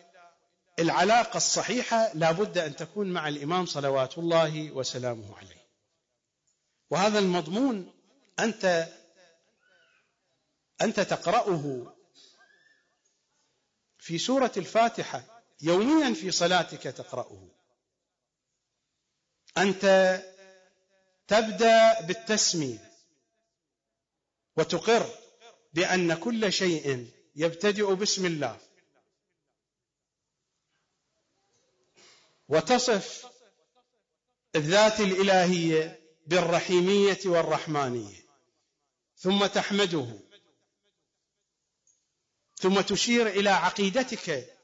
العلاقة 0.80 1.38
الصحيحة 1.38 2.14
لا 2.14 2.32
بد 2.32 2.58
أن 2.58 2.76
تكون 2.76 3.14
مع 3.14 3.28
الإمام 3.28 3.66
صلوات 3.66 4.18
الله 4.18 4.72
وسلامه 4.72 5.38
عليه. 5.38 5.66
وهذا 6.90 7.20
المضمون 7.20 7.94
أنت 8.40 8.88
أنت 10.82 11.00
تقرأه 11.00 11.96
في 13.98 14.18
سورة 14.18 14.52
الفاتحة 14.58 15.44
يوميا 15.62 16.14
في 16.14 16.32
صلاتك 16.32 16.82
تقرأه. 16.84 17.48
أنت 19.58 19.86
تبدأ 21.28 22.02
بالتسمية 22.02 22.92
وتقر 24.58 25.10
بأن 25.74 26.14
كل 26.14 26.54
شيء 26.54 27.10
يبتدئ 27.36 27.94
بسم 27.94 28.26
الله. 28.26 28.60
وتصف 32.48 33.26
الذات 34.56 35.00
الإلهية 35.00 36.00
بالرحيمية 36.28 37.20
والرحمانية. 37.26 38.26
ثم 39.18 39.46
تحمده. 39.46 40.20
ثم 42.56 42.82
تشير 42.82 43.28
إلى 43.28 43.50
عقيدتك 43.50 44.56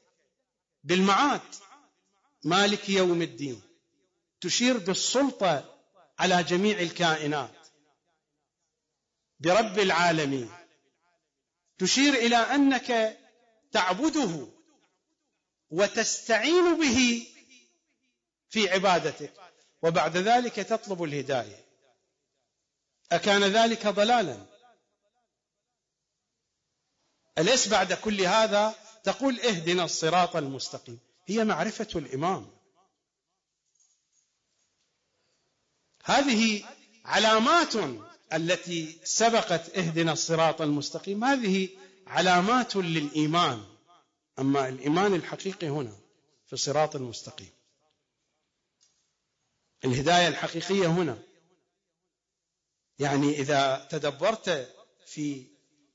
بالمعاد. 0.84 1.40
مالك 2.44 2.88
يوم 2.88 3.22
الدين. 3.22 3.62
تشير 4.40 4.78
بالسلطة 4.78 5.78
على 6.18 6.42
جميع 6.42 6.80
الكائنات. 6.80 7.66
برب 9.40 9.78
العالمين. 9.78 10.50
تشير 11.78 12.14
إلى 12.14 12.36
أنك 12.36 13.18
تعبده 13.72 14.48
وتستعين 15.70 16.80
به 16.80 17.26
في 18.52 18.70
عبادتك 18.70 19.32
وبعد 19.82 20.16
ذلك 20.16 20.54
تطلب 20.54 21.02
الهداية. 21.02 21.64
أكان 23.12 23.44
ذلك 23.44 23.86
ضلالا. 23.86 24.46
أليس 27.38 27.68
بعد 27.68 27.92
كل 27.92 28.20
هذا؟ 28.20 28.74
تقول 29.04 29.40
اهدنا 29.40 29.84
الصراط 29.84 30.36
المستقيم. 30.36 30.98
هي 31.26 31.44
معرفة 31.44 31.88
الإمام. 31.94 32.50
هذه 36.04 36.64
علامات 37.04 37.74
التي 38.32 39.00
سبقت 39.04 39.78
اهدنا 39.78 40.12
الصراط 40.12 40.62
المستقيم. 40.62 41.24
هذه 41.24 41.68
علامات 42.06 42.76
للإيمان. 42.76 43.64
أما 44.38 44.68
الإيمان 44.68 45.14
الحقيقي 45.14 45.68
هنا 45.68 45.96
في 46.46 46.52
الصراط 46.52 46.96
المستقيم. 46.96 47.61
الهداية 49.84 50.28
الحقيقية 50.28 50.86
هنا. 50.86 51.18
يعني 52.98 53.30
إذا 53.30 53.88
تدبرت 53.90 54.74
في 55.06 55.46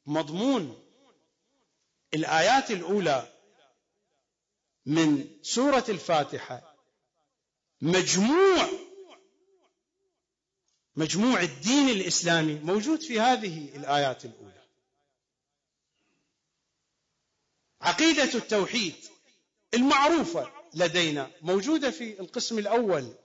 مضمون 0.05 0.83
الآيات 2.13 2.71
الأولى 2.71 3.33
من 4.85 5.27
سورة 5.41 5.85
الفاتحة 5.89 6.75
مجموع 7.81 8.69
مجموع 10.95 11.41
الدين 11.41 11.89
الإسلامي 11.89 12.53
موجود 12.53 13.01
في 13.01 13.19
هذه 13.19 13.75
الآيات 13.75 14.25
الأولى. 14.25 14.63
عقيدة 17.81 18.33
التوحيد 18.35 18.95
المعروفة 19.73 20.51
لدينا 20.73 21.31
موجودة 21.41 21.91
في 21.91 22.19
القسم 22.19 22.59
الأول. 22.59 23.15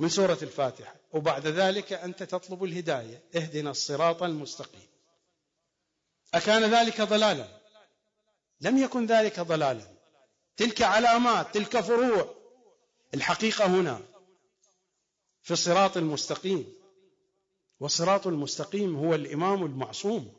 من 0.00 0.08
سورة 0.08 0.38
الفاتحة. 0.42 0.94
وبعد 1.12 1.46
ذلك 1.46 1.92
أنت 1.92 2.22
تطلب 2.22 2.64
الهداية. 2.64 3.22
اهدنا 3.36 3.70
الصراط 3.70 4.22
المستقيم. 4.22 4.86
أكان 6.34 6.74
ذلك 6.74 7.00
ضلالا؟ 7.00 7.60
لم 8.60 8.78
يكن 8.78 9.06
ذلك 9.06 9.40
ضلالا. 9.40 9.86
تلك 10.56 10.82
علامات 10.82 11.54
تلك 11.54 11.80
فروع. 11.80 12.34
الحقيقة 13.14 13.66
هنا 13.66 14.00
في 15.42 15.50
الصراط 15.50 15.96
المستقيم. 15.96 16.74
والصراط 17.80 18.26
المستقيم 18.26 18.96
هو 18.96 19.14
الإمام 19.14 19.64
المعصوم. 19.64 20.36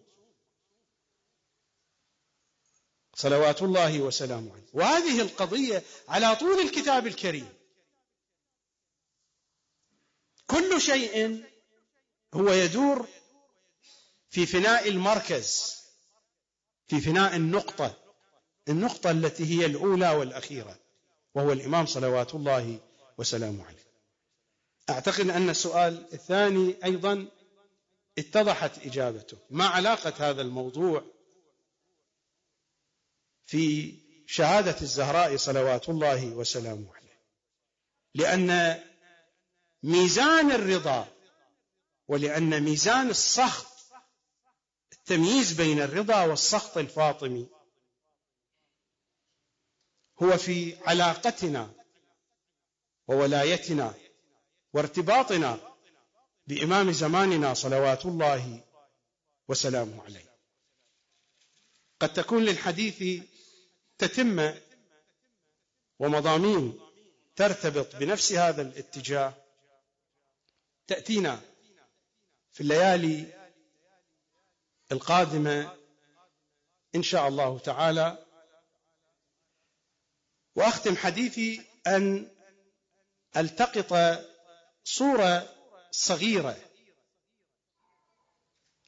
صلوات 3.15 3.61
الله 3.61 4.01
وسلامه 4.01 4.51
عليه. 4.53 4.69
وهذه 4.73 5.21
القضية 5.21 5.83
على 6.07 6.35
طول 6.35 6.59
الكتاب 6.59 7.07
الكريم. 7.07 7.60
كل 10.51 10.81
شيء 10.81 11.43
هو 12.33 12.51
يدور 12.51 13.07
في 14.29 14.45
فناء 14.45 14.89
المركز 14.89 15.75
في 16.87 17.01
فناء 17.01 17.35
النقطة 17.35 17.97
النقطة 18.69 19.11
التي 19.11 19.45
هي 19.45 19.65
الأولى 19.65 20.09
والأخيرة 20.09 20.79
وهو 21.35 21.51
الإمام 21.51 21.85
صلوات 21.85 22.35
الله 22.35 22.79
وسلامه 23.17 23.65
عليه. 23.65 23.85
أعتقد 24.89 25.29
أن 25.29 25.49
السؤال 25.49 26.13
الثاني 26.13 26.75
أيضا 26.83 27.27
اتضحت 28.17 28.85
إجابته. 28.85 29.37
ما 29.49 29.65
علاقة 29.65 30.29
هذا 30.29 30.41
الموضوع 30.41 31.03
في 33.45 33.93
شهادة 34.27 34.81
الزهراء 34.81 35.37
صلوات 35.37 35.89
الله 35.89 36.25
وسلامه 36.25 36.95
عليه؟ 36.95 37.19
لأن 38.15 38.81
ميزان 39.83 40.51
الرضا 40.51 41.07
ولأن 42.07 42.63
ميزان 42.63 43.09
السخط 43.09 43.71
التمييز 44.93 45.53
بين 45.53 45.81
الرضا 45.81 46.25
والسخط 46.25 46.77
الفاطمي. 46.77 47.49
هو 50.23 50.37
في 50.37 50.77
علاقتنا 50.85 51.73
وولايتنا 53.07 53.93
وارتباطنا 54.73 55.75
بإمام 56.47 56.91
زماننا 56.91 57.53
صلوات 57.53 58.05
الله 58.05 58.63
وسلامه 59.47 60.03
عليه. 60.03 60.31
قد 61.99 62.13
تكون 62.13 62.45
للحديث 62.45 63.23
تتمة 63.97 64.61
ومضامين 65.99 66.79
ترتبط 67.35 67.95
بنفس 67.95 68.31
هذا 68.31 68.61
الاتجاه 68.61 69.40
تأتينا 70.87 71.41
في 72.51 72.61
الليالي 72.61 73.41
القادمة 74.91 75.77
إن 76.95 77.03
شاء 77.03 77.27
الله 77.27 77.59
تعالى. 77.59 78.25
وأختم 80.55 80.97
حديثي 80.97 81.65
أن 81.87 82.31
ألتقط 83.37 84.19
صورة 84.83 85.55
صغيرة 85.91 86.57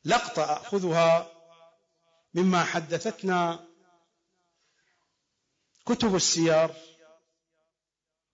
لقطة 0.06 0.44
أخذها 0.44 1.32
مما 2.34 2.64
حدثتنا 2.64 3.68
كتب 5.86 6.16
السير 6.16 6.70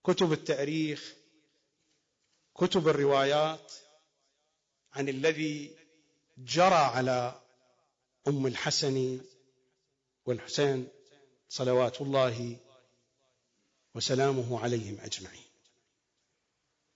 كتب 0.04 0.32
التاريخ 0.32 1.14
كتب 2.60 2.88
الروايات 2.88 3.72
عن 4.92 5.08
الذي 5.08 5.76
جرى 6.38 6.74
على 6.74 7.40
أم 8.28 8.46
الحسن 8.46 9.20
والحسين 10.26 10.88
صلوات 11.48 12.00
الله 12.00 12.56
وسلامه 13.94 14.60
عليهم 14.62 15.00
أجمعين. 15.00 15.44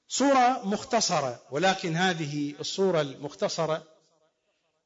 صوره 0.08 0.66
مختصرة 0.68 1.46
ولكن 1.50 1.96
هذه 1.96 2.60
الصورة 2.60 3.00
المختصرة 3.00 3.86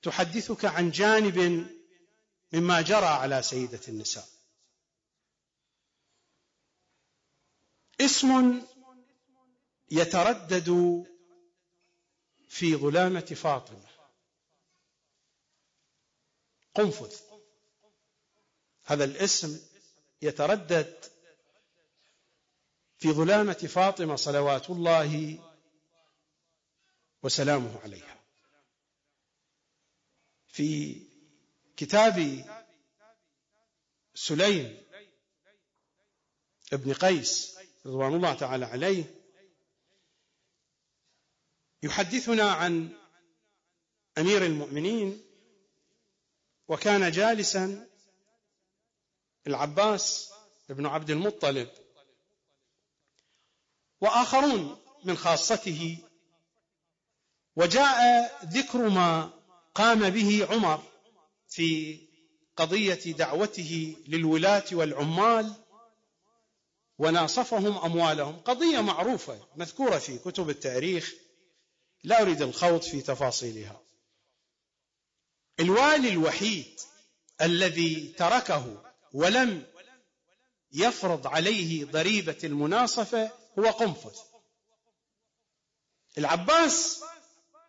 تحدثك 0.02 0.64
عن 0.64 0.90
جانب 0.90 1.66
مما 2.52 2.80
جرى 2.80 3.06
على 3.06 3.42
سيدة 3.42 3.80
النساء. 3.88 4.28
اسم 8.00 8.62
يتردد 9.90 11.04
في 12.48 12.76
ظلامة 12.76 13.20
فاطمة. 13.20 13.88
قنفذ 16.74 17.14
هذا 18.84 19.04
الاسم 19.04 19.60
يتردد 20.22 21.04
في 22.98 23.12
ظلامة 23.12 23.52
فاطمة 23.52 24.16
صلوات 24.16 24.70
الله 24.70 25.38
وسلامه 27.22 27.80
عليها. 27.80 28.18
في 30.48 31.00
كتاب 31.76 32.44
سليم 34.14 34.82
ابن 36.72 36.92
قيس 36.92 37.58
رضوان 37.86 38.14
الله 38.14 38.34
تعالى 38.34 38.64
عليه 38.64 39.17
يحدثنا 41.82 42.50
عن 42.50 42.88
أمير 44.18 44.46
المؤمنين 44.46 45.22
وكان 46.68 47.10
جالسا 47.10 47.88
العباس 49.46 50.32
بن 50.68 50.86
عبد 50.86 51.10
المطلب 51.10 51.68
وآخرون 54.00 54.76
من 55.04 55.16
خاصته 55.16 55.98
وجاء 57.56 58.30
ذكر 58.44 58.88
ما 58.88 59.30
قام 59.74 60.10
به 60.10 60.46
عمر 60.50 60.82
في 61.48 62.00
قضية 62.56 63.12
دعوته 63.12 63.96
للولاة 64.08 64.64
والعمال 64.72 65.54
وناصفهم 66.98 67.78
أموالهم. 67.78 68.40
قضية 68.40 68.80
معروفة 68.80 69.38
مذكورة 69.56 69.98
في 69.98 70.18
كتب 70.18 70.50
التاريخ. 70.50 71.14
لا 72.04 72.22
أريد 72.22 72.42
الخوض 72.42 72.82
في 72.82 73.00
تفاصيلها. 73.00 73.80
الوالي 75.60 76.08
الوحيد 76.08 76.80
الذي 77.40 78.14
تركه 78.18 78.82
ولم 79.12 79.66
يفرض 80.72 81.26
عليه 81.26 81.84
ضريبة 81.84 82.38
المناصفة 82.44 83.30
هو 83.58 83.64
قنفذ. 83.70 84.18
العباس 86.18 87.04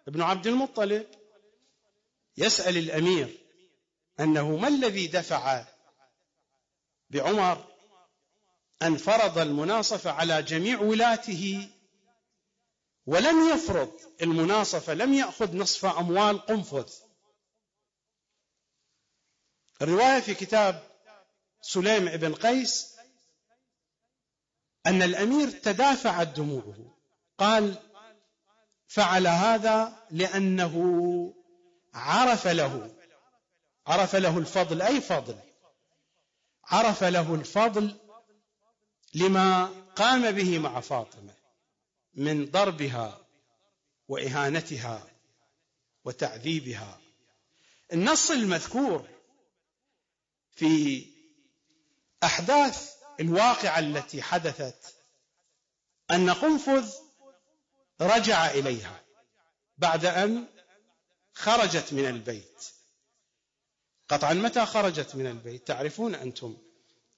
ابن 0.07 0.21
عبد 0.21 0.47
المطلب 0.47 1.07
يسأل 2.37 2.77
الأمير 2.77 3.37
أنه 4.19 4.57
ما 4.57 4.67
الذي 4.67 5.07
دفع 5.07 5.65
بعمر 7.09 7.65
أن 8.81 8.97
فرض 8.97 9.37
المناصفة 9.37 10.11
على 10.11 10.43
جميع 10.43 10.79
ولاته 10.79 11.69
ولم 13.09 13.49
يفرض 13.49 13.91
المناصفة 14.21 14.93
لم 14.93 15.13
يأخذ 15.13 15.57
نصف 15.57 15.85
أموال 15.85 16.45
قنفذ. 16.45 16.93
الرواية 19.81 20.19
في 20.19 20.33
كتاب 20.33 20.83
سليم 21.61 22.05
بن 22.05 22.33
قيس 22.33 22.95
أن 24.85 25.01
الأمير 25.01 25.49
تدافعت 25.49 26.27
دموعه 26.27 26.97
قال 27.37 27.75
فعل 28.87 29.27
هذا 29.27 30.07
لأنه 30.11 30.75
عرف 31.93 32.47
له 32.47 32.95
عرف 33.87 34.15
له 34.15 34.37
الفضل. 34.37 34.81
أي 34.81 35.01
فضل؟ 35.01 35.39
عرف 36.65 37.03
له 37.03 37.35
الفضل 37.35 37.97
لما 39.13 39.65
قام 39.95 40.31
به 40.31 40.59
مع 40.59 40.79
فاطمة. 40.79 41.38
من 42.19 42.45
ضربها 42.45 43.25
وإهانتها 44.07 45.07
وتعذيبها. 46.05 46.99
النص 47.93 48.31
المذكور 48.31 49.07
في 50.55 51.05
أحداث 52.23 52.95
الواقعة 53.19 53.79
التي 53.79 54.21
حدثت 54.21 54.95
أن 56.11 56.29
قنفذ 56.29 56.93
رجع 58.01 58.51
إليها 58.51 59.03
بعد 59.77 60.05
أن 60.05 60.47
خرجت 61.33 61.93
من 61.93 62.05
البيت. 62.05 62.65
قطعا 64.09 64.33
متى 64.33 64.65
خرجت 64.65 65.15
من 65.15 65.27
البيت؟ 65.27 65.67
تعرفون 65.67 66.15
أنتم 66.15 66.57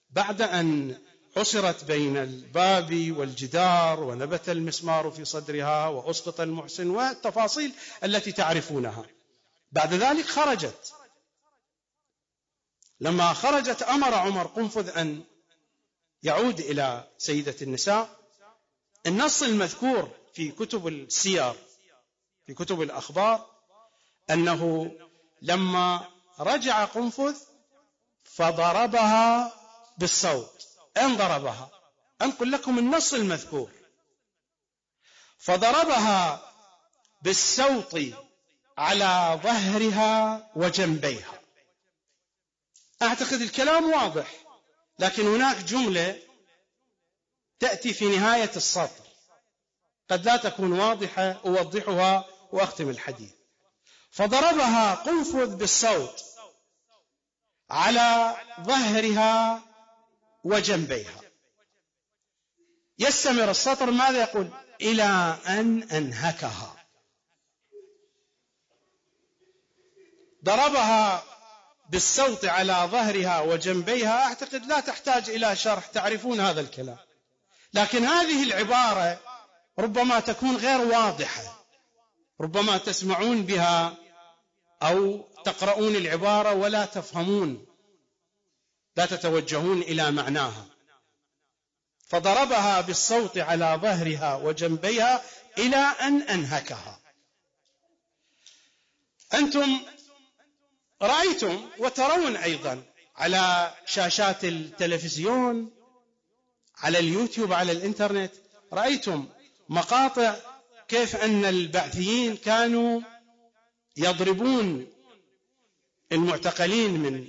بعد 0.10 0.42
أن 0.42 1.02
حصرت 1.36 1.84
بين 1.84 2.18
الباب 2.18 3.12
والجدار 3.18 4.04
ونبت 4.04 4.50
المسمار 4.50 5.12
في 5.12 5.26
صدرها 5.26 5.88
وأسقط 5.88 6.42
المحسن 6.42 6.90
والتفاصيل 6.90 7.74
التي 8.04 8.32
تعرفونها. 8.32 9.06
بعد 9.72 9.94
ذلك 9.94 10.26
خرجت. 10.26 10.94
لما 13.00 13.34
خرجت 13.34 13.82
أمر 13.82 14.14
عمر 14.14 14.48
قنفذ 14.48 14.98
أن 14.98 15.24
يعود 16.24 16.60
إلى 16.60 17.08
سيدة 17.18 17.56
النساء. 17.62 18.20
النص 19.06 19.44
المذكور 19.44 20.10
في 20.34 20.52
كتب 20.52 20.88
السير 20.88 21.54
في 22.46 22.54
كتب 22.54 22.82
الأخبار 22.82 23.46
أنه 24.30 24.92
لما 25.42 26.08
رجع 26.40 26.86
قنفذ 26.86 27.36
فضربها 28.24 29.54
بالصوت. 29.98 30.71
أين 30.98 31.18
ضربها 31.18 31.70
أنقل 32.22 32.52
لكم 32.52 32.80
النص 32.80 33.14
المذكور. 33.14 33.72
فضربها 35.38 36.52
بالسوط 37.22 37.96
على 38.78 39.40
ظهرها 39.44 40.50
وجنبيها. 40.56 41.42
أعتقد 43.02 43.42
الكلام 43.42 43.92
واضح 43.92 44.32
لكن 45.00 45.28
هناك 45.28 45.58
جملة 45.58 46.20
تأتي 47.60 47.94
في 47.94 48.18
نهاية 48.18 48.52
السطر. 48.56 49.06
قد 50.10 50.26
لا 50.26 50.38
تكون 50.38 50.80
واضحة 50.80 51.32
أوضحها 51.46 52.26
وأختم 52.52 52.90
الحديث. 52.90 53.32
فضربها 54.12 54.96
قنفذ 54.96 55.56
بالصوت 55.56 56.24
على 57.70 58.36
ظهرها 58.62 59.64
وجنبيها. 60.44 61.22
يستمر 63.00 63.50
السطر 63.50 63.92
ماذا 63.92 64.22
يقول؟ 64.22 64.50
إلى 64.82 65.38
أن 65.48 65.84
أنهكها. 65.84 66.76
ضربها 70.46 71.24
بالصوت 71.90 72.46
على 72.46 72.74
ظهرها 72.92 73.42
وجنبيها 73.42 74.24
أعتقد 74.24 74.66
لا 74.66 74.80
تحتاج 74.80 75.30
إلى 75.30 75.56
شرح 75.56 75.88
تعرفون 75.88 76.40
هذا 76.40 76.62
الكلام. 76.62 76.98
لكن 77.74 78.06
هذه 78.06 78.44
العبارة 78.44 79.20
ربما 79.80 80.20
تكون 80.20 80.56
غير 80.56 80.82
واضحة. 80.82 81.66
ربما 82.42 82.78
تسمعون 82.78 83.42
بها 83.42 83.98
أو 84.84 85.26
تقرؤون 85.46 85.96
العبارة 85.96 86.54
ولا 86.54 86.86
تفهمون. 86.86 87.71
لا 88.96 89.06
تتوجهون 89.06 89.82
إلى 89.82 90.12
معناها. 90.12 90.66
فضربها 92.08 92.82
بالصوت 92.82 93.38
على 93.38 93.80
ظهرها 93.82 94.36
وجنبيها 94.36 95.24
إلى 95.58 95.78
أن 95.78 96.22
أنهكها. 96.22 97.00
أنتم 99.34 99.80
رأيتم 101.02 101.70
وترون 101.80 102.36
أيضا 102.36 102.84
على 103.16 103.74
شاشات 103.86 104.46
التلفزيون 104.46 105.72
على 106.78 107.00
اليوتيوب 107.00 107.54
على 107.54 107.72
الإنترنت 107.72 108.32
رأيتم 108.74 109.28
مقاطع 109.70 110.36
كيف 110.88 111.16
أن 111.16 111.46
البعثيين 111.46 112.38
كانوا 112.38 113.02
يضربون 113.98 114.88
المعتقلين 116.12 116.92
من 116.92 117.28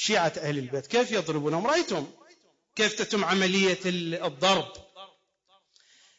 شيعة 0.00 0.32
أهل 0.38 0.58
البيت. 0.58 0.86
كيف 0.86 1.12
يضربونهم 1.12 1.66
رأيتم 1.66 2.06
كيف 2.76 2.92
تتم 2.94 3.24
عملية 3.24 3.78
الضرب؟ 3.84 4.72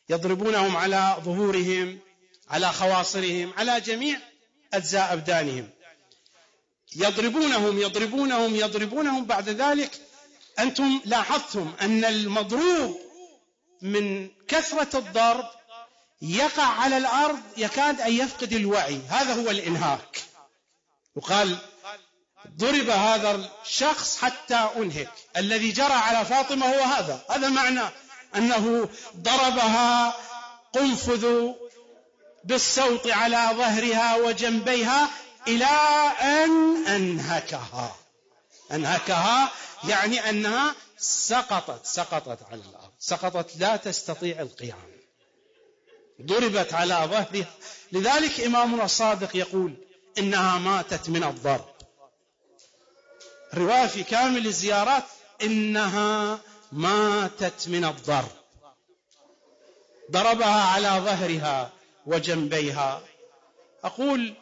يضربونهم 0.10 0.78
على 0.78 1.18
ظهورهم 1.20 2.00
على 2.50 2.74
خواصرهم 2.74 3.54
على 3.58 3.82
جميع 3.82 4.20
أجزاء 4.74 5.14
أبدانهم. 5.14 5.70
يضربونهم 6.96 7.80
يضربونهم 7.80 8.56
يضربونهم. 8.56 9.26
بعد 9.26 9.50
ذلك 9.50 9.92
أنتم 10.60 11.02
لاحظتم 11.06 11.74
أن 11.82 12.06
المضروب 12.06 13.00
من 13.82 14.30
كثرة 14.48 14.98
الضرب 14.98 15.46
يقع 16.22 16.64
على 16.66 16.98
الأرض 16.98 17.40
يكاد 17.58 18.02
أن 18.02 18.14
يفقد 18.14 18.54
الوعي. 18.54 19.02
هذا 19.10 19.34
هو 19.34 19.50
الإنهاك. 19.50 20.22
يقال 21.18 21.58
ضرب 22.58 22.90
هذا 22.90 23.50
الشخص 23.66 24.18
حتى 24.18 24.70
أنهك. 24.78 25.12
الذي 25.38 25.72
جرى 25.72 25.94
على 25.94 26.26
فاطمة 26.26 26.66
هو 26.66 26.84
هذا. 26.84 27.26
هذا 27.30 27.50
معنى 27.50 27.82
أنه 28.36 28.90
ضربها 29.18 30.14
قنفذ 30.74 31.52
بالصوت 32.44 33.08
على 33.08 33.50
ظهرها 33.54 34.16
وجنبيها 34.16 35.10
إلى 35.48 35.66
أن 36.22 36.86
أنهكها. 36.88 37.96
أنهكها 38.72 39.52
يعني 39.84 40.30
أنها 40.30 40.76
سقطت 40.98 41.86
سقطت 41.86 42.44
على 42.52 42.62
الأرض. 42.62 42.92
سقطت 43.00 43.58
لا 43.58 43.76
تستطيع 43.76 44.42
القيام. 44.42 44.92
ضربت 46.22 46.74
على 46.74 46.94
ظهرها. 46.94 47.54
لذلك 47.92 48.40
إمامنا 48.40 48.86
الصادق 48.86 49.36
يقول 49.36 49.76
إنها 50.18 50.58
ماتت 50.58 51.10
من 51.10 51.24
الضرب. 51.24 51.71
رواية 53.54 53.88
في 53.88 54.04
كامل 54.04 54.48
الزيارات 54.48 55.04
إنها 55.42 56.40
ماتت 56.72 57.68
من 57.68 57.86
الضرب 57.86 58.32
ضربها 60.12 60.64
على 60.64 60.88
ظهرها 60.88 61.72
وجنبيها. 62.06 63.02
أقول 63.84 64.34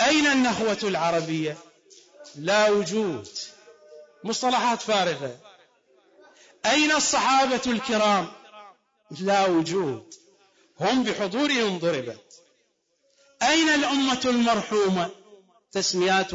أين 0.00 0.26
النخوة 0.26 0.78
العربية؟ 0.82 1.56
لا 2.36 2.68
وجود. 2.70 3.28
مصطلحات 4.24 4.82
فارغة. 4.82 5.38
أين 6.66 6.92
الصحابة 6.92 7.62
الكرام؟ 7.66 8.28
لا 9.20 9.46
وجود. 9.46 10.14
هم 10.80 11.02
بحضورهم 11.02 11.78
ضربت. 11.78 12.42
أين 13.42 13.68
الأمة 13.68 14.20
المرحومة؟ 14.24 15.10
تسميات 15.72 16.30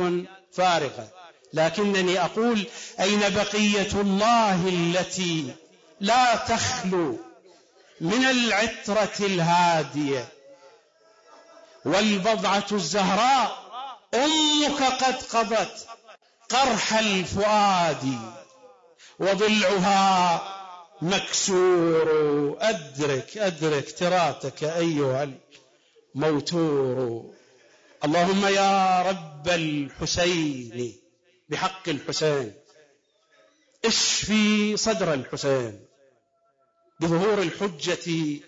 فارغة. 0.54 1.21
لكنني 1.54 2.20
أقول 2.26 2.68
أين 3.00 3.20
بقية 3.20 3.92
الله 4.02 4.68
التي 4.70 5.54
لا 6.00 6.36
تخلو 6.36 7.20
من 8.02 8.26
العترة 8.26 9.14
الهادية 9.20 10.28
والبضعة 11.86 12.66
الزهراء 12.72 13.62
أمك 14.14 14.84
قد 14.84 15.16
قضت 15.16 15.88
قرح 16.50 16.94
الفؤاد 16.94 18.20
وضلعها 19.20 20.42
مكسور 21.02 22.58
أدرك 22.60 23.38
أدرك 23.38 23.98
تراتك 24.00 24.64
أيها 24.64 25.30
الموتور. 26.16 27.34
اللهم 28.06 28.46
يا 28.46 29.02
رب 29.02 29.50
الحسين 29.50 31.01
بحق 31.52 31.90
الحسين. 31.90 32.54
اشفي 33.86 34.78
صدر 34.78 35.14
الحسين. 35.14 35.86
بظهور 37.00 37.42
الحجة 37.42 38.40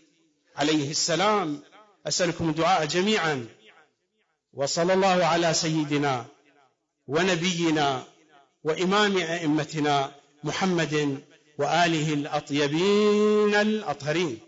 عليه 0.56 0.92
السلام. 0.92 1.64
أسألكم 2.08 2.50
الدعاء 2.50 2.86
جميعا. 2.86 3.48
وصلى 4.54 4.94
الله 4.94 5.26
على 5.26 5.54
سيدنا 5.54 6.26
ونبينا 7.08 8.04
وإمام 8.64 9.18
أئمتنا 9.18 10.12
محمد 10.44 11.24
وآله 11.58 12.14
الأطيبين 12.14 13.56
الأطهرين. 13.56 14.40